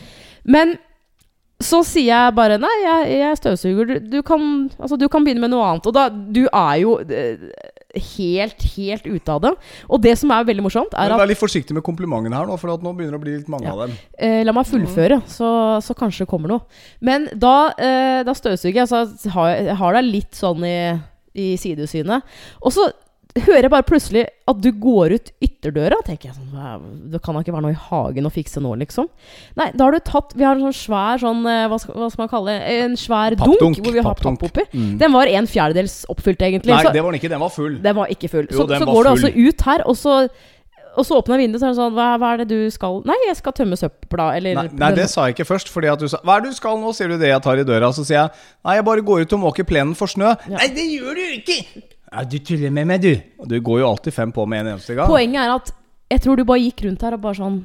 Men 0.45 0.77
så 1.62 1.81
sier 1.87 2.11
jeg 2.11 2.35
bare 2.37 2.59
Nei, 2.61 2.73
jeg, 2.83 3.19
jeg 3.21 3.38
støvsuger. 3.40 3.88
Du, 3.88 4.11
du, 4.17 4.19
kan, 4.27 4.43
altså, 4.79 4.99
du 5.01 5.07
kan 5.09 5.25
begynne 5.25 5.45
med 5.45 5.55
noe 5.55 5.64
annet. 5.69 5.87
Og 5.88 5.95
da 5.97 6.09
Du 6.11 6.43
er 6.45 6.75
jo 6.83 6.99
eh, 7.01 7.47
helt, 7.94 8.62
helt 8.76 9.07
ute 9.07 9.33
av 9.33 9.40
det. 9.44 9.52
Og 9.88 10.02
det 10.02 10.16
som 10.18 10.30
er 10.35 10.44
veldig 10.48 10.64
morsomt, 10.66 10.94
er 10.94 11.14
at 11.14 11.20
Vær 11.20 11.30
litt 11.30 11.40
forsiktig 11.40 11.74
med 11.76 11.85
komplimentene 11.87 12.37
her 12.37 12.46
nå, 12.50 12.59
for 12.61 12.74
at 12.74 12.83
nå 12.85 12.92
begynner 12.96 13.16
det 13.16 13.20
å 13.20 13.24
bli 13.24 13.37
litt 13.38 13.48
mange 13.52 13.66
Ja. 13.68 13.72
av 13.72 13.85
dem. 13.87 13.96
Eh, 14.18 14.42
la 14.44 14.52
meg 14.52 14.66
fullføre, 14.66 15.22
så, 15.30 15.80
så 15.85 15.94
kanskje 15.98 16.24
det 16.26 16.30
kommer 16.30 16.48
noe. 16.48 16.61
Men 17.00 17.28
da, 17.35 17.72
eh, 17.78 18.22
da 18.26 18.35
støvsuger 18.35 18.83
jeg, 18.85 18.88
så 18.88 19.04
har 19.35 19.74
har 19.74 19.94
deg 19.98 20.04
litt 20.11 20.35
sånn 20.35 20.64
i, 20.64 20.76
i 21.35 21.57
sidesynet. 21.61 22.22
Og 22.62 22.72
så 22.72 22.88
hører 23.42 23.66
jeg 23.66 23.73
bare 23.73 23.87
plutselig 23.87 24.23
at 24.47 24.61
du 24.62 24.68
går 24.79 25.16
ut 25.16 25.31
ytterdøra. 25.42 25.97
tenker 26.07 26.31
jeg 26.31 26.37
sånn, 26.37 26.85
Det 27.11 27.20
kan 27.25 27.35
da 27.35 27.42
ikke 27.42 27.55
være 27.57 27.64
noe 27.66 27.75
i 27.75 27.81
hagen 27.88 28.29
å 28.29 28.31
fikse 28.31 28.62
nå, 28.62 28.77
liksom. 28.85 29.09
Nei, 29.59 29.70
da 29.75 29.88
har 29.88 29.97
du 29.97 29.99
tatt 30.07 30.37
Vi 30.38 30.47
har 30.47 30.55
en 30.55 30.68
sånn 30.68 30.77
svær 30.79 31.18
sånn 31.18 31.42
eh, 31.51 31.66
Hva 31.70 31.81
skal, 31.83 31.99
hva 31.99 32.11
skal 32.12 32.23
man 32.23 32.31
kalle 32.31 32.55
det? 32.55 32.79
En 32.85 32.97
svær 33.01 33.35
dunk 33.35 33.81
hvor 33.83 33.97
vi 33.97 34.05
har 34.05 34.14
papp 34.23 34.49
oppi. 34.49 34.66
Mm. 34.70 34.97
Den 35.03 35.14
var 35.16 35.27
en 35.27 35.51
fjerdedels 35.51 36.05
oppfylt, 36.12 36.42
egentlig. 36.47 36.75
Nei, 36.75 36.83
så, 36.87 36.94
det 36.94 37.03
var 37.03 37.11
den 37.11 37.23
ikke. 37.23 37.33
Den 37.35 37.42
var 37.42 37.55
full. 37.55 37.79
den 37.83 37.97
var 37.99 38.12
ikke 38.14 38.31
full. 38.31 38.47
Jo, 38.51 38.62
så 38.62 38.68
den 38.70 38.85
så 38.85 38.90
går 38.90 39.03
du 39.03 39.14
altså 39.16 39.33
ut 39.35 39.66
her, 39.68 39.87
og 39.88 39.99
så 39.99 40.18
og 40.94 41.03
så 41.03 41.16
åpner 41.18 41.40
jeg 41.40 41.49
vinduet, 41.49 41.59
så 41.59 41.66
er 41.66 41.73
det 41.73 41.79
sånn 41.81 41.97
hva, 41.97 42.09
hva 42.23 42.29
er 42.35 42.44
det 42.44 42.47
du 42.53 42.70
skal 42.70 43.01
Nei, 43.09 43.16
jeg 43.27 43.38
skal 43.40 43.55
tømme 43.57 43.79
søpla, 43.79 44.29
eller 44.38 44.61
Nei, 44.61 44.68
nei, 44.79 44.90
det 44.94 45.09
sa 45.11 45.27
jeg 45.27 45.35
ikke 45.35 45.49
først. 45.49 45.73
Fordi 45.75 45.90
at 45.90 45.99
du 45.99 46.07
sa 46.07 46.20
'Hva 46.23 46.37
er 46.37 46.44
det 46.44 46.53
du 46.55 46.59
skal 46.61 46.79
nå?' 46.79 46.92
sier 46.94 47.11
du 47.11 47.18
det 47.18 47.33
jeg 47.33 47.42
tar 47.42 47.59
i 47.59 47.66
døra. 47.66 47.90
Så 47.90 48.07
sier 48.07 48.20
jeg 48.20 48.31
'Nei, 48.62 48.77
jeg 48.79 48.87
bare 48.87 49.03
går 49.03 49.27
ut 49.27 49.35
og 49.35 49.42
måker 49.49 49.66
plenen 49.66 49.99
for 49.99 50.07
snø'. 50.07 50.37
Ja. 50.47 50.59
Nei, 50.62 50.68
det 50.70 50.87
gjør 50.94 51.18
du 51.18 51.25
ikke! 51.40 51.59
Ja, 52.14 52.22
du 52.31 52.37
tuller 52.38 52.70
med 52.70 52.87
meg, 52.87 53.03
du. 53.03 53.14
Du 53.50 53.57
går 53.66 53.81
jo 53.83 53.88
alltid 53.90 54.14
fem 54.14 54.31
på 54.35 54.44
med 54.46 54.62
en 54.64 54.72
eneste 54.77 54.94
gang. 54.94 55.11
Poenget 55.11 55.40
er 55.42 55.55
at 55.57 55.72
jeg 56.14 56.22
tror 56.22 56.38
du 56.38 56.44
bare 56.46 56.62
gikk 56.62 56.85
rundt 56.87 57.03
her 57.03 57.16
og 57.16 57.22
bare 57.24 57.38
sånn 57.40 57.61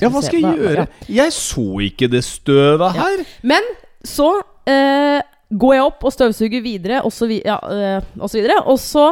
Ja, 0.00 0.08
hva 0.12 0.20
skal 0.24 0.40
jeg 0.44 0.60
gjøre? 0.62 0.84
Jeg 1.12 1.32
så 1.36 1.64
ikke 1.84 2.08
det 2.12 2.22
støvet 2.24 2.96
Ja. 2.96 3.04
her. 3.04 3.24
Men 3.42 3.64
så 4.06 4.30
eh, 4.68 5.20
går 5.52 5.74
jeg 5.76 5.84
opp 5.86 6.04
og 6.08 6.12
støvsuger 6.14 6.62
videre, 6.64 7.02
og 7.04 7.12
så, 7.12 7.28
vi, 7.30 7.40
ja, 7.44 7.56
eh, 7.72 8.04
og 8.20 8.28
så 8.32 8.38
videre. 8.40 8.58
Og 8.68 8.78
så 8.80 9.06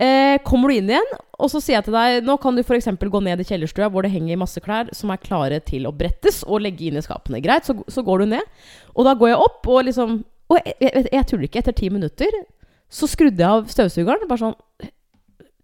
eh, 0.00 0.38
kommer 0.44 0.68
du 0.72 0.76
inn 0.80 0.90
igjen, 0.92 1.12
og 1.42 1.50
så 1.52 1.60
sier 1.62 1.78
jeg 1.78 1.88
til 1.88 1.96
deg 1.96 2.24
Nå 2.26 2.36
kan 2.42 2.54
du 2.56 2.62
f.eks. 2.62 2.86
gå 3.00 3.20
ned 3.24 3.40
i 3.42 3.46
kjellerstua 3.48 3.88
hvor 3.92 4.04
det 4.06 4.12
henger 4.14 4.40
masse 4.40 4.60
klær 4.62 4.92
som 4.96 5.10
er 5.14 5.20
klare 5.24 5.60
til 5.64 5.88
å 5.88 5.92
brettes 5.96 6.42
og 6.46 6.62
legge 6.64 6.88
inn 6.88 7.00
i 7.00 7.04
skapene. 7.04 7.40
Greit, 7.44 7.66
så, 7.68 7.76
så 7.88 8.04
går 8.06 8.22
du 8.24 8.32
ned. 8.36 8.44
Og 8.96 9.08
da 9.08 9.14
går 9.18 9.32
jeg 9.32 9.40
opp 9.46 9.68
og 9.72 9.84
liksom 9.88 10.18
Og 10.52 10.58
jeg, 10.60 10.74
jeg, 10.84 11.06
jeg 11.12 11.26
tuller 11.30 11.48
ikke. 11.48 11.62
Etter 11.62 11.72
ti 11.78 11.88
minutter 11.88 12.34
så 12.92 13.08
skrudde 13.08 13.40
jeg 13.40 13.48
av 13.48 13.70
støvsugeren. 13.72 14.28
Bare 14.28 14.42
sånn 14.42 14.90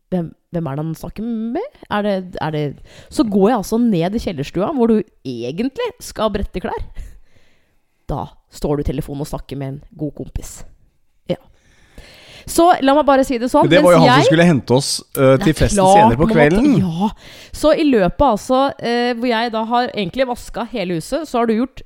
hvem, 0.09 0.31
hvem 0.55 0.71
er 0.71 0.79
det 0.79 0.85
han 0.87 0.97
snakker 0.97 1.29
med? 1.57 1.77
Er 1.93 2.07
det, 2.07 2.17
er 2.41 2.55
det 2.55 2.65
Så 3.13 3.27
går 3.29 3.51
jeg 3.51 3.59
altså 3.59 3.79
ned 3.83 4.17
i 4.17 4.23
kjellerstua, 4.23 4.73
hvor 4.77 4.89
du 4.91 4.99
egentlig 5.27 5.91
skal 6.05 6.33
brette 6.33 6.63
klær. 6.65 6.83
Da 8.09 8.25
står 8.55 8.79
du 8.79 8.87
i 8.87 8.89
telefonen 8.89 9.27
og 9.27 9.29
snakker 9.29 9.61
med 9.61 9.75
en 9.75 9.79
god 10.01 10.15
kompis. 10.17 10.63
Ja. 11.29 11.37
Så 12.49 12.71
la 12.81 12.95
meg 12.97 13.05
bare 13.09 13.27
si 13.29 13.37
det 13.37 13.51
sånn. 13.53 13.69
Det 13.69 13.83
var 13.85 13.99
jo 13.99 14.01
han 14.01 14.15
han 14.15 14.23
som 14.23 14.31
skulle 14.31 14.49
hente 14.49 14.79
oss 14.79 14.93
uh, 15.19 15.37
til 15.43 15.53
festen 15.53 15.83
klart 15.83 15.99
senere 15.99 16.21
på 16.23 16.31
kvelden. 16.33 16.71
Måtte. 16.79 17.11
Ja. 17.11 17.51
Så 17.61 17.75
i 17.77 17.85
løpet 17.85 18.29
altså 18.31 18.63
uh, 18.73 19.13
hvor 19.19 19.29
jeg 19.29 19.53
da 19.53 19.67
har 19.75 19.91
egentlig 19.93 20.31
vaska 20.33 20.65
hele 20.73 20.97
huset, 21.03 21.29
så 21.29 21.43
har 21.43 21.51
du 21.51 21.59
gjort 21.59 21.85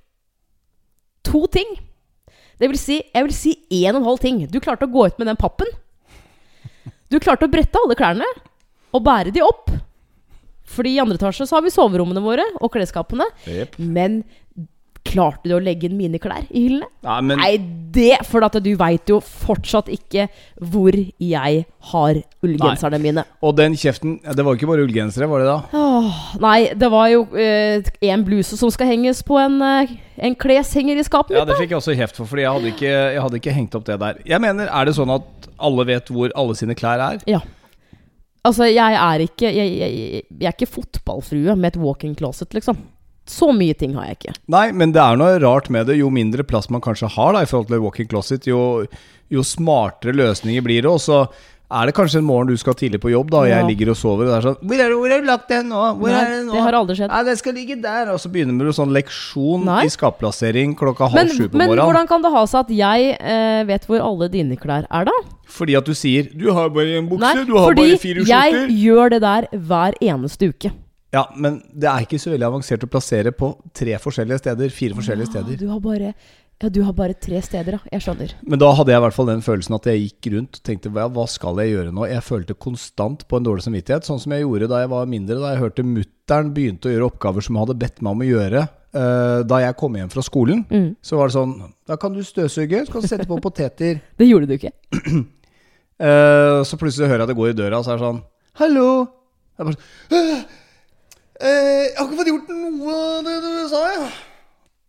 to 1.27 1.43
ting. 1.51 1.75
Det 2.63 2.69
vil 2.71 2.79
si, 2.79 3.01
jeg 3.03 3.27
vil 3.27 3.35
si 3.35 3.57
én 3.75 3.91
og 3.97 4.05
en 4.05 4.07
halv 4.07 4.21
ting. 4.23 4.45
Du 4.47 4.61
klarte 4.63 4.87
å 4.87 4.93
gå 4.93 5.09
ut 5.11 5.17
med 5.19 5.27
den 5.27 5.39
pappen. 5.39 5.67
Du 7.11 7.19
klarte 7.19 7.49
å 7.49 7.51
brette 7.51 7.81
alle 7.81 7.97
klærne 7.99 8.29
og 8.95 9.03
bære 9.03 9.33
de 9.35 9.43
opp. 9.43 9.73
Fordi 10.73 10.95
i 10.95 11.01
andre 11.03 11.19
etasje 11.19 11.49
så 11.49 11.59
har 11.59 11.65
vi 11.67 11.73
soverommene 11.75 12.23
våre 12.23 12.45
og 12.63 12.71
klesskapene. 12.73 13.27
Yep. 13.51 13.75
Men 13.83 14.23
klarte 15.07 15.49
du 15.51 15.55
å 15.57 15.61
legge 15.63 15.89
inn 15.89 15.97
mine 15.99 16.21
klær 16.23 16.45
i 16.51 16.65
hyllene? 16.67 16.89
Nei, 17.05 17.17
men 17.29 17.41
Nei, 17.41 17.53
det 17.93 18.21
For 18.29 18.45
du 18.63 18.71
veit 18.81 19.11
jo 19.11 19.19
fortsatt 19.21 19.91
ikke 19.93 20.29
hvor 20.73 20.95
jeg 20.97 21.65
har 21.93 22.21
ullgenserne 22.43 23.01
mine. 23.03 23.25
Og 23.45 23.57
den 23.59 23.75
kjeften 23.79 24.15
Det 24.23 24.45
var 24.47 24.57
ikke 24.57 24.71
bare 24.71 24.87
ullgensere, 24.87 25.29
var 25.31 25.43
det 25.43 25.49
da? 25.51 25.57
Åh, 25.77 26.21
nei, 26.43 26.59
det 26.79 26.91
var 26.93 27.09
jo 27.13 27.25
eh, 27.37 27.83
en 28.09 28.25
bluse 28.27 28.59
som 28.59 28.73
skal 28.73 28.93
henges 28.95 29.23
på 29.27 29.39
en, 29.43 29.59
eh, 29.67 29.95
en 30.29 30.37
kleshenger 30.39 31.01
i 31.01 31.07
skapet 31.07 31.37
Ja, 31.37 31.43
mitt. 31.45 31.53
det 31.53 31.61
fikk 31.61 31.75
jeg 31.75 31.81
også 31.83 31.97
kjeft 31.99 32.21
for, 32.21 32.31
Fordi 32.31 32.47
jeg 32.47 32.55
hadde, 32.57 32.73
ikke, 32.77 32.93
jeg 33.17 33.25
hadde 33.27 33.43
ikke 33.43 33.57
hengt 33.59 33.77
opp 33.79 33.89
det 33.89 33.99
der. 34.01 34.23
Jeg 34.27 34.41
mener, 34.45 34.71
Er 34.73 34.89
det 34.89 34.97
sånn 34.99 35.13
at 35.13 35.51
alle 35.63 35.87
vet 35.93 36.09
hvor 36.13 36.33
alle 36.39 36.57
sine 36.59 36.79
klær 36.79 37.03
er? 37.13 37.21
Ja. 37.31 37.43
Altså, 38.43 38.67
jeg 38.67 38.97
er 38.99 39.23
ikke 39.23 39.51
Jeg, 39.55 39.77
jeg, 39.79 40.25
jeg 40.41 40.49
er 40.49 40.57
ikke 40.57 40.73
fotballfrue 40.73 41.55
med 41.57 41.75
et 41.75 41.83
walk-in 41.83 42.17
closet, 42.19 42.51
liksom. 42.57 42.81
Så 43.29 43.53
mye 43.55 43.75
ting 43.79 43.95
har 43.95 44.11
jeg 44.11 44.19
ikke. 44.19 44.35
Nei, 44.51 44.67
men 44.75 44.93
det 44.95 45.01
er 45.03 45.17
noe 45.21 45.39
rart 45.43 45.71
med 45.71 45.87
det. 45.87 45.99
Jo 46.01 46.11
mindre 46.11 46.43
plass 46.47 46.69
man 46.71 46.83
kanskje 46.83 47.11
har 47.15 47.37
da 47.37 47.45
i 47.45 47.49
forhold 47.49 47.71
til 47.71 47.83
walk-in 47.85 48.11
closet, 48.11 48.49
jo, 48.51 48.85
jo 49.31 49.45
smartere 49.47 50.17
løsninger 50.19 50.65
blir 50.65 50.83
det. 50.83 50.91
Og 50.91 50.99
så 51.01 51.23
er 51.73 51.89
det 51.89 51.95
kanskje 51.97 52.21
en 52.21 52.27
morgen 52.29 52.51
du 52.51 52.59
skal 52.61 52.75
tidlig 52.77 53.01
på 53.01 53.13
jobb, 53.13 53.31
da, 53.33 53.39
og 53.45 53.49
Ja. 53.49 53.61
jeg 53.61 53.71
ligger 53.71 53.93
og 53.93 53.97
sover, 53.97 54.27
og 54.27 54.29
det 54.29 54.37
er 54.37 54.45
sånn 54.45 54.59
Hvor, 54.61 54.83
har 54.83 55.21
du 55.23 55.27
lagt 55.27 55.49
den 55.49 55.69
nå? 55.71 55.83
Hvor 55.97 56.11
Nei, 56.11 56.19
er 56.21 56.29
den 56.35 56.47
nå? 56.47 56.53
det 56.53 56.61
har 56.67 56.73
aldri 56.73 56.97
skjedd. 56.99 57.09
Nei, 57.15 57.23
den 57.25 57.37
skal 57.37 57.55
ligge 57.55 57.77
der. 57.81 58.11
Og 58.13 58.19
så 58.21 58.29
begynner 58.29 58.59
du 58.59 58.67
en 58.67 58.77
sånn 58.77 58.93
leksjon 58.93 59.65
Nei. 59.65 59.85
i 59.87 59.89
skapplassering 59.89 60.77
klokka 60.77 61.09
halv 61.09 61.33
sju 61.33 61.49
på 61.49 61.57
men 61.57 61.69
hvordan 61.73 62.09
kan 62.09 62.23
det 62.23 62.33
ha 62.35 62.45
seg 62.45 62.61
at 62.67 62.75
jeg 62.77 63.17
eh, 63.21 63.65
vet 63.65 63.87
hvor 63.87 64.03
alle 64.05 64.29
dine 64.29 64.57
klær 64.57 64.85
er, 64.91 65.05
da? 65.09 65.17
Fordi 65.47 65.77
at 65.79 65.85
du 65.87 65.95
sier 65.95 66.29
'du 66.29 66.53
har 66.53 66.69
bare 66.69 66.99
en 66.99 67.09
bukse, 67.09 67.21
Nei, 67.21 67.45
du 67.45 67.57
har 67.57 67.75
bare 67.75 67.99
fire 67.99 68.25
jeg 68.27 68.69
gjør 68.69 69.11
det 69.11 69.21
der 69.23 69.49
hver 69.53 69.93
eneste 70.01 70.49
uke. 70.53 70.73
Ja, 71.13 71.27
men 71.37 71.59
det 71.77 71.89
er 71.91 72.07
ikke 72.07 72.19
så 72.23 72.31
veldig 72.33 72.47
avansert 72.49 72.85
å 72.87 72.89
plassere 72.89 73.33
på 73.37 73.51
tre 73.77 73.99
forskjellige 74.01 74.39
steder. 74.41 74.71
Fire 74.73 74.95
forskjellige 74.97 75.29
Ja, 75.29 75.33
steder. 75.43 75.59
du 75.61 75.69
har 75.69 75.81
bare 75.81 76.15
Ja, 76.63 76.69
du 76.71 76.83
har 76.87 76.93
bare 76.95 77.13
tre 77.19 77.41
steder, 77.43 77.73
da. 77.73 77.79
Jeg 77.91 78.01
skjønner. 78.05 78.33
Men 78.47 78.59
da 78.63 78.69
hadde 78.73 78.93
jeg 78.93 79.01
i 79.01 79.03
hvert 79.03 79.15
fall 79.17 79.27
den 79.27 79.41
følelsen 79.43 79.75
at 79.75 79.85
jeg 79.91 80.03
gikk 80.05 80.29
rundt 80.37 80.61
og 80.61 80.63
tenkte 80.63 80.93
hva, 80.95 81.09
hva 81.11 81.25
skal 81.29 81.57
jeg 81.59 81.73
gjøre 81.75 81.91
nå? 81.93 82.05
Jeg 82.07 82.23
følte 82.23 82.55
konstant 82.55 83.25
på 83.27 83.37
en 83.41 83.43
dårlig 83.49 83.65
samvittighet, 83.67 84.07
sånn 84.07 84.21
som 84.23 84.31
jeg 84.33 84.45
gjorde 84.45 84.69
da 84.71 84.79
jeg 84.85 84.91
var 84.93 85.07
mindre. 85.11 85.41
Da 85.43 85.51
jeg 85.57 85.59
hørte 85.65 85.83
mutter'n 85.83 86.53
begynte 86.55 86.87
å 86.87 86.93
gjøre 86.95 87.09
oppgaver 87.11 87.43
som 87.43 87.57
hun 87.59 87.65
hadde 87.67 87.79
bedt 87.83 87.99
meg 88.01 88.13
om 88.15 88.23
å 88.23 88.29
gjøre. 88.31 88.63
eh, 88.95 89.43
da 89.49 89.59
jeg 89.59 89.77
kom 89.77 89.95
hjem 89.97 90.11
fra 90.13 90.23
skolen, 90.23 90.65
Mm. 90.71 90.95
så 91.03 91.17
var 91.17 91.27
det 91.29 91.35
sånn 91.35 91.73
Da 91.89 91.97
kan 91.97 92.13
du 92.13 92.21
støvsuge, 92.23 92.87
så 92.87 92.93
kan 92.93 93.01
du 93.03 93.09
sette 93.09 93.27
på 93.27 93.41
poteter. 93.43 94.01
Det 94.19 94.29
gjorde 94.29 94.47
du 94.47 94.55
ikke. 94.55 94.73
Eh, 96.03 96.63
så 96.67 96.77
plutselig 96.81 97.07
hører 97.09 97.21
jeg 97.23 97.29
at 97.29 97.31
det 97.31 97.37
går 97.39 97.51
i 97.53 97.59
døra, 97.59 97.79
og 97.79 97.85
så 97.87 97.93
er 97.93 97.99
det 98.01 98.07
sånn 98.07 98.23
Hallo! 98.59 98.87
Jeg 99.59 99.67
bare 99.67 99.77
sånn 99.77 100.17
«Øh, 100.19 100.45
eh, 101.41 101.89
Jeg 101.89 101.97
har 101.99 102.07
ikke 102.09 102.21
fått 102.21 102.31
gjort 102.33 102.53
noe 102.53 102.99
av 102.99 103.25
det 103.27 103.39
du 103.45 103.51
sa, 103.71 103.83
jeg. 103.93 104.13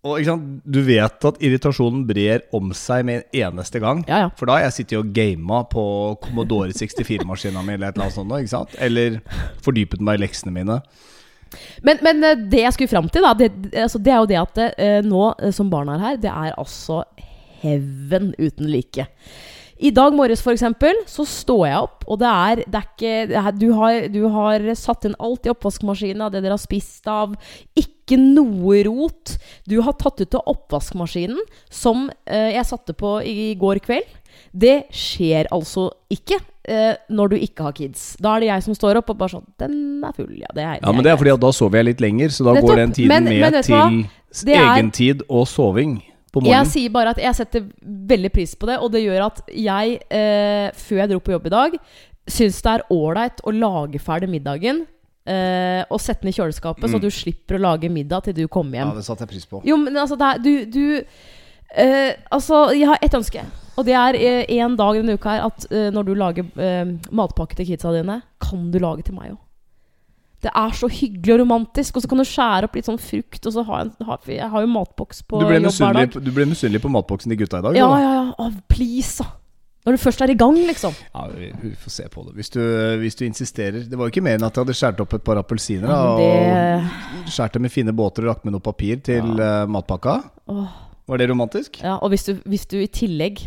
Og 0.04 0.20
ikke 0.20 0.34
sant, 0.34 0.48
Du 0.68 0.82
vet 0.84 1.28
at 1.30 1.40
irritasjonen 1.40 2.04
brer 2.08 2.44
om 2.56 2.74
seg 2.76 3.06
med 3.08 3.22
en 3.22 3.46
eneste 3.48 3.80
gang. 3.80 4.04
Ja, 4.10 4.26
ja. 4.26 4.32
For 4.36 4.50
da 4.50 4.58
har 4.58 4.66
jeg 4.66 4.78
sittet 4.82 5.00
og 5.00 5.14
gama 5.16 5.62
på 5.72 5.86
Commodore 6.26 6.76
64-maskina 6.76 7.64
mi 7.64 7.78
eller 7.78 7.94
et 7.94 7.96
eller 7.96 8.10
annet 8.10 8.18
sånt. 8.18 8.36
Ikke 8.36 8.52
sant? 8.52 8.76
Eller 8.84 9.22
fordypet 9.64 10.04
meg 10.04 10.20
i 10.20 10.26
leksene 10.26 10.52
mine. 10.56 10.82
Men, 11.86 12.02
men 12.04 12.24
eh, 12.28 12.44
det 12.52 12.66
jeg 12.66 12.76
skulle 12.76 12.92
fram 12.92 13.08
til, 13.14 13.24
da, 13.24 13.32
det, 13.38 13.52
altså, 13.86 14.02
det 14.04 14.12
er 14.12 14.20
jo 14.20 14.30
det 14.34 14.42
at 14.42 14.60
det, 14.60 14.70
nå 15.08 15.26
eh, 15.38 15.54
som 15.56 15.72
barna 15.72 15.96
er 15.96 16.06
her, 16.08 16.22
det 16.26 16.32
er 16.34 16.60
altså 16.60 17.04
heaven 17.64 18.34
uten 18.42 18.68
like. 18.74 19.08
I 19.80 19.90
dag 19.92 20.14
morges 20.16 20.42
for 20.46 20.54
eksempel, 20.54 20.94
så 21.10 21.26
står 21.28 21.64
jeg 21.68 21.78
opp, 21.82 22.04
og 22.08 22.20
det 22.22 22.30
er, 22.30 22.62
det 22.70 22.80
er 22.80 22.88
ikke 22.88 23.14
det 23.32 23.38
er, 23.42 23.52
du, 23.58 23.68
har, 23.74 24.08
du 24.14 24.22
har 24.30 24.68
satt 24.80 25.06
inn 25.10 25.16
alt 25.20 25.46
i 25.48 25.52
oppvaskmaskinen 25.54 26.22
av 26.22 26.32
det 26.32 26.44
dere 26.46 26.54
har 26.58 26.62
spist 26.62 27.08
av. 27.10 27.34
Ikke 27.80 28.18
noe 28.20 28.84
rot. 28.86 29.38
Du 29.68 29.80
har 29.82 29.96
tatt 29.98 30.22
ut 30.22 30.36
av 30.38 30.46
oppvaskmaskinen, 30.54 31.40
som 31.74 32.10
eh, 32.26 32.52
jeg 32.54 32.66
satte 32.70 32.94
på 32.94 33.18
i 33.26 33.54
går 33.60 33.82
kveld. 33.84 34.20
Det 34.54 34.84
skjer 34.94 35.50
altså 35.54 35.88
ikke 36.14 36.38
eh, 36.70 36.94
når 37.10 37.34
du 37.34 37.38
ikke 37.42 37.66
har 37.68 37.76
kids. 37.78 38.14
Da 38.22 38.36
er 38.38 38.46
det 38.46 38.52
jeg 38.52 38.66
som 38.70 38.78
står 38.78 39.02
opp 39.02 39.10
og 39.14 39.18
bare 39.20 39.34
sånn 39.36 39.46
Den 39.62 39.76
er 40.06 40.14
full, 40.18 40.34
ja. 40.38 40.50
Det 40.54 40.64
er, 40.64 40.80
Ja, 40.82 40.92
men 40.94 41.06
det 41.06 41.12
er 41.14 41.18
fordi 41.22 41.34
at 41.34 41.42
da 41.44 41.52
sover 41.54 41.82
jeg 41.82 41.90
litt 41.92 42.02
lenger, 42.06 42.30
så 42.34 42.46
da 42.48 42.54
Nettopp. 42.58 42.70
går 42.70 42.82
den 42.84 42.94
tiden 42.98 43.14
Men- 43.14 43.30
med 43.30 43.42
men 43.52 43.64
til 43.64 44.46
Det 44.46 44.58
egentid 44.58 45.22
og 45.30 45.48
soving 45.50 46.02
Jeg 46.42 46.66
sier 46.72 46.90
bare 46.90 47.14
at 47.14 47.20
jeg 47.22 47.36
setter 47.36 47.68
veldig 47.84 48.32
pris 48.34 48.56
på 48.58 48.66
det, 48.66 48.80
og 48.82 48.90
det 48.92 49.04
gjør 49.04 49.26
at 49.28 49.42
jeg, 49.54 50.00
eh, 50.10 50.72
før 50.74 50.98
jeg 51.04 51.10
dro 51.12 51.20
på 51.20 51.32
jobb 51.36 51.46
i 51.46 51.54
dag, 51.54 51.78
syns 52.28 52.62
det 52.64 52.72
er 52.72 52.84
ålreit 52.90 53.44
å 53.44 53.52
lage 53.54 54.00
ferdig 54.02 54.30
middagen 54.32 54.86
eh, 55.28 55.84
og 55.90 56.02
sette 56.02 56.22
den 56.26 56.34
i 56.34 56.36
kjøleskapet, 56.36 56.90
så 56.90 56.98
Mm. 56.98 57.02
du 57.02 57.10
slipper 57.12 57.56
å 57.56 57.62
lage 57.62 57.90
middag 57.90 58.24
til 58.24 58.34
du 58.34 58.48
kommer 58.48 58.80
hjem. 58.80 58.90
Ja, 58.90 58.96
det 58.96 59.06
satte 59.06 59.24
jeg 59.24 59.30
pris 59.30 59.46
på. 59.46 59.62
Jo, 59.64 59.78
men 59.78 59.96
altså, 59.96 60.18
er, 60.20 60.38
du, 60.44 60.66
du 60.66 61.04
eh, 61.78 62.14
Altså, 62.32 62.74
jeg 62.76 62.88
har 62.88 62.98
ett 63.02 63.14
ønske. 63.14 63.44
Og 63.78 63.86
det 63.86 63.94
er 63.98 64.14
én 64.50 64.66
en 64.66 64.76
dag 64.76 64.96
denne 64.96 65.16
uka 65.18 65.30
her 65.30 65.46
at 65.48 65.66
eh, 65.72 65.90
når 65.94 66.06
du 66.06 66.14
lager 66.14 66.46
eh, 66.62 66.86
matpakke 67.12 67.56
til 67.56 67.66
kidsa 67.72 67.94
dine, 67.96 68.22
kan 68.40 68.72
du 68.72 68.78
lage 68.80 69.04
til 69.04 69.16
meg 69.16 69.32
òg. 69.32 69.40
Det 70.44 70.52
er 70.60 70.74
så 70.76 70.90
hyggelig 70.92 71.36
og 71.38 71.40
romantisk. 71.46 71.96
Og 71.96 72.04
så 72.04 72.10
kan 72.12 72.20
du 72.20 72.26
skjære 72.28 72.68
opp 72.68 72.76
litt 72.76 72.90
sånn 72.90 73.00
frukt. 73.02 73.46
Og 73.48 73.56
så 73.56 73.64
har 73.68 73.86
jeg, 73.86 73.94
har, 74.10 74.26
jeg 74.40 74.50
har 74.56 74.66
jo 74.66 74.72
matboks 74.74 75.24
på 75.28 75.40
jobb 75.44 75.54
hver 75.70 76.02
dag. 76.02 76.18
du 76.20 76.34
ble 76.36 76.50
misunnelig 76.52 76.84
på 76.84 76.92
matboksen 76.92 77.32
til 77.32 77.40
gutta 77.46 77.64
i 77.64 77.68
dag? 77.70 77.80
Ja, 77.80 77.88
da. 77.94 78.02
ja, 78.04 78.12
ja. 78.20 78.28
Oh, 78.44 78.52
please, 78.72 79.24
da. 79.24 79.32
Når 79.84 79.98
du 79.98 80.00
først 80.00 80.22
er 80.24 80.32
i 80.32 80.36
gang, 80.40 80.56
liksom. 80.64 80.94
Ja, 81.12 81.26
vi, 81.28 81.50
vi 81.60 81.74
får 81.76 81.92
se 81.92 82.06
på 82.12 82.22
det. 82.24 82.38
Hvis 82.38 82.54
du, 82.54 82.62
hvis 83.02 83.18
du 83.20 83.26
insisterer. 83.28 83.82
Det 83.84 84.00
var 84.00 84.08
jo 84.08 84.14
ikke 84.14 84.24
mer 84.24 84.38
enn 84.40 84.46
at 84.48 84.56
jeg 84.56 84.64
hadde 84.64 84.76
skåret 84.80 85.02
opp 85.04 85.16
et 85.18 85.26
par 85.28 85.42
appelsiner. 85.42 85.92
Ja, 85.92 86.14
det... 86.20 86.94
Og 87.26 87.34
skåret 87.36 87.58
dem 87.60 87.68
i 87.68 87.72
fine 87.74 87.96
båter 87.96 88.24
og 88.24 88.32
lagt 88.32 88.48
med 88.48 88.56
noe 88.56 88.64
papir 88.64 89.02
til 89.04 89.44
eh, 89.44 89.66
matpakka. 89.68 90.22
Oh. 90.48 90.72
Var 91.12 91.20
det 91.20 91.28
romantisk? 91.34 91.82
Ja, 91.84 91.98
og 92.00 92.14
hvis 92.14 92.24
du, 92.30 92.38
hvis 92.48 92.64
du 92.72 92.78
i 92.80 92.88
tillegg 92.88 93.44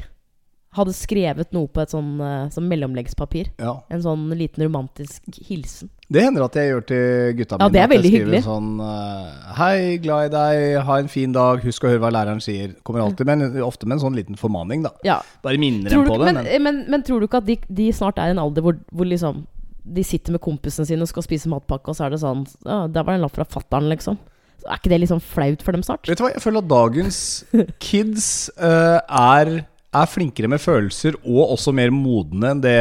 hadde 0.77 0.93
skrevet 0.93 1.55
noe 1.57 1.71
på 1.73 1.81
et 1.81 1.95
sånn, 1.95 2.19
eh, 2.21 2.51
sånn 2.53 2.69
mellomleggspapir, 2.69 3.55
Ja. 3.57 3.79
en 3.89 4.05
sånn 4.05 4.29
liten 4.37 4.67
romantisk 4.67 5.25
hilsen 5.49 5.89
Det 6.07 6.23
hender 6.23 6.45
at 6.45 6.55
jeg 6.55 6.71
gjør 6.71 6.85
til 6.87 7.33
gutta 7.41 7.57
Ja, 7.59 7.67
mine. 7.67 7.73
det 7.75 7.81
er 7.83 7.89
veldig 7.91 8.11
hyggelig. 8.15 8.41
Sånn 8.47 8.69
eh, 8.79 9.55
Hei, 9.59 9.79
glad 10.05 10.29
i 10.29 10.31
deg, 10.37 10.67
ha 10.87 10.99
en 11.03 11.09
fin 11.11 11.33
dag, 11.35 11.65
husk 11.67 11.83
å 11.83 11.91
høre 11.91 12.03
hva 12.05 12.13
læreren 12.15 12.43
sier. 12.45 12.77
Kommer 12.87 13.03
alltid 13.03 13.27
med 13.27 13.59
ofte 13.67 13.89
med 13.89 13.97
en 13.99 14.05
sånn 14.05 14.15
liten 14.19 14.39
formaning, 14.39 14.85
da. 14.87 14.93
Ja, 15.07 15.17
Bare 15.43 15.59
minner 15.59 15.91
dem 15.91 16.07
på 16.07 16.19
det. 16.23 16.29
men, 16.31 16.45
Men, 16.45 16.63
men, 16.63 16.79
men 16.95 17.03
tror 17.07 17.21
du 17.21 17.27
ikke 17.27 17.43
at 17.43 17.49
de, 17.49 17.59
de 17.81 17.89
snart 17.97 18.21
er 18.23 18.31
i 18.31 18.37
en 18.37 18.43
alder 18.43 18.63
hvor, 18.63 18.79
hvor 18.95 19.09
liksom 19.09 19.43
de 19.87 20.03
sitter 20.07 20.35
med 20.35 20.43
kompisene 20.43 20.87
sine 20.87 21.03
og 21.03 21.11
skal 21.11 21.23
spise 21.27 21.51
matpakke, 21.51 21.91
og 21.91 21.99
så 21.99 22.07
er 22.07 22.15
det 22.15 22.19
sånn 22.23 22.41
ja, 22.67 22.87
'Der 22.91 23.03
var 23.07 23.15
det 23.15 23.19
en 23.21 23.27
lapp 23.27 23.37
fra 23.39 23.47
fatter'n', 23.47 23.87
liksom. 23.93 24.19
Så 24.63 24.67
er 24.71 24.79
ikke 24.81 24.91
det 24.91 25.01
litt 25.01 25.11
sånn 25.13 25.23
flaut 25.23 25.63
for 25.63 25.73
dem 25.77 25.83
snart? 25.87 26.07
vet 26.09 26.19
du 26.19 26.25
hva, 26.25 26.33
jeg 26.35 26.43
føler 26.43 26.63
at 26.63 26.71
dagens 26.71 27.19
kids 27.87 28.29
uh, 28.59 28.99
er, 29.07 29.53
er 29.95 30.07
flinkere 30.11 30.49
med 30.51 30.63
følelser, 30.63 31.19
og 31.27 31.53
også 31.55 31.75
mer 31.75 31.91
modne 31.95 32.51
enn 32.55 32.63
det 32.63 32.79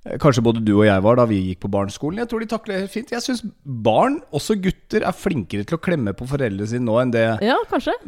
Kanskje 0.00 0.40
både 0.40 0.62
du 0.64 0.72
og 0.78 0.86
jeg 0.86 1.02
var 1.04 1.18
da 1.18 1.26
vi 1.28 1.38
gikk 1.50 1.66
på 1.66 1.68
barneskolen. 1.72 2.22
Jeg 2.22 2.30
tror 2.30 2.40
de 2.40 2.46
takler 2.48 2.72
det 2.72 2.84
helt 2.86 2.92
fint. 2.94 3.10
Jeg 3.12 3.20
syns 3.20 3.42
barn, 3.60 4.16
også 4.32 4.56
gutter, 4.62 5.04
er 5.04 5.12
flinkere 5.16 5.66
til 5.68 5.76
å 5.76 5.80
klemme 5.82 6.14
på 6.16 6.24
foreldrene 6.30 6.68
sine 6.70 6.86
nå 6.86 6.96
enn 7.02 7.12
det 7.12 7.26
Ja, 7.44 7.58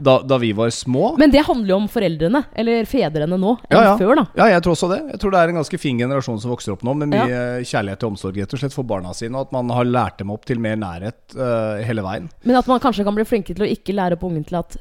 da, 0.00 0.14
da 0.24 0.38
vi 0.40 0.54
var 0.56 0.72
små. 0.72 1.12
Men 1.20 1.34
det 1.34 1.44
handler 1.44 1.74
jo 1.74 1.78
om 1.82 1.90
foreldrene, 1.92 2.44
eller 2.56 2.88
fedrene 2.88 3.36
nå, 3.36 3.58
enn 3.68 3.76
Ja, 3.76 3.84
ja. 3.90 3.92
før, 4.00 4.14
da. 4.22 4.26
Ja, 4.40 4.48
jeg 4.54 4.64
tror 4.64 4.76
også 4.78 4.88
det. 4.94 5.02
Jeg 5.12 5.20
tror 5.20 5.36
det 5.36 5.42
er 5.42 5.52
en 5.52 5.60
ganske 5.60 5.82
fin 5.84 6.00
generasjon 6.00 6.40
som 6.40 6.54
vokser 6.54 6.72
opp 6.72 6.86
nå, 6.88 6.96
med 7.02 7.12
mye 7.12 7.44
kjærlighet 7.68 8.08
og 8.08 8.14
omsorg 8.14 8.40
rett 8.40 8.56
og 8.56 8.64
slett 8.64 8.76
for 8.78 8.88
barna 8.88 9.12
sine, 9.16 9.36
og 9.36 9.50
at 9.50 9.56
man 9.60 9.76
har 9.76 9.88
lært 9.88 10.22
dem 10.24 10.32
opp 10.32 10.48
til 10.48 10.64
mer 10.64 10.80
nærhet 10.80 11.36
uh, 11.36 11.76
hele 11.84 12.04
veien. 12.08 12.32
Men 12.48 12.62
at 12.62 12.72
man 12.72 12.80
kanskje 12.80 13.04
kan 13.04 13.20
bli 13.20 13.28
flinkere 13.28 13.60
til 13.60 13.68
å 13.68 13.72
ikke 13.76 13.96
lære 14.00 14.16
opp 14.16 14.24
ungen 14.30 14.48
til 14.48 14.62
at 14.64 14.80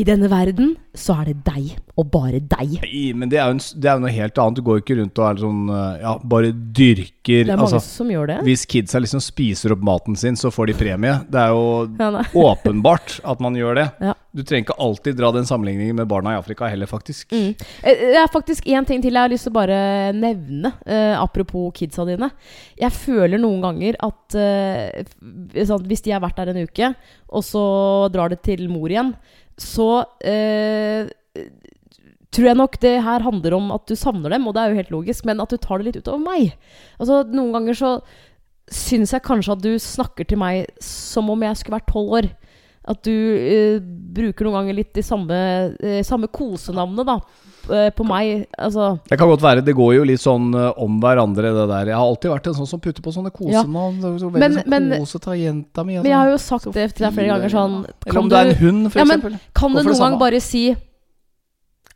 i 0.00 0.04
denne 0.06 0.30
verden 0.32 0.74
så 0.96 1.14
er 1.20 1.30
det 1.30 1.42
deg, 1.46 1.74
og 2.00 2.08
bare 2.10 2.40
deg. 2.40 2.72
Nei, 2.82 3.10
Men 3.14 3.30
det 3.30 3.38
er, 3.38 3.50
jo 3.50 3.56
en, 3.58 3.60
det 3.60 3.90
er 3.90 3.98
jo 3.98 4.02
noe 4.02 4.12
helt 4.14 4.38
annet. 4.42 4.58
Du 4.58 4.66
går 4.66 4.80
ikke 4.80 4.96
rundt 4.98 5.20
og 5.20 5.26
er 5.26 5.42
sånn 5.42 5.60
eh, 5.70 6.00
Ja, 6.02 6.14
bare 6.32 6.50
dyrker 6.50 7.44
Det 7.46 7.54
er 7.54 7.60
mange 7.60 7.78
altså, 7.78 7.98
som 8.00 8.10
gjør 8.10 8.32
det. 8.32 8.38
Hvis 8.46 8.64
kidsa 8.70 9.02
liksom 9.02 9.22
spiser 9.22 9.74
opp 9.76 9.84
maten 9.86 10.18
sin, 10.18 10.38
så 10.40 10.50
får 10.54 10.72
de 10.72 10.76
premie. 10.80 11.14
Det 11.30 11.44
er 11.44 11.54
jo 11.54 11.86
Ja, 12.00 12.24
åpenbart 12.50 13.20
at 13.22 13.44
man 13.44 13.58
gjør 13.58 13.78
det. 13.78 13.86
Ja. 14.02 14.16
Du 14.30 14.42
trenger 14.46 14.68
ikke 14.68 14.78
alltid 14.82 15.18
dra 15.18 15.32
den 15.34 15.46
sammenligningen 15.46 15.98
med 15.98 16.10
barna 16.10 16.34
i 16.34 16.40
Afrika 16.40 16.68
heller, 16.70 16.90
faktisk. 16.90 17.32
Mm. 17.34 17.54
Eh, 17.82 18.04
Det 18.10 18.20
er 18.22 18.32
faktisk 18.32 18.66
én 18.70 18.86
ting 18.86 19.02
til 19.02 19.14
jeg 19.14 19.26
har 19.26 19.32
lyst 19.32 19.46
til 19.48 19.54
å 19.54 19.58
bare 19.58 19.80
nevne, 20.16 20.72
uh, 20.86 21.16
apropos 21.20 21.74
kidsa 21.76 22.06
dine. 22.08 22.30
Jeg 22.78 22.94
føler 22.94 23.40
noen 23.42 23.62
ganger 23.64 23.98
at 24.06 24.38
uh, 24.38 25.64
sånn, 25.66 25.86
hvis 25.90 26.06
de 26.06 26.14
har 26.14 26.22
vært 26.22 26.38
der 26.40 26.52
en 26.54 26.62
uke, 26.66 26.94
og 27.30 27.44
så 27.46 27.64
drar 28.14 28.32
det 28.32 28.40
til 28.46 28.66
mor 28.70 28.90
igjen, 28.90 29.12
så 29.60 29.88
eh, 30.24 31.10
tror 32.30 32.48
jeg 32.50 32.58
nok 32.58 32.78
det 32.82 32.94
her 33.04 33.24
handler 33.26 33.56
om 33.58 33.70
at 33.74 33.86
du 33.90 33.96
savner 33.98 34.32
dem, 34.32 34.46
og 34.46 34.56
det 34.56 34.62
er 34.62 34.72
jo 34.72 34.80
helt 34.80 34.92
logisk, 34.94 35.26
men 35.28 35.42
at 35.42 35.52
du 35.52 35.58
tar 35.60 35.80
det 35.80 35.90
litt 35.90 36.00
utover 36.00 36.22
meg. 36.22 36.54
Altså, 36.98 37.22
noen 37.28 37.52
ganger 37.58 37.78
så 37.78 37.92
syns 38.70 39.12
jeg 39.14 39.26
kanskje 39.26 39.56
at 39.56 39.64
du 39.64 39.72
snakker 39.82 40.28
til 40.30 40.38
meg 40.40 40.70
som 40.84 41.30
om 41.32 41.42
jeg 41.42 41.58
skulle 41.58 41.80
vært 41.80 41.90
tolv 41.90 42.16
år. 42.20 42.30
At 42.90 43.02
du 43.04 43.12
eh, 43.12 43.82
bruker 44.14 44.46
noen 44.46 44.60
ganger 44.60 44.78
litt 44.78 44.94
de 44.96 45.04
samme, 45.04 45.40
eh, 45.82 46.00
samme 46.06 46.30
kosenavnet 46.32 47.08
da, 47.08 47.18
på 47.96 48.04
meg. 48.06 48.46
Altså 48.58 48.98
Det 49.08 49.18
kan 49.18 49.28
godt 49.30 49.42
være. 49.44 49.64
Det 49.64 49.74
går 49.76 49.94
jo 49.96 50.04
litt 50.08 50.20
sånn 50.22 50.50
eh, 50.54 50.72
om 50.82 50.98
hverandre, 51.02 51.52
det 51.56 51.66
der. 51.70 51.90
Jeg 51.92 51.96
har 51.98 52.04
alltid 52.06 52.30
vært 52.32 52.46
en 52.50 52.58
sånn 52.60 52.68
som 52.70 52.80
putter 52.80 53.02
på 53.04 53.12
sånne 53.14 53.32
kosenavn. 53.34 53.96
Ja. 54.00 54.12
så 54.18 54.30
Men- 54.32 54.52
sånn 54.58 54.68
men- 54.68 54.90
kose 55.00 55.18
jenta 55.38 55.84
mi. 55.84 55.98
og 55.98 56.04
Men 56.04 56.10
jeg 56.12 56.18
har 56.18 56.26
sånn. 56.26 56.32
jo 56.32 56.38
sagt 56.38 56.72
det 56.74 56.94
til 56.94 57.06
deg 57.06 57.14
flere 57.14 57.28
ganger 57.34 57.50
sånn 57.50 57.86
Eller 58.06 58.20
om 58.20 58.28
du 58.28 58.36
er 58.36 58.46
en 58.46 58.54
hund, 58.56 58.92
for 58.92 58.98
Ja, 58.98 59.04
men- 59.04 59.20
eksempel. 59.20 59.40
Kan 59.54 59.72
du 59.74 59.82
noen 59.82 59.98
gang 59.98 60.18
bare 60.18 60.40
si 60.40 60.76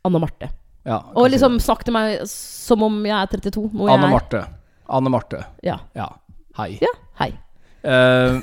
Anne 0.05 0.19
Marte? 0.19 0.49
Ja, 0.85 1.01
Og 1.15 1.25
si 1.25 1.37
liksom 1.37 1.59
snakke 1.59 1.83
til 1.83 1.93
meg 1.93 2.27
som 2.27 2.83
om 2.83 3.03
jeg 3.05 3.15
er 3.15 3.25
32. 3.27 3.71
Noe 3.73 3.89
Anne. 3.89 4.07
Marte. 4.11 4.47
Anne 4.87 5.09
Marte. 5.09 5.45
Ja. 5.63 5.79
Ja. 5.95 6.09
Hei. 6.57 6.77
ja. 6.79 6.87
Hei. 7.19 7.33
Uh, 7.83 8.41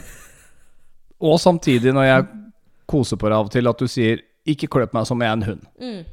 og 1.21 1.39
samtidig, 1.39 1.93
når 1.95 2.05
jeg 2.05 2.27
koser 2.87 3.17
på 3.17 3.29
deg 3.31 3.33
av 3.39 3.47
og 3.47 3.51
til, 3.55 3.69
at 3.69 3.79
du 3.79 3.87
sier 3.87 4.19
'ikke 4.47 4.69
kløp 4.69 4.93
meg 4.93 5.07
som 5.07 5.21
jeg 5.21 5.29
er 5.29 5.33
en 5.33 5.43
hund'. 5.43 5.67
Mm. 5.81 6.05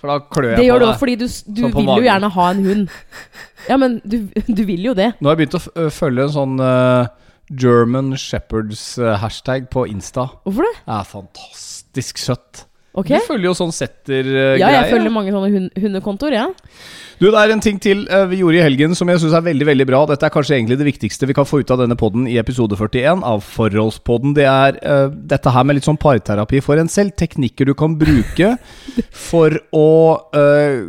For 0.00 0.08
da 0.08 0.18
klør 0.32 0.46
jeg 0.50 0.56
Det 0.56 0.62
på 0.62 0.68
gjør 0.70 0.80
du 0.80 0.86
òg 0.88 0.98
fordi 1.00 1.14
du, 1.20 1.26
du 1.28 1.62
vil 1.66 1.74
magen. 1.84 1.98
jo 2.00 2.06
gjerne 2.08 2.30
ha 2.36 2.44
en 2.54 2.62
hund. 2.64 2.94
Ja, 3.68 3.76
men 3.76 3.98
du, 4.08 4.16
du 4.48 4.62
vil 4.64 4.86
jo 4.88 4.94
det. 4.96 5.10
Nå 5.20 5.28
har 5.28 5.36
jeg 5.36 5.42
begynt 5.44 5.58
å 5.60 5.90
følge 5.92 6.24
en 6.24 6.32
sånn 6.34 6.54
uh, 6.64 7.10
German 7.50 8.14
Shepherds-hashtag 8.16 9.68
på 9.74 9.84
Insta. 9.90 10.28
Hvorfor 10.46 10.64
det? 10.68 10.74
Det 10.86 10.96
er 10.96 11.08
fantastisk 11.10 12.22
søtt. 12.22 12.64
Ok? 12.90 13.12
Du 13.12 13.28
følger 13.28 13.50
jo 13.50 13.54
sånn 13.54 13.74
setter-greier. 13.74 14.58
Ja, 14.58 14.72
jeg 14.80 14.90
følger 14.90 15.12
mange 15.14 15.30
sånne 15.34 15.52
hund 15.54 15.78
hundekontoer, 15.78 16.34
Ja. 16.34 16.48
Du, 17.20 17.26
Det 17.28 17.36
er 17.36 17.52
en 17.52 17.60
ting 17.60 17.76
til 17.78 18.06
eh, 18.08 18.24
vi 18.30 18.38
gjorde 18.40 18.56
i 18.56 18.62
helgen 18.64 18.94
som 18.96 19.10
jeg 19.12 19.20
syns 19.20 19.34
er 19.36 19.44
veldig 19.44 19.66
veldig 19.68 19.86
bra. 19.90 19.98
Dette 20.08 20.24
er 20.24 20.32
kanskje 20.32 20.56
egentlig 20.56 20.78
det 20.80 20.86
viktigste 20.88 21.28
vi 21.28 21.36
kan 21.36 21.44
få 21.44 21.60
ut 21.60 21.70
av 21.70 21.82
denne 21.82 21.96
podden 22.00 22.24
i 22.24 22.38
episode 22.40 22.78
41 22.80 23.20
av 23.28 23.44
Forholdspodden. 23.44 24.32
Det 24.38 24.46
er 24.48 24.78
uh, 24.80 25.12
dette 25.12 25.52
her 25.52 25.66
med 25.68 25.76
litt 25.76 25.84
sånn 25.84 26.00
parterapi 26.00 26.62
for 26.64 26.80
en 26.80 26.88
selv. 26.88 27.12
Teknikker 27.20 27.68
du 27.68 27.74
kan 27.76 27.98
bruke 28.00 28.54
for 29.28 29.60
å 29.76 29.90
eh, 30.32 30.80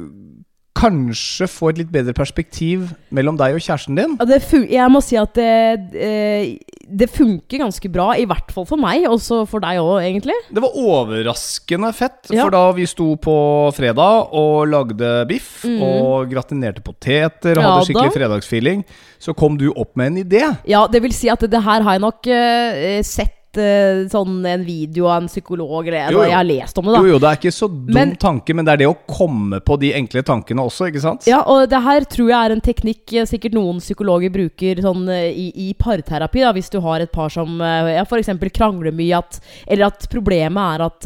kanskje 0.81 1.47
få 1.51 1.71
et 1.71 1.81
litt 1.83 1.91
bedre 1.93 2.13
perspektiv 2.17 2.89
mellom 3.13 3.37
deg 3.39 3.55
og 3.55 3.63
kjæresten 3.63 3.97
din. 3.99 4.15
Ja, 4.19 4.27
det 4.29 4.41
fun 4.47 4.65
jeg 4.71 4.93
må 4.93 5.01
si 5.05 5.17
at 5.19 5.35
det, 5.37 5.97
eh, 6.01 6.57
det 6.91 7.07
funker 7.13 7.61
ganske 7.61 7.91
bra, 7.91 8.11
i 8.17 8.25
hvert 8.27 8.51
fall 8.51 8.65
for 8.67 8.81
meg, 8.81 9.05
også 9.07 9.43
for 9.49 9.63
deg 9.63 9.79
òg, 9.81 10.01
egentlig. 10.03 10.35
Det 10.51 10.63
var 10.63 10.75
overraskende 10.75 11.91
fett, 11.95 12.31
Ja. 12.31 12.43
for 12.43 12.51
da 12.51 12.63
vi 12.75 12.85
sto 12.89 13.15
på 13.15 13.35
fredag 13.75 14.33
og 14.33 14.67
lagde 14.67 15.27
biff 15.29 15.63
mm. 15.63 15.81
og 15.81 16.31
gratinerte 16.31 16.83
poteter 16.83 17.57
og 17.57 17.63
Ja 17.63 17.71
hadde 17.71 17.85
skikkelig 17.87 18.11
da. 18.11 18.17
fredagsfeeling, 18.19 18.85
så 19.19 19.35
kom 19.37 19.57
du 19.57 19.71
opp 19.71 19.95
med 19.95 20.11
en 20.11 20.23
idé. 20.25 20.43
Ja, 20.67 20.87
det 20.87 21.01
vil 21.01 21.13
si 21.13 21.29
at 21.29 21.39
det 21.39 21.63
her 21.63 21.81
har 21.81 21.97
jeg 21.97 22.01
nok 22.01 22.27
eh, 22.27 23.01
sett 23.03 23.40
eh, 23.57 24.05
sånn 24.11 24.45
en 24.45 24.63
video 24.65 25.07
av 25.11 25.23
en 25.23 25.27
psykolog, 25.27 25.87
eller 25.87 26.11
Jo, 26.11 26.19
jo. 26.21 26.27
jeg 26.29 26.37
har 26.37 26.47
lest 26.47 26.77
om 26.77 26.85
det, 26.85 26.93
da. 26.93 27.01
Jo, 27.01 27.11
jo, 27.13 27.19
det 27.19 27.29
er 27.29 27.39
ikke 27.39 27.53
så 27.55 27.67
dum 27.71 27.93
Men- 27.93 28.15
tanke, 28.15 28.53
men 28.55 28.65
det 28.65 28.73
er 28.73 28.77
det 28.83 28.87
å 28.87 28.97
komme 29.07 29.59
på 29.59 29.79
de 29.79 29.93
enkle 29.97 30.23
tankene 30.23 30.61
også, 30.63 30.87
ikke 30.91 31.01
sant? 31.01 31.27
Ja, 31.27 31.41
og 31.45 31.69
det 31.69 31.81
her 31.81 32.01
tror 32.05 32.29
jeg 32.29 32.37
er 32.37 32.55
en 32.55 32.61
teknikk 32.61 33.13
eh, 33.13 33.25
sikkert 33.25 33.53
noen 33.57 33.79
psykologer 33.79 34.31
bruker 34.31 34.81
sånn 34.81 35.07
eh, 35.09 35.31
i, 35.31 35.47
i 35.69 35.73
parterapi, 35.73 36.41
da, 36.45 36.53
hvis 36.53 36.69
du 36.71 36.79
har 36.81 37.01
et 37.01 37.11
par 37.11 37.29
som 37.29 37.59
ja, 37.59 38.03
f.eks. 38.03 38.29
krangler 38.53 38.91
mye, 38.91 39.17
at, 39.17 39.39
eller 39.67 39.87
at 39.87 40.07
problemet 40.11 40.75
er 40.75 40.85
at, 40.85 41.05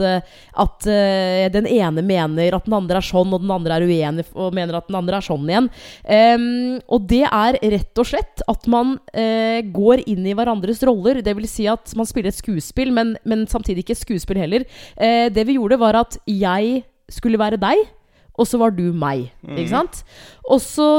at 0.56 0.88
uh, 0.88 1.50
den 1.54 1.68
ene 1.68 2.02
mener 2.06 2.56
at 2.56 2.66
den 2.66 2.76
andre 2.78 3.00
er 3.00 3.06
sånn, 3.06 3.34
og 3.36 3.42
den 3.44 3.52
andre 3.54 3.78
er 3.78 3.86
uenig 3.86 4.26
og 4.34 4.54
mener 4.56 4.78
at 4.78 4.88
den 4.90 4.98
andre 5.00 5.20
er 5.20 5.26
sånn 5.26 5.50
igjen. 5.50 5.70
Um, 6.06 6.80
og 6.92 7.08
det 7.10 7.24
er 7.28 7.58
rett 7.62 8.02
og 8.02 8.10
slett 8.10 8.44
at 8.52 8.68
man 8.72 8.96
uh, 9.16 9.60
går 9.76 10.06
inn 10.12 10.26
i 10.28 10.36
hverandres 10.38 10.84
roller. 10.88 11.22
Det 11.26 11.36
vil 11.38 11.48
si 11.50 11.68
at 11.72 11.94
man 11.98 12.08
spiller 12.10 12.32
et 12.34 12.35
skuespill, 12.38 12.92
men, 12.96 13.16
men 13.26 13.46
samtidig 13.52 13.86
ikke 13.86 14.00
skuespill 14.00 14.42
heller. 14.42 14.68
Eh, 14.96 15.28
det 15.34 15.48
vi 15.48 15.58
gjorde, 15.60 15.80
var 15.82 15.98
at 16.02 16.20
jeg 16.30 16.84
skulle 17.12 17.40
være 17.42 17.62
deg, 17.62 17.86
og 18.36 18.48
så 18.50 18.60
var 18.60 18.76
du 18.76 18.90
meg. 18.92 19.30
Ikke 19.56 19.72
sant? 19.72 20.04
Og 20.52 20.60
så 20.64 20.90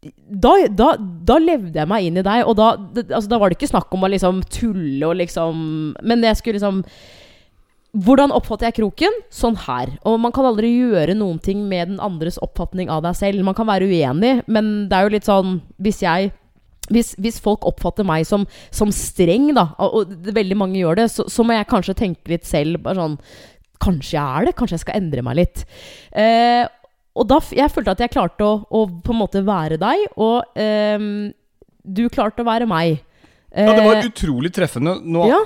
da, 0.00 0.54
da, 0.72 0.94
da 0.96 1.36
levde 1.42 1.76
jeg 1.76 1.88
meg 1.90 2.06
inn 2.08 2.20
i 2.20 2.24
deg, 2.24 2.46
og 2.48 2.56
da, 2.56 2.72
altså, 3.02 3.28
da 3.28 3.38
var 3.40 3.50
det 3.50 3.58
ikke 3.58 3.68
snakk 3.74 3.92
om 3.92 4.06
å 4.06 4.08
liksom 4.08 4.38
tulle 4.48 5.10
og 5.10 5.18
liksom 5.20 5.58
Men 6.00 6.24
jeg 6.24 6.38
skulle 6.38 6.56
liksom 6.56 6.80
Hvordan 7.90 8.30
oppfatter 8.30 8.68
jeg 8.68 8.76
kroken? 8.76 9.16
Sånn 9.34 9.56
her. 9.64 9.96
Og 10.06 10.14
man 10.22 10.30
kan 10.30 10.46
aldri 10.46 10.68
gjøre 10.70 11.16
noen 11.18 11.40
ting 11.42 11.64
med 11.66 11.88
den 11.90 11.96
andres 11.98 12.36
oppfatning 12.38 12.86
av 12.86 13.00
deg 13.02 13.16
selv. 13.18 13.42
Man 13.42 13.56
kan 13.58 13.66
være 13.66 13.88
uenig, 13.90 14.44
men 14.46 14.68
det 14.86 14.94
er 14.94 15.08
jo 15.08 15.14
litt 15.16 15.26
sånn 15.26 15.56
Hvis 15.82 15.98
jeg 16.04 16.30
hvis, 16.90 17.14
hvis 17.22 17.38
folk 17.42 17.64
oppfatter 17.68 18.06
meg 18.06 18.26
som, 18.28 18.44
som 18.74 18.90
streng, 18.94 19.50
da, 19.56 19.68
og 19.78 20.10
veldig 20.34 20.58
mange 20.58 20.80
gjør 20.82 21.00
det, 21.02 21.08
så, 21.14 21.26
så 21.30 21.46
må 21.46 21.54
jeg 21.56 21.68
kanskje 21.70 21.96
tenke 21.98 22.32
litt 22.34 22.48
selv. 22.48 22.82
Bare 22.84 22.98
sånn 23.00 23.16
Kanskje 23.80 24.18
jeg 24.18 24.20
er 24.20 24.44
det? 24.44 24.52
Kanskje 24.58 24.76
jeg 24.76 24.82
skal 24.82 24.98
endre 24.98 25.22
meg 25.24 25.38
litt? 25.38 25.62
Eh, 26.12 26.66
og 27.16 27.24
da 27.30 27.38
jeg 27.56 27.72
følte 27.72 27.94
at 27.94 28.02
jeg 28.04 28.12
klarte 28.12 28.44
å, 28.44 28.58
å 28.68 28.82
på 29.00 29.14
en 29.14 29.20
måte 29.22 29.40
være 29.46 29.78
deg, 29.80 30.02
og 30.20 30.58
eh, 30.60 31.00
du 31.80 32.02
klarte 32.12 32.44
å 32.44 32.48
være 32.50 32.68
meg. 32.68 32.98
Ja, 33.56 33.72
det 33.72 33.86
var 33.86 33.96
Eh, 34.02 34.10
utrolig 34.10 34.52
treffende. 34.54 34.98
Nå, 35.00 35.24
ja, 35.32 35.40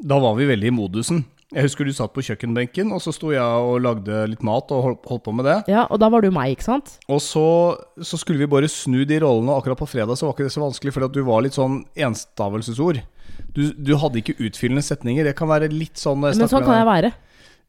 Da 0.00 0.16
var 0.22 0.38
vi 0.38 0.46
veldig 0.48 0.70
i 0.70 0.72
modusen. 0.72 1.24
Jeg 1.50 1.66
husker 1.66 1.88
du 1.88 1.90
satt 1.96 2.12
på 2.14 2.22
kjøkkenbenken, 2.22 2.92
og 2.94 3.00
så 3.02 3.10
sto 3.14 3.32
jeg 3.34 3.42
og 3.42 3.80
lagde 3.82 4.22
litt 4.30 4.42
mat 4.46 4.70
og 4.70 4.84
holdt, 4.86 5.24
på 5.24 5.32
med 5.34 5.48
det. 5.48 5.56
ja, 5.72 5.86
og 5.90 5.98
da 5.98 6.08
var 6.12 6.22
du 6.22 6.30
meg, 6.30 6.52
ikke 6.54 6.68
sant? 6.68 6.92
Og 7.10 7.18
så, 7.24 7.46
så 8.06 8.20
skulle 8.20 8.38
vi 8.38 8.46
bare 8.50 8.70
snu 8.70 9.02
de 9.04 9.18
rollene, 9.22 9.50
og 9.50 9.62
akkurat 9.64 9.80
på 9.82 9.88
fredag 9.90 10.18
så 10.20 10.28
var 10.28 10.36
ikke 10.36 10.46
det 10.46 10.54
så 10.54 10.62
vanskelig, 10.62 10.94
fordi 10.94 11.08
at 11.10 11.16
du 11.16 11.24
var 11.26 11.42
litt 11.42 11.58
sånn 11.58 11.80
enstavelsesord. 11.98 13.02
Du, 13.56 13.64
du 13.74 13.96
hadde 13.98 14.22
ikke 14.22 14.36
utfyllende 14.38 14.84
setninger. 14.84 15.26
Det 15.26 15.34
kan 15.38 15.50
være 15.50 15.72
litt 15.72 15.98
sånn 15.98 16.22
jeg 16.28 16.38
Men 16.38 16.50
sånn 16.50 16.62
kan 16.66 16.78
jeg 16.78 16.88
være. 16.88 17.12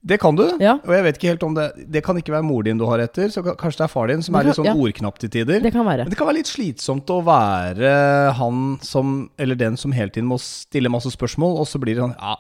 Det 0.02 0.18
kan 0.18 0.34
du, 0.34 0.48
Ja. 0.58 0.80
og 0.82 0.94
jeg 0.96 1.04
vet 1.06 1.18
ikke 1.20 1.30
helt 1.30 1.44
om 1.46 1.54
det 1.54 1.66
Det 1.94 2.02
kan 2.02 2.18
ikke 2.18 2.34
være 2.34 2.42
mor 2.42 2.64
din 2.66 2.80
du 2.80 2.88
har 2.90 2.98
etter, 3.04 3.30
så 3.30 3.44
kanskje 3.46 3.84
det 3.84 3.86
er 3.86 3.92
far 3.94 4.08
din 4.10 4.24
som 4.26 4.34
er 4.36 4.48
litt 4.48 4.58
sånn 4.58 4.66
ja. 4.66 4.74
ordknapp 4.74 5.20
til 5.22 5.30
tider. 5.30 5.62
Det 5.62 5.72
kan 5.74 5.86
være. 5.86 6.08
Men 6.08 6.14
det 6.14 6.18
kan 6.18 6.26
være 6.30 6.40
litt 6.40 6.50
slitsomt 6.50 7.06
å 7.14 7.20
være 7.26 7.92
han 8.34 8.80
som 8.82 9.30
Eller 9.38 9.56
den 9.56 9.78
som 9.78 9.94
hele 9.94 10.10
tiden 10.10 10.30
må 10.30 10.40
stille 10.42 10.90
masse 10.90 11.12
spørsmål, 11.14 11.60
og 11.62 11.70
så 11.70 11.78
blir 11.82 11.98
det 11.98 12.06
sånn 12.06 12.18
Ja, 12.18 12.36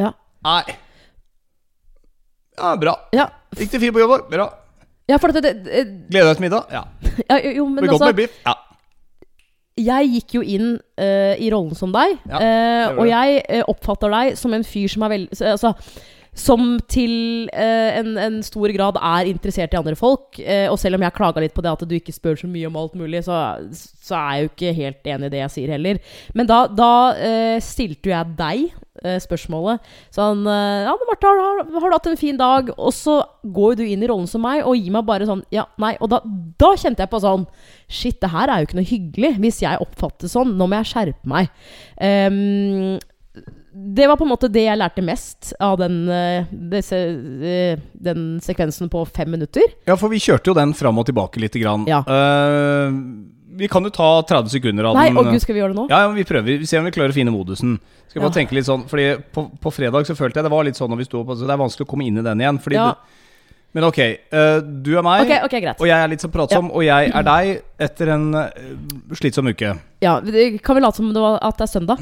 Ja. 0.00 0.12
Nei 0.48 0.78
Ja, 2.58 2.72
bra. 2.80 2.94
Ja, 3.14 3.28
Gikk 3.54 3.70
det 3.74 3.80
fint 3.84 3.94
på 3.94 4.02
jobb? 4.02 4.16
da? 4.16 4.24
Bra. 4.32 4.46
ja 5.08 5.18
for 5.22 5.34
det, 5.36 5.44
det, 5.46 5.84
Gleder 6.10 6.32
deg 6.32 6.40
til 6.40 6.46
middag? 6.48 6.72
Ja. 6.74 6.82
ja, 7.30 7.38
jo, 7.54 7.68
men 7.68 7.84
Blir 7.84 7.92
godt 7.92 8.02
altså 8.02 8.10
med 8.12 8.20
biff? 8.24 8.40
Ja. 8.46 8.54
jeg 9.78 10.12
gikk 10.16 10.38
jo 10.40 10.42
inn 10.42 10.68
uh, 10.74 11.34
i 11.38 11.50
rollen 11.54 11.78
som 11.78 11.94
deg, 11.94 12.18
Ja, 12.26 12.42
uh, 12.42 12.98
og 12.98 13.10
jeg 13.10 13.42
uh, 13.46 13.62
oppfatter 13.70 14.14
deg 14.16 14.38
som 14.40 14.56
en 14.56 14.66
fyr 14.66 14.90
som 14.90 15.06
er 15.06 15.14
veldig 15.14 15.42
altså, 15.52 15.74
Som 16.38 16.76
til 16.90 17.48
eh, 17.50 17.98
en, 17.98 18.12
en 18.20 18.40
stor 18.46 18.70
grad 18.74 18.98
er 19.00 19.30
interessert 19.30 19.74
i 19.74 19.80
andre 19.80 19.96
folk. 19.98 20.38
eh, 20.38 20.66
og 20.70 20.78
selv 20.78 20.98
om 20.98 21.06
jeg 21.06 21.16
klaga 21.16 21.42
litt 21.42 21.56
på 21.56 21.64
det 21.64 21.72
at 21.72 21.86
du 21.88 21.94
ikke 21.98 22.14
spør 22.14 22.38
så 22.38 22.50
mye 22.50 22.68
om 22.70 22.78
alt 22.78 22.94
mulig, 22.98 23.24
så, 23.26 23.58
så 23.74 24.18
er 24.18 24.28
jeg 24.34 24.44
jo 24.44 24.52
ikke 24.52 24.76
helt 24.78 25.08
enig 25.14 25.30
i 25.30 25.34
det 25.34 25.42
jeg 25.42 25.54
sier 25.56 25.72
heller. 25.74 26.02
Men 26.38 26.50
da, 26.50 26.60
da 26.70 26.92
eh, 27.18 27.56
stilte 27.64 28.10
jo 28.10 28.14
jeg 28.14 28.36
deg 28.38 28.68
eh, 29.02 29.18
spørsmålet 29.22 29.82
sånn 30.14 30.46
eh, 30.48 30.86
Ja, 30.86 30.94
Marte, 31.08 31.30
har, 31.30 31.62
har, 31.74 31.88
du 31.88 31.96
hatt 31.96 32.08
en 32.10 32.20
fin 32.20 32.38
dag? 32.38 32.70
Og 32.76 32.94
så 32.94 33.18
går 33.42 33.78
du 33.78 33.84
inn 33.86 34.02
i 34.04 34.08
rollen 34.10 34.28
som 34.30 34.42
meg 34.44 34.64
og 34.64 34.78
gir 34.78 34.94
meg 34.94 35.06
bare 35.08 35.28
sånn 35.28 35.44
Ja, 35.54 35.66
nei. 35.82 35.94
Og 36.02 36.10
da, 36.12 36.22
da 36.60 36.72
kjente 36.78 37.04
jeg 37.04 37.12
på 37.12 37.22
sånn 37.24 37.46
Shit, 37.88 38.20
det 38.22 38.32
her 38.32 38.50
er 38.52 38.60
jo 38.60 38.68
ikke 38.68 38.80
noe 38.80 38.88
hyggelig 38.88 39.34
hvis 39.40 39.62
jeg 39.62 39.80
oppfatter 39.80 40.28
sånn. 40.28 40.50
Nå 40.58 40.66
må 40.68 40.76
jeg 40.82 40.90
skjerpe 40.90 41.30
meg. 41.30 41.48
Ehm, 42.04 42.98
det 43.78 44.06
var 44.10 44.16
på 44.18 44.24
en 44.26 44.30
måte 44.32 44.48
det 44.50 44.64
jeg 44.64 44.78
lærte 44.80 45.02
mest 45.06 45.52
av 45.62 45.76
den, 45.78 46.08
eh, 46.10 46.44
disse, 46.50 46.96
eh, 46.98 47.78
den 47.94 48.40
sekvensen 48.42 48.90
på 48.90 49.04
fem 49.06 49.30
minutter. 49.30 49.62
ja, 49.86 49.94
for 49.96 50.08
vi 50.10 50.18
kjørte 50.18 50.50
jo 50.50 50.54
den 50.54 50.72
fram 50.74 50.98
og 50.98 51.06
tilbake 51.06 51.38
lite 51.38 51.60
grann. 51.62 51.86
Ja. 51.86 52.00
Uh, 52.02 52.90
vi 53.58 53.68
kan 53.68 53.82
jo 53.82 53.90
ta 53.90 54.22
30 54.22 54.50
sekunder 54.50 54.84
av 54.84 54.94
Nei, 54.94 55.08
den. 55.08 55.16
å 55.18 55.24
gud, 55.30 55.40
skal 55.42 55.54
vi 55.54 55.60
gjøre 55.60 55.74
det 55.74 55.80
nå? 55.80 55.86
Ja, 55.90 56.00
ja, 56.06 56.10
vi 56.14 56.24
prøver. 56.24 56.58
Vi 56.58 56.66
ser 56.66 56.78
om 56.78 56.84
vi 56.86 56.92
klarer 56.94 57.10
å 57.10 57.16
finne 57.16 57.32
modusen. 57.34 57.78
Skal 58.08 58.22
bare 58.22 58.30
Ja. 58.30 58.36
tenke 58.40 58.54
litt 58.54 58.64
sånn 58.66 58.84
Fordi 58.88 59.16
på, 59.32 59.50
på 59.60 59.72
fredag 59.74 60.06
så 60.06 60.14
følte 60.16 60.38
jeg 60.38 60.44
det 60.44 60.50
var 60.50 60.64
litt 60.64 60.76
sånn 60.78 60.88
når 60.90 60.98
vi 60.98 61.04
sto 61.04 61.20
opp, 61.20 61.28
altså 61.34 61.44
Det 61.46 61.50
er 61.50 61.58
vanskelig 61.60 61.86
å 61.86 61.90
komme 61.90 62.06
inn 62.06 62.18
i 62.18 62.22
den 62.22 62.38
igjen. 62.38 62.58
Fordi 62.62 62.74
Ja. 62.74 62.92
du, 62.92 62.98
men 63.74 63.84
ok, 63.84 63.98
uh, 64.32 64.60
du 64.60 64.96
er 64.96 65.02
meg, 65.02 65.26
Ok, 65.26 65.44
okay, 65.44 65.60
greit. 65.60 65.80
og 65.80 65.86
jeg 65.86 65.98
er 65.98 66.08
litt 66.08 66.20
så 66.20 66.30
pratsom, 66.30 66.70
og 66.72 66.82
jeg 66.82 67.10
er 67.14 67.22
deg 67.22 67.62
etter 67.78 68.08
en 68.14 68.34
uh, 68.34 68.48
slitsom 69.12 69.46
uke. 69.48 69.78
Ja, 70.00 70.20
Kan 70.20 70.76
vi 70.76 70.80
late 70.80 70.96
som 70.96 71.12
det 71.12 71.20
var, 71.20 71.38
at 71.42 71.58
det 71.58 71.68
er 71.68 71.80
søndag? 71.80 71.98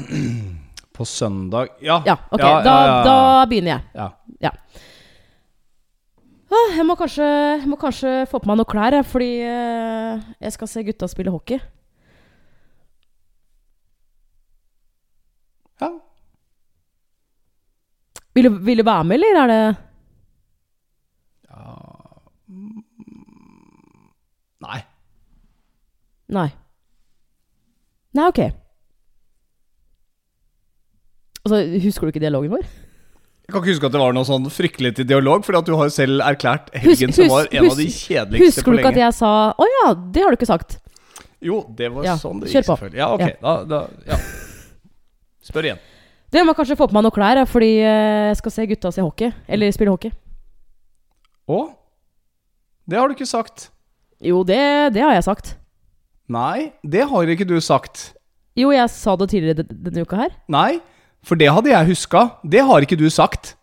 På 0.97 1.05
søndag 1.05 1.69
Ja. 1.81 2.01
Ja, 2.05 2.17
ok. 2.31 2.41
Ja, 2.41 2.61
da, 2.65 2.75
ja, 2.75 2.85
ja. 2.87 3.03
da 3.05 3.45
begynner 3.49 3.75
jeg. 3.75 3.81
ja. 3.93 4.09
Ja. 4.41 4.51
Ah, 6.47 6.75
jeg, 6.77 6.85
må 6.87 6.95
kanskje, 6.95 7.25
jeg 7.59 7.67
må 7.67 7.75
kanskje 7.75 8.11
få 8.31 8.39
på 8.39 8.47
meg 8.47 8.55
noen 8.61 8.69
klær, 8.71 8.95
jeg, 8.95 9.05
fordi 9.05 9.31
eh, 9.43 10.21
jeg 10.45 10.53
skal 10.55 10.69
se 10.71 10.83
gutta 10.87 11.09
spille 11.11 11.33
hockey. 11.33 11.59
ja. 15.81 15.89
Vil 18.33 18.47
du, 18.47 18.57
vil 18.63 18.77
du 18.79 18.85
være 18.85 19.03
med, 19.03 19.17
eller 19.17 19.41
er 19.41 19.47
det 19.51 19.75
Nei. 24.67 24.79
Nei. 26.33 26.47
Nei, 28.17 28.25
ok. 28.27 28.39
Altså, 31.47 31.61
Husker 31.87 32.07
du 32.07 32.13
ikke 32.13 32.23
dialogen 32.23 32.53
vår? 32.53 32.67
Jeg 33.47 33.53
kan 33.55 33.61
ikke 33.63 33.71
huske 33.77 33.87
at 33.87 33.93
det 33.95 33.99
var 34.01 34.15
noe 34.15 34.27
sånn 34.27 34.47
fryktelig 34.51 34.89
til 34.97 35.05
dialog, 35.07 35.45
at 35.47 35.67
du 35.69 35.71
har 35.79 35.87
jo 35.87 35.93
selv 35.95 36.19
erklært 36.25 36.67
helgen 36.75 37.13
som 37.15 37.29
var 37.31 37.47
en 37.47 37.69
av 37.69 37.77
de 37.79 37.85
kjedeligste 37.87 38.43
Husker 38.59 38.67
på 38.67 38.73
du 38.75 38.81
ikke 38.81 38.91
at 38.91 38.99
jeg 38.99 39.15
sa 39.15 39.29
Å 39.55 39.67
ja, 39.71 39.85
det 39.95 40.25
har 40.25 40.35
du 40.35 40.37
ikke 40.41 40.49
sagt. 40.49 40.75
Jo, 41.39 41.61
det 41.77 41.87
var 41.93 42.03
Ja, 42.09 42.15
sånn 42.19 42.41
det 42.41 42.49
gikk, 42.51 42.65
på. 42.67 42.75
selvfølgelig. 42.75 42.99
Ja, 42.99 43.07
ok. 43.13 43.23
Ja. 43.23 43.37
Da, 43.39 43.53
da, 43.63 44.11
ja. 44.11 44.17
Spør 45.47 45.69
igjen. 45.69 45.79
Det 46.33 46.43
må 46.43 46.51
kanskje 46.57 46.75
få 46.75 46.89
på 46.91 46.97
meg 46.97 47.05
noen 47.05 47.15
klær, 47.15 47.39
fordi 47.47 47.69
eh, 47.79 48.27
jeg 48.33 48.39
skal 48.41 48.51
se 48.57 48.65
gutta 48.73 48.91
se 48.91 49.05
hockey. 49.05 49.31
Eller 49.47 49.71
spille 49.71 49.93
hockey. 49.93 50.11
Å? 51.47 51.61
Det 52.89 52.99
har 52.99 53.07
du 53.07 53.15
ikke 53.15 53.29
sagt. 53.29 53.69
Jo, 54.19 54.41
det, 54.43 54.59
det 54.97 55.05
har 55.05 55.13
jeg 55.15 55.23
sagt. 55.23 55.53
Nei, 56.27 56.73
det 56.83 57.05
har 57.07 57.31
ikke 57.31 57.47
du 57.47 57.55
sagt. 57.63 58.09
Jo, 58.57 58.73
jeg 58.75 58.89
sa 58.91 59.15
det 59.15 59.29
tidligere 59.31 59.63
denne 59.69 60.03
uka 60.03 60.19
her. 60.19 60.35
Nei, 60.51 60.81
for 61.27 61.35
det 61.39 61.49
hadde 61.51 61.71
jeg 61.73 61.89
huska. 61.91 62.21
Det 62.47 62.63
har 62.63 62.85
ikke 62.85 62.97
du 62.99 63.07
sagt. 63.11 63.53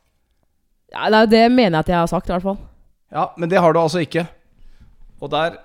Ja, 0.93 1.09
nei, 1.11 1.25
det 1.27 1.47
mener 1.51 1.79
jeg 1.81 1.87
at 1.87 1.93
jeg 1.95 1.99
har 2.03 2.11
sagt, 2.13 2.29
i 2.29 2.35
hvert 2.37 2.45
fall. 2.45 2.59
Ja, 3.15 3.29
men 3.41 3.49
det 3.51 3.59
har 3.63 3.73
du 3.75 3.81
altså 3.81 4.03
ikke. 4.05 4.27
Og 5.25 5.31
der 5.33 5.57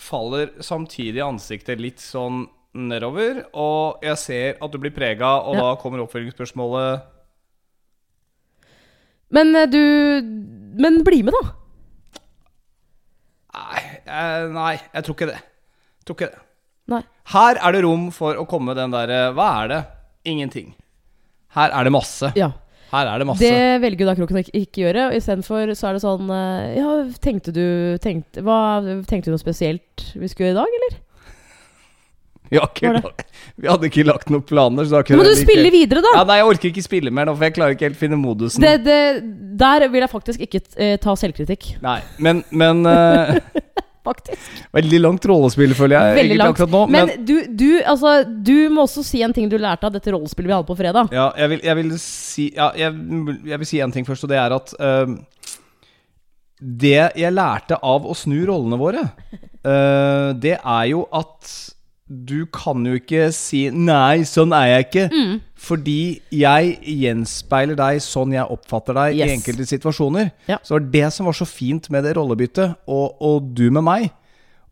faller 0.00 0.48
samtidig 0.64 1.20
ansiktet 1.22 1.80
litt 1.82 2.00
sånn 2.02 2.46
nedover, 2.72 3.42
og 3.52 4.00
jeg 4.06 4.16
ser 4.16 4.54
at 4.64 4.72
du 4.72 4.78
blir 4.80 4.94
prega, 4.96 5.34
og 5.44 5.58
Ja. 5.58 5.64
da 5.66 5.74
kommer 5.82 6.00
oppfølgingsspørsmålet 6.06 7.02
Men 9.32 9.54
eh, 9.56 9.66
du 9.68 9.78
Men 10.80 11.02
bli 11.04 11.22
med, 11.22 11.34
da. 11.36 11.52
Nei, 13.52 13.82
jeg, 14.06 14.48
nei 14.56 14.72
jeg 14.80 15.04
tror 15.04 15.16
ikke 15.18 15.28
det. 15.28 15.40
Jeg 16.00 16.06
tror 16.08 16.16
ikke 16.16 16.30
det. 16.32 16.42
Nei. 16.92 17.02
Her 17.34 17.60
er 17.60 17.72
det 17.76 17.82
rom 17.84 18.08
for 18.14 18.40
å 18.40 18.46
komme 18.48 18.74
den 18.74 18.90
derre 18.94 19.26
Hva 19.36 19.48
er 19.62 19.68
det? 19.72 19.82
Ingenting. 20.32 20.72
Her 21.56 21.72
er 21.78 21.88
det 21.88 21.92
masse. 21.94 22.32
Ja. 22.38 22.50
Her 22.92 23.08
er 23.08 23.22
det 23.22 23.28
masse. 23.28 23.40
Det 23.44 23.78
velger 23.80 24.04
jo 24.04 24.08
da 24.10 24.16
Kroken 24.18 24.36
å 24.36 24.42
ikke, 24.42 24.64
ikke 24.66 24.84
gjøre. 24.84 25.06
Istedenfor 25.16 25.72
så 25.78 25.88
er 25.88 25.96
det 25.96 26.02
sånn 26.04 26.34
eh, 26.34 26.74
Ja, 26.76 26.98
tenkte 27.24 27.54
du 27.56 27.64
tenkte, 28.04 28.44
hva, 28.44 28.58
tenkte 29.08 29.30
du 29.30 29.36
noe 29.36 29.40
spesielt 29.40 30.04
vi 30.12 30.28
skulle 30.28 30.50
gjøre 30.50 30.58
i 30.58 30.60
dag, 30.60 30.76
eller? 30.80 31.00
Vi, 32.52 32.58
ikke, 32.60 32.90
vi 33.64 33.68
hadde 33.70 33.88
ikke 33.88 34.02
lagt 34.04 34.28
noen 34.28 34.44
planer. 34.44 34.84
Så 34.84 35.00
da 35.00 35.16
må 35.16 35.24
du 35.24 35.32
spille 35.38 35.70
ikke... 35.70 35.76
videre, 35.78 36.02
da! 36.04 36.10
Ja, 36.18 36.24
nei, 36.28 36.36
jeg 36.42 36.48
orker 36.50 36.68
ikke 36.68 36.84
spille 36.84 37.12
mer 37.14 37.30
nå, 37.30 37.36
for 37.38 37.48
jeg 37.48 37.56
klarer 37.56 37.76
ikke 37.78 37.88
helt 37.88 38.00
finne 38.00 38.18
modusen. 38.20 38.60
Det, 38.60 38.74
det, 38.84 38.98
der 39.60 39.86
vil 39.88 40.04
jeg 40.04 40.12
faktisk 40.12 40.44
ikke 40.44 40.60
eh, 40.76 40.98
ta 41.00 41.16
selvkritikk. 41.16 41.70
Nei, 41.84 41.96
men, 42.20 42.44
men 42.52 42.84
eh, 42.92 43.38
faktisk. 44.04 44.62
Veldig 44.74 45.00
langt 45.02 45.26
rollespill, 45.28 45.74
føler 45.78 45.96
jeg. 45.96 46.16
Veldig 46.20 46.38
langt. 46.40 46.62
nå, 46.72 46.82
Men, 46.92 47.10
men, 47.10 47.26
du, 47.26 47.34
du, 47.48 47.68
altså, 47.88 48.14
du 48.24 48.68
må 48.72 48.86
også 48.86 49.04
si 49.06 49.22
en 49.24 49.34
ting 49.34 49.50
du 49.50 49.58
lærte 49.60 49.88
av 49.88 49.94
dette 49.94 50.14
rollespillet 50.14 50.50
vi 50.50 50.56
hadde 50.56 50.68
på 50.68 50.78
fredag. 50.78 51.12
ja, 51.14 51.28
jeg, 51.38 51.52
vil, 51.54 51.62
jeg 51.68 51.80
vil 51.80 51.92
si 52.02 52.48
ja, 52.56 52.70
jeg, 52.78 52.96
jeg 53.52 53.62
vil 53.62 53.70
si 53.70 53.82
en 53.84 53.94
ting 53.94 54.08
først, 54.08 54.26
og 54.26 54.32
det 54.32 54.40
er 54.40 54.56
at 54.56 54.74
uh, 54.78 55.14
Det 56.58 56.98
jeg 57.18 57.34
lærte 57.34 57.78
av 57.82 58.06
å 58.06 58.16
snu 58.16 58.38
rollene 58.48 58.80
våre, 58.80 59.06
uh, 59.66 60.30
det 60.38 60.58
er 60.58 60.84
jo 60.92 61.06
at 61.10 61.54
du 62.26 62.46
kan 62.52 62.84
jo 62.86 62.94
ikke 62.98 63.32
si 63.32 63.70
'nei, 63.70 64.22
sånn 64.28 64.52
er 64.52 64.66
jeg 64.82 64.86
ikke'. 64.90 65.10
Mm. 65.12 65.40
Fordi 65.56 66.20
jeg 66.32 66.78
gjenspeiler 66.82 67.76
deg 67.78 68.00
sånn 68.02 68.32
jeg 68.32 68.44
oppfatter 68.50 68.94
deg 68.94 69.16
Yes. 69.16 69.28
i 69.28 69.34
enkelte 69.36 69.66
situasjoner. 69.66 70.32
Ja. 70.48 70.58
Så 70.62 70.78
det 70.78 70.82
var 70.82 70.90
det 70.92 71.12
som 71.12 71.26
var 71.26 71.32
så 71.32 71.46
fint 71.46 71.88
med 71.90 72.04
det 72.04 72.16
rollebyttet, 72.16 72.76
og, 72.86 73.16
og 73.22 73.54
du 73.54 73.70
med 73.70 73.82
meg. 73.84 74.10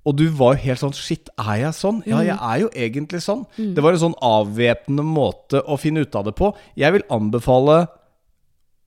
Og 0.04 0.16
du 0.16 0.28
var 0.30 0.54
jo 0.56 0.62
helt 0.64 0.80
sånn 0.80 0.94
Shit, 0.96 1.28
er 1.38 1.56
jeg 1.60 1.74
sånn? 1.76 2.02
Ja, 2.06 2.20
jeg 2.24 2.38
er 2.40 2.58
jo 2.60 2.68
egentlig 2.74 3.20
sånn. 3.22 3.44
Det 3.56 3.82
var 3.82 3.92
en 3.92 3.98
sånn 3.98 4.14
avvæpnende 4.20 5.04
måte 5.04 5.60
å 5.62 5.78
finne 5.78 6.00
ut 6.00 6.14
av 6.16 6.24
det 6.24 6.34
på. 6.34 6.54
Jeg 6.76 6.92
vil 6.92 7.02
anbefale 7.10 7.88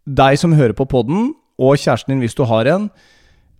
deg 0.07 0.37
som 0.39 0.53
hører 0.57 0.73
på 0.73 0.87
podden, 0.89 1.33
og 1.59 1.77
kjæresten 1.77 2.07
din 2.15 2.19
hvis 2.25 2.35
du 2.35 2.43
har 2.49 2.65
en, 2.65 2.89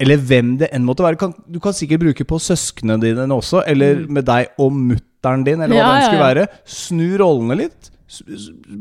eller 0.04 0.22
hvem 0.30 0.54
det 0.62 0.70
enn 0.76 0.86
måtte 0.88 1.06
være. 1.06 1.20
Kan, 1.22 1.34
du 1.48 1.60
kan 1.64 1.76
sikkert 1.76 2.04
bruke 2.04 2.28
på 2.28 2.40
søsknene 2.42 3.00
dine 3.02 3.28
også, 3.34 3.64
eller 3.70 4.06
med 4.12 4.28
deg 4.30 4.54
og 4.62 4.76
mutter'n 4.76 5.48
din, 5.48 5.64
eller 5.64 5.76
hva 5.78 5.82
Ja, 5.82 5.96
det 5.96 6.06
skulle 6.10 6.28
være. 6.28 6.48
Snu 6.70 7.08
rollene 7.22 7.60
litt. 7.64 7.90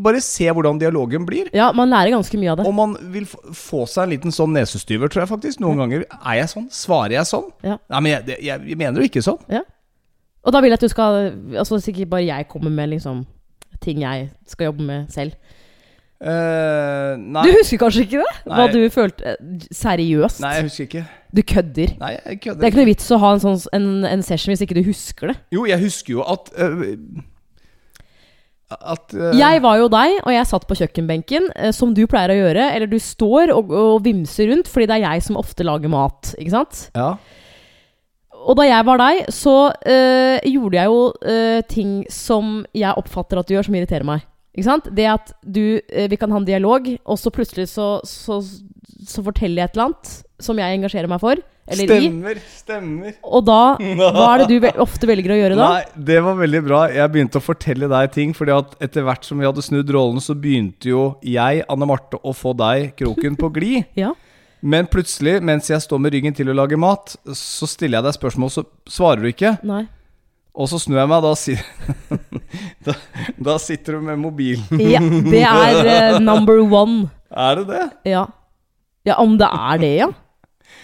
Bare 0.02 0.20
se 0.20 0.50
hvordan 0.50 0.80
dialogen 0.80 1.24
blir. 1.28 1.48
Ja, 1.56 1.70
man 1.72 1.88
lærer 1.92 2.12
ganske 2.12 2.36
mye 2.40 2.52
av 2.52 2.60
det. 2.60 2.66
Og 2.68 2.74
man 2.76 2.96
vil 3.14 3.24
få 3.26 3.86
seg 3.88 4.04
en 4.04 4.12
liten 4.12 4.34
sånn 4.34 4.52
nesestyver, 4.52 5.08
tror 5.12 5.24
jeg 5.24 5.30
faktisk. 5.30 5.62
Noen 5.62 5.80
ganger. 5.80 6.04
Er 6.20 6.42
jeg 6.42 6.50
sånn? 6.52 6.66
Svarer 6.74 7.16
jeg 7.16 7.30
sånn? 7.30 7.48
Ja. 7.64 7.78
Nei, 7.94 8.02
men 8.02 8.12
jeg, 8.16 8.40
jeg, 8.42 8.66
jeg 8.74 8.80
mener 8.82 9.00
jo 9.00 9.08
ikke 9.08 9.24
sånn. 9.24 9.40
Ja. 9.52 9.62
Og 10.42 10.52
da 10.52 10.60
vil 10.60 10.72
jeg 10.74 10.80
at 10.80 10.82
du 10.82 10.90
skal 10.90 11.16
Altså 11.54 11.78
sikkert 11.78 12.10
bare 12.10 12.24
jeg 12.26 12.48
kommer 12.50 12.72
med 12.74 12.90
liksom 12.96 13.22
ting 13.82 14.02
jeg 14.02 14.28
skal 14.50 14.70
jobbe 14.70 14.84
med 14.86 15.10
selv. 15.14 15.34
Eh, 16.22 17.16
nei, 17.18 17.42
Du 17.48 17.56
husker 17.56 17.80
kanskje 17.82 18.04
ikke 18.04 18.20
det? 18.20 18.34
Hva 18.46 18.68
du 18.70 18.78
følte 18.94 19.32
Seriøst? 19.74 20.38
nei, 20.44 20.52
jeg 20.54 20.68
husker 20.68 20.86
ikke. 20.86 21.02
Du 21.34 21.42
kødder. 21.42 21.94
Nei, 21.98 22.12
jeg 22.14 22.38
Det 22.44 22.62
er 22.62 22.70
ikke 22.70 22.78
noe 22.82 22.90
vits 22.92 23.10
å 23.10 23.18
ha 23.18 23.32
en, 23.34 23.42
sånn, 23.42 23.58
en, 23.74 23.88
en 24.06 24.22
session 24.22 24.52
hvis 24.52 24.62
ikke 24.62 24.76
du 24.78 24.84
husker 24.86 25.32
det. 25.32 25.36
Jo, 25.56 25.64
jeg 25.66 25.82
husker 25.82 26.14
jo 26.14 26.22
at 26.28 26.52
uh, 26.60 26.84
At 28.72 29.14
uh, 29.16 29.32
Jeg 29.34 29.62
var 29.64 29.80
jo 29.80 29.88
deg, 29.92 30.20
og 30.22 30.30
jeg 30.32 30.48
satt 30.52 30.68
på 30.68 30.78
kjøkkenbenken, 30.78 31.50
eh, 31.56 31.74
som 31.74 31.90
du 31.96 32.04
pleier 32.06 32.32
å 32.32 32.38
gjøre. 32.38 32.70
Eller 32.76 32.86
du 32.88 32.98
står 33.02 33.50
og, 33.56 33.72
og 33.74 34.04
vimser 34.06 34.52
rundt, 34.52 34.70
fordi 34.70 34.86
det 34.92 35.00
er 35.00 35.06
jeg 35.08 35.26
som 35.26 35.40
ofte 35.40 35.66
lager 35.66 35.90
mat. 35.92 36.36
Ikke 36.38 36.54
sant? 36.54 36.86
Ja. 36.94 37.16
Og 38.42 38.56
da 38.58 38.64
jeg 38.66 38.86
var 38.86 38.98
deg, 39.02 39.26
så 39.34 39.56
eh, 39.86 40.38
gjorde 40.50 40.78
jeg 40.78 40.90
jo 40.90 41.02
eh, 41.34 41.60
ting 41.70 41.96
som 42.10 42.60
jeg 42.74 42.94
oppfatter 42.98 43.38
at 43.42 43.48
du 43.50 43.54
gjør, 43.56 43.68
som 43.68 43.76
irriterer 43.78 44.06
meg. 44.06 44.24
Ikke 44.52 44.66
sant? 44.68 44.90
Det 44.92 45.06
at 45.08 45.32
du 45.40 45.80
eh, 45.80 46.10
Vi 46.12 46.18
kan 46.20 46.32
ha 46.32 46.40
en 46.40 46.48
dialog, 46.48 46.90
og 47.04 47.18
så 47.20 47.32
plutselig 47.32 47.70
så, 47.72 47.94
så, 48.04 48.42
så 49.08 49.24
forteller 49.24 49.62
jeg 49.62 49.70
et 49.70 49.78
eller 49.78 49.90
annet 49.90 50.12
som 50.42 50.58
jeg 50.58 50.78
engasjerer 50.78 51.10
meg 51.10 51.22
for. 51.22 51.40
Eller 51.70 51.86
i. 51.94 52.08
Stemmer, 52.08 52.40
stemmer. 52.58 53.12
Og 53.22 53.44
da 53.46 53.60
Hva 53.78 54.24
er 54.32 54.42
det 54.42 54.58
du 54.58 54.66
ofte 54.82 55.06
velger 55.06 55.32
å 55.34 55.38
gjøre 55.38 55.58
da? 55.58 55.68
Nei, 55.76 56.02
det 56.10 56.18
var 56.26 56.36
veldig 56.40 56.62
bra. 56.66 56.80
Jeg 56.90 57.12
begynte 57.14 57.38
å 57.38 57.44
fortelle 57.44 57.88
deg 57.92 58.10
ting. 58.16 58.34
Fordi 58.36 58.54
at 58.56 58.74
etter 58.82 59.06
hvert 59.06 59.24
som 59.28 59.38
vi 59.38 59.46
hadde 59.46 59.64
snudd 59.64 59.92
rollen, 59.94 60.18
så 60.22 60.34
begynte 60.34 60.90
jo 60.90 61.06
jeg, 61.22 61.62
Anne 61.70 61.88
Marte, 61.88 62.18
å 62.18 62.34
få 62.36 62.54
deg 62.58 62.92
kroken 62.98 63.38
på 63.38 63.52
glid. 63.54 63.88
Ja. 64.02 64.12
Men 64.62 64.86
plutselig, 64.86 65.40
mens 65.42 65.66
jeg 65.70 65.82
står 65.82 65.98
med 65.98 66.12
ryggen 66.14 66.34
til 66.38 66.50
å 66.52 66.54
lage 66.54 66.76
mat, 66.78 67.16
så 67.34 67.66
stiller 67.66 67.98
jeg 67.98 68.06
deg 68.06 68.14
spørsmål, 68.14 68.50
så 68.54 68.62
svarer 68.86 69.24
du 69.24 69.30
ikke. 69.32 69.56
Nei. 69.66 69.80
Og 70.52 70.68
så 70.68 70.78
snur 70.82 70.98
jeg 71.00 71.08
meg, 71.08 71.24
da, 71.24 71.32
si 71.38 71.54
da, 72.86 72.94
da 73.40 73.54
sitter 73.62 73.96
du 73.96 74.04
med 74.10 74.20
mobilen. 74.20 74.82
Ja, 74.84 75.00
det 75.00 75.44
er 75.48 76.16
uh, 76.16 76.20
number 76.30 76.60
one. 76.60 77.06
Er 77.32 77.62
det 77.62 77.64
det? 77.70 77.86
Ja. 78.12 78.26
ja, 79.08 79.16
om 79.22 79.38
det 79.40 79.48
er 79.48 79.80
det, 79.80 79.92
ja. 80.02 80.10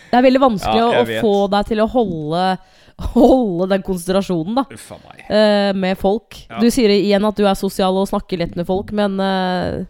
Det 0.09 0.17
er 0.17 0.25
veldig 0.25 0.41
vanskelig 0.41 0.81
Ja, 0.81 0.89
å, 0.89 1.05
vet. 1.05 1.21
få 1.21 1.35
deg 1.53 1.69
til 1.69 1.83
å 1.85 1.89
holde, 1.93 2.45
holde 3.13 3.69
den 3.75 3.85
konsentrasjonen, 3.85 4.57
da. 4.63 4.65
Uffa 4.73 4.97
meg. 5.03 5.21
Uh, 5.29 5.71
med 5.77 6.01
folk. 6.01 6.41
Ja. 6.49 6.63
Du 6.65 6.73
sier 6.73 6.95
igjen 6.97 7.29
at 7.29 7.37
du 7.37 7.45
er 7.45 7.61
sosial 7.61 8.01
og 8.01 8.09
snakker 8.09 8.41
lett 8.41 8.57
med 8.57 8.69
folk, 8.69 8.95
men 8.97 9.21
eh, 9.21 9.83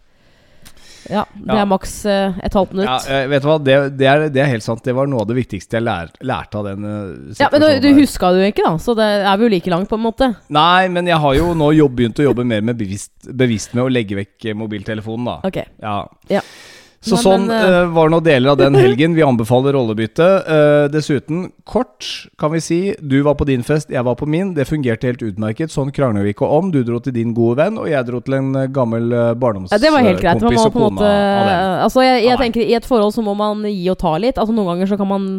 Ja, 1.08 1.24
det 1.34 1.54
Ja. 1.54 1.62
er 1.62 1.66
maks 1.70 1.92
eh, 2.06 2.38
et 2.44 2.54
halvt 2.54 2.72
minutt. 2.74 2.88
Ja, 2.88 2.98
Ja, 3.08 3.22
eh, 3.22 3.28
vet 3.30 3.42
du 3.42 3.48
hva, 3.48 3.58
det, 3.62 3.76
det, 3.98 4.06
er, 4.10 4.24
det 4.34 4.42
er 4.42 4.50
helt 4.52 4.64
sant. 4.66 4.82
Det 4.84 4.94
var 4.96 5.06
noe 5.10 5.22
av 5.22 5.28
det 5.30 5.36
viktigste 5.38 5.78
jeg 5.78 5.86
lær, 5.86 6.10
lærte 6.26 6.58
av 6.60 6.64
den 6.68 6.84
uh, 6.84 7.48
Men 7.52 7.60
du, 7.64 7.68
du 7.84 7.88
huska 8.00 8.32
det 8.34 8.42
jo 8.42 8.50
ikke, 8.52 8.66
da, 8.66 8.74
så 8.82 8.94
det 8.98 9.06
er 9.22 9.36
vi 9.40 9.46
jo 9.48 9.52
like 9.54 9.70
langt, 9.72 9.88
på 9.88 9.98
en 9.98 10.04
måte. 10.04 10.30
Nei, 10.54 10.88
men 10.92 11.06
jeg 11.10 11.20
har 11.22 11.38
jo 11.38 11.52
nå 11.58 11.70
jobb, 11.78 11.94
begynt 12.00 12.18
å 12.22 12.26
jobbe 12.28 12.44
mer 12.44 12.64
med 12.66 12.76
bevisst, 12.80 13.12
bevisst 13.30 13.74
med 13.78 13.84
å 13.86 13.92
legge 13.92 14.18
vekk 14.18 14.50
eh, 14.50 14.58
mobiltelefonen, 14.58 15.30
da. 15.30 15.38
Ok. 15.48 15.62
Ja. 15.82 15.96
Ja. 16.32 16.42
Så 16.98 17.14
Nei, 17.14 17.22
sånn 17.22 17.44
men, 17.46 17.62
eh, 17.62 17.84
var 17.94 18.08
nå 18.10 18.18
deler 18.26 18.50
av 18.50 18.56
den 18.58 18.74
helgen. 18.74 19.14
Vi 19.14 19.22
anbefaler 19.22 19.76
rollebytte. 19.76 20.26
Uh, 20.48 20.86
dessuten, 20.90 21.44
kort 21.62 22.02
kan 22.40 22.50
vi 22.50 22.60
si, 22.62 22.78
du 22.98 23.20
var 23.22 23.36
på 23.38 23.46
din 23.46 23.62
fest, 23.62 23.92
jeg 23.94 24.02
var 24.02 24.16
på 24.18 24.26
min. 24.26 24.50
Det 24.56 24.66
fungerte 24.66 25.06
helt 25.06 25.22
utmerket. 25.22 25.70
Sånn 25.70 25.92
krangler 25.94 26.26
vi 26.26 26.34
ikke 26.34 26.48
om. 26.58 26.72
Du 26.74 26.80
dro 26.82 26.98
til 26.98 27.14
din 27.14 27.36
gode 27.36 27.60
venn, 27.60 27.78
og 27.78 27.86
jeg 27.86 28.02
dro 28.08 28.18
til 28.24 28.34
en 28.40 28.50
gammel 28.74 29.14
uh, 29.14 29.30
barndomskompis 29.38 29.78
Ja, 29.78 29.82
det 29.84 29.94
var 29.94 30.08
helt 30.08 30.24
greit. 30.24 30.42
Man 30.42 30.58
må 30.58 30.66
på 30.74 30.82
en 30.82 30.98
måte. 30.98 31.12
Altså, 31.84 32.02
jeg, 32.02 32.26
jeg 32.26 32.42
tenker 32.42 32.66
I 32.66 32.76
et 32.80 32.90
forhold 32.90 33.14
så 33.14 33.22
må 33.22 33.36
man 33.38 33.62
gi 33.68 33.86
og 33.94 34.00
ta 34.02 34.16
litt. 34.18 34.34
Altså 34.34 34.58
Noen 34.58 34.72
ganger 34.74 34.90
så 34.90 34.98
kan 34.98 35.10
man 35.10 35.30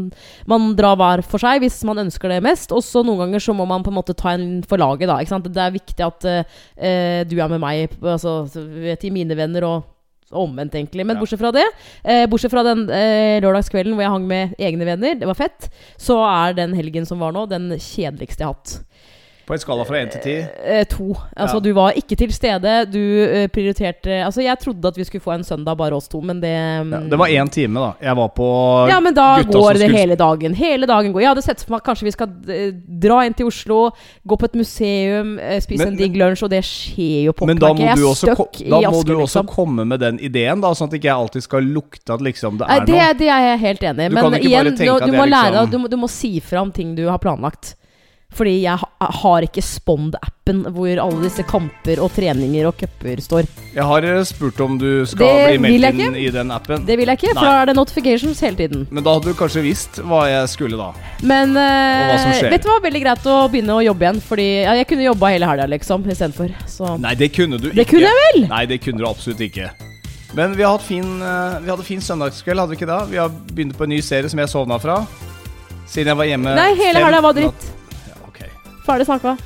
Man 0.48 0.72
dra 0.80 0.94
hver 0.96 1.26
for 1.28 1.44
seg 1.44 1.60
hvis 1.66 1.82
man 1.88 2.06
ønsker 2.08 2.32
det 2.32 2.40
mest. 2.46 2.72
Og 2.72 2.86
så 2.86 3.04
noen 3.04 3.26
ganger 3.26 3.44
så 3.44 3.56
må 3.58 3.68
man 3.68 3.84
på 3.84 3.92
en 3.92 4.00
måte 4.00 4.16
ta 4.16 4.38
en 4.38 4.62
for 4.64 4.80
laget, 4.80 5.12
da. 5.12 5.20
Ikke 5.20 5.36
sant? 5.36 5.52
Det 5.52 5.64
er 5.66 5.76
viktig 5.76 6.08
at 6.08 6.32
uh, 6.32 7.24
du 7.28 7.36
er 7.36 7.52
med 7.52 7.60
meg, 7.60 8.00
altså 8.00 8.46
til 8.48 9.12
mine 9.12 9.36
venner, 9.36 9.68
og 9.68 9.99
omvendt, 10.32 10.74
egentlig. 10.76 11.06
Men 11.06 11.16
Ja. 11.18 11.22
bortsett 11.22 11.40
fra 11.40 11.52
det, 11.52 11.66
eh, 12.04 12.26
bortsett 12.28 12.52
fra 12.52 12.64
den 12.64 12.90
eh, 12.90 13.40
lørdagskvelden 13.42 13.94
hvor 13.96 14.02
jeg 14.04 14.12
hang 14.12 14.28
med 14.28 14.56
egne 14.60 14.86
venner, 14.86 15.16
det 15.20 15.28
var 15.28 15.36
fett, 15.36 15.70
så 15.98 16.20
er 16.50 16.54
den 16.54 16.74
helgen 16.74 17.06
som 17.06 17.20
var 17.20 17.32
nå, 17.32 17.48
den 17.50 17.70
kjedeligste 17.72 18.40
jeg 18.40 18.48
har 18.48 18.54
hatt. 18.54 18.84
På 19.50 19.56
en 19.58 19.62
skala 19.64 19.82
fra 19.88 19.98
én 19.98 20.12
til 20.14 20.22
ti. 20.22 20.34
Eh, 20.62 20.84
to. 20.86 21.08
Altså, 21.34 21.56
Ja. 21.58 21.60
du 21.66 21.72
var 21.74 21.96
ikke 21.98 22.14
til 22.16 22.30
stede. 22.32 22.74
Du 22.94 23.00
eh, 23.26 23.48
prioriterte 23.50 24.20
Altså, 24.24 24.44
jeg 24.46 24.60
trodde 24.62 24.86
at 24.92 24.96
vi 25.00 25.04
skulle 25.08 25.24
få 25.26 25.34
en 25.34 25.44
søndag 25.44 25.76
bare 25.80 25.96
oss 25.98 26.08
to, 26.08 26.22
men 26.22 26.38
det 26.40 26.54
mm, 26.86 26.92
Ja, 26.94 27.00
det 27.10 27.18
var 27.18 27.28
én 27.34 27.50
time, 27.50 27.80
da. 27.82 27.94
Jeg 28.06 28.16
var 28.20 28.28
på 28.38 28.50
Ja, 28.92 29.00
men 29.02 29.14
da 29.18 29.42
går 29.42 29.74
det 29.74 29.82
skulle- 29.82 29.98
hele 29.98 30.16
dagen. 30.16 30.54
Hele 30.54 30.86
dagen 30.86 31.12
går. 31.14 31.22
Jeg 31.22 31.30
hadde 31.34 31.42
sett 31.42 31.64
for 31.66 31.72
meg 31.74 31.82
at 31.82 31.88
kanskje 31.90 32.04
vi 32.06 32.12
skal 32.14 32.28
eh, 32.48 32.72
dra 33.02 33.24
inn 33.26 33.34
til 33.34 33.48
Oslo, 33.50 33.90
gå 34.28 34.38
på 34.38 34.46
et 34.46 34.54
museum, 34.56 35.40
eh, 35.40 35.60
spise 35.60 35.80
Men- 35.80 35.96
en 35.96 35.98
digg 35.98 36.16
lunsj, 36.16 36.44
og 36.44 36.50
det 36.52 36.62
skjer 36.64 37.24
jo 37.26 37.34
pokker 37.34 37.48
Men 37.48 37.58
da 37.58 37.74
må, 37.74 37.80
ikke. 37.80 37.96
du 37.96 38.02
Jeg 38.06 38.06
er 38.06 38.14
også, 38.14 38.70
da 38.70 38.92
må 38.92 39.04
du 39.04 39.16
også 39.18 39.42
liksom. 39.42 39.48
komme 39.48 39.86
med 39.88 40.00
den 40.00 40.20
ideen, 40.20 40.62
da, 40.62 40.70
sånn 40.78 40.88
at 40.94 40.94
ikke 40.94 41.10
jeg 41.10 41.18
alltid 41.18 41.42
skal 41.44 41.64
lukte 41.64 42.14
at 42.14 42.22
liksom 42.22 42.58
det 42.60 42.68
er 42.70 42.86
det, 42.86 42.94
noe. 42.96 43.14
det 43.18 43.28
er 43.28 43.42
jeg 43.50 43.60
helt 43.66 43.82
enig 43.82 44.06
i. 44.06 44.10
Men 44.14 44.34
igjen, 44.44 44.76
du, 44.78 44.86
du 44.86 45.12
må 45.18 45.26
lære 45.26 45.52
liksom- 45.58 45.72
deg 45.72 45.82
du, 45.82 45.88
du 45.88 45.98
må 45.98 46.08
si 46.08 46.40
fra 46.40 46.62
om 46.62 46.72
ting 46.72 46.94
du 46.96 47.08
har 47.10 47.18
planlagt. 47.18 47.76
Fordi 48.30 48.54
jeg 48.62 48.78
har 49.20 49.46
ikke 49.48 49.62
Spond-appen 49.66 50.62
hvor 50.76 51.02
alle 51.02 51.24
disse 51.24 51.44
kamper 51.50 52.00
og 52.04 52.12
treninger 52.14 52.68
og 52.70 52.78
cuper 52.78 53.22
står. 53.24 53.50
Jeg 53.74 53.86
har 53.90 54.06
eh, 54.06 54.22
spurt 54.28 54.62
om 54.64 54.78
du 54.80 55.04
skal 55.10 55.26
Det 55.26 55.48
bli 55.50 55.58
meldt 55.66 56.04
inn 56.06 56.18
i 56.20 56.28
den 56.34 56.54
appen. 56.54 56.86
Det 56.86 56.98
vil 57.00 57.10
jeg 57.10 57.20
ikke, 57.20 57.34
for 57.34 57.50
da 57.50 57.56
er 57.64 57.72
det 57.72 57.76
notifications 57.80 58.42
hele 58.46 58.60
tiden. 58.62 58.86
Men 58.94 59.06
da 59.06 59.18
hadde 59.18 59.34
du 59.34 59.40
kanskje 59.40 59.66
visst 59.66 60.00
hva 60.06 60.24
jeg 60.30 60.54
skulle 60.54 60.80
da. 60.80 60.92
Men 61.26 61.58
skjer. 61.58 62.54
vet 62.54 62.66
du 62.66 62.72
hva, 62.72 62.80
veldig 62.86 63.04
greit 63.04 63.30
å 63.30 63.38
begynne 63.52 63.78
å 63.80 63.84
jobbe 63.90 64.08
igjen. 64.08 64.24
Fordi 64.30 64.48
ja, 64.62 64.78
jeg 64.78 64.90
kunne 64.94 65.08
jobba 65.10 65.34
hele 65.34 65.50
helga, 65.50 65.70
liksom, 65.74 66.06
istedenfor. 66.06 66.54
Nei, 67.02 67.16
det 67.20 67.32
kunne 67.36 67.58
du 67.58 67.72
ikke. 67.72 67.82
Det 67.82 67.88
kunne 67.90 68.14
jeg 68.14 68.26
vel! 68.26 68.44
Nei, 68.54 68.66
det 68.70 68.82
kunne 68.86 69.02
du 69.02 69.10
absolutt 69.10 69.42
ikke. 69.50 69.72
Men 70.38 70.54
vi, 70.54 70.66
fin, 70.86 71.10
uh, 71.26 71.58
vi 71.64 71.72
hadde 71.72 71.84
fin 71.84 72.02
søndagskveld, 72.02 72.62
hadde 72.62 72.76
vi 72.76 72.78
ikke 72.78 72.92
det? 72.92 73.02
Vi 73.10 73.18
har 73.18 73.34
begynt 73.50 73.78
på 73.78 73.88
en 73.88 73.94
ny 73.96 74.00
serie 74.06 74.30
som 74.30 74.40
jeg 74.40 74.52
sovna 74.52 74.78
fra. 74.82 75.02
Siden 75.90 76.12
jeg 76.12 76.20
var 76.20 76.30
hjemme 76.30 76.54
Nei, 76.54 76.72
hele 76.78 77.02
helga 77.02 77.22
var 77.26 77.34
dritt. 77.34 77.70
Ferdig 78.90 79.06
snakka. 79.10 79.38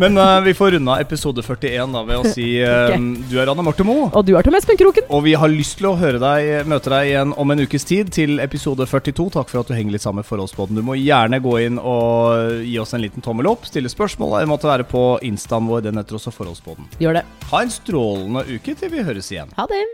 Men 0.00 0.16
uh, 0.18 0.40
vi 0.40 0.54
får 0.54 0.70
runde 0.70 0.92
av 0.92 1.00
episode 1.00 1.42
41 1.42 1.92
da 1.92 2.02
ved 2.08 2.22
å 2.22 2.30
si 2.32 2.46
eh, 2.64 2.94
Du 3.28 3.36
er 3.40 3.50
Anne 3.52 3.64
Marte 3.66 3.84
Moe. 3.84 4.08
Og 4.08 4.24
du 4.24 4.32
er 4.38 4.46
Tom 4.46 4.56
Espen 4.56 4.78
Kroken. 4.80 5.04
Og 5.12 5.24
vi 5.26 5.34
har 5.36 5.52
lyst 5.52 5.76
til 5.80 5.90
å 5.90 5.94
høre 6.00 6.20
deg, 6.22 6.64
møte 6.70 6.92
deg 6.94 7.10
igjen 7.10 7.34
om 7.36 7.52
en 7.52 7.64
ukes 7.66 7.84
tid 7.88 8.12
til 8.14 8.40
episode 8.42 8.86
42. 8.88 9.28
Takk 9.36 9.52
for 9.52 9.62
at 9.62 9.68
du 9.68 9.76
henger 9.76 9.96
litt 9.98 10.04
sammen 10.04 10.22
med 10.22 10.30
Forholdsbåten. 10.30 10.78
Du 10.78 10.86
må 10.86 10.96
gjerne 10.96 11.42
gå 11.44 11.56
inn 11.66 11.80
og 11.80 12.62
gi 12.64 12.78
oss 12.80 12.96
en 12.96 13.04
liten 13.04 13.24
tommel 13.24 13.50
opp, 13.52 13.68
stille 13.68 13.92
spørsmål. 13.92 14.38
Det 14.40 14.52
måtte 14.52 14.70
være 14.72 14.88
på 14.88 15.06
instaen 15.28 15.68
vår. 15.68 15.84
Den 15.90 16.00
heter 16.00 16.20
også 16.20 16.32
Forholdsbåten. 16.34 16.88
Gjør 17.02 17.20
det. 17.20 17.26
Ha 17.52 17.66
en 17.66 17.74
strålende 17.74 18.46
uke 18.48 18.78
til 18.78 18.96
vi 18.96 19.04
høres 19.04 19.28
igjen. 19.34 19.52
Ha 19.60 19.68
det. 19.68 19.84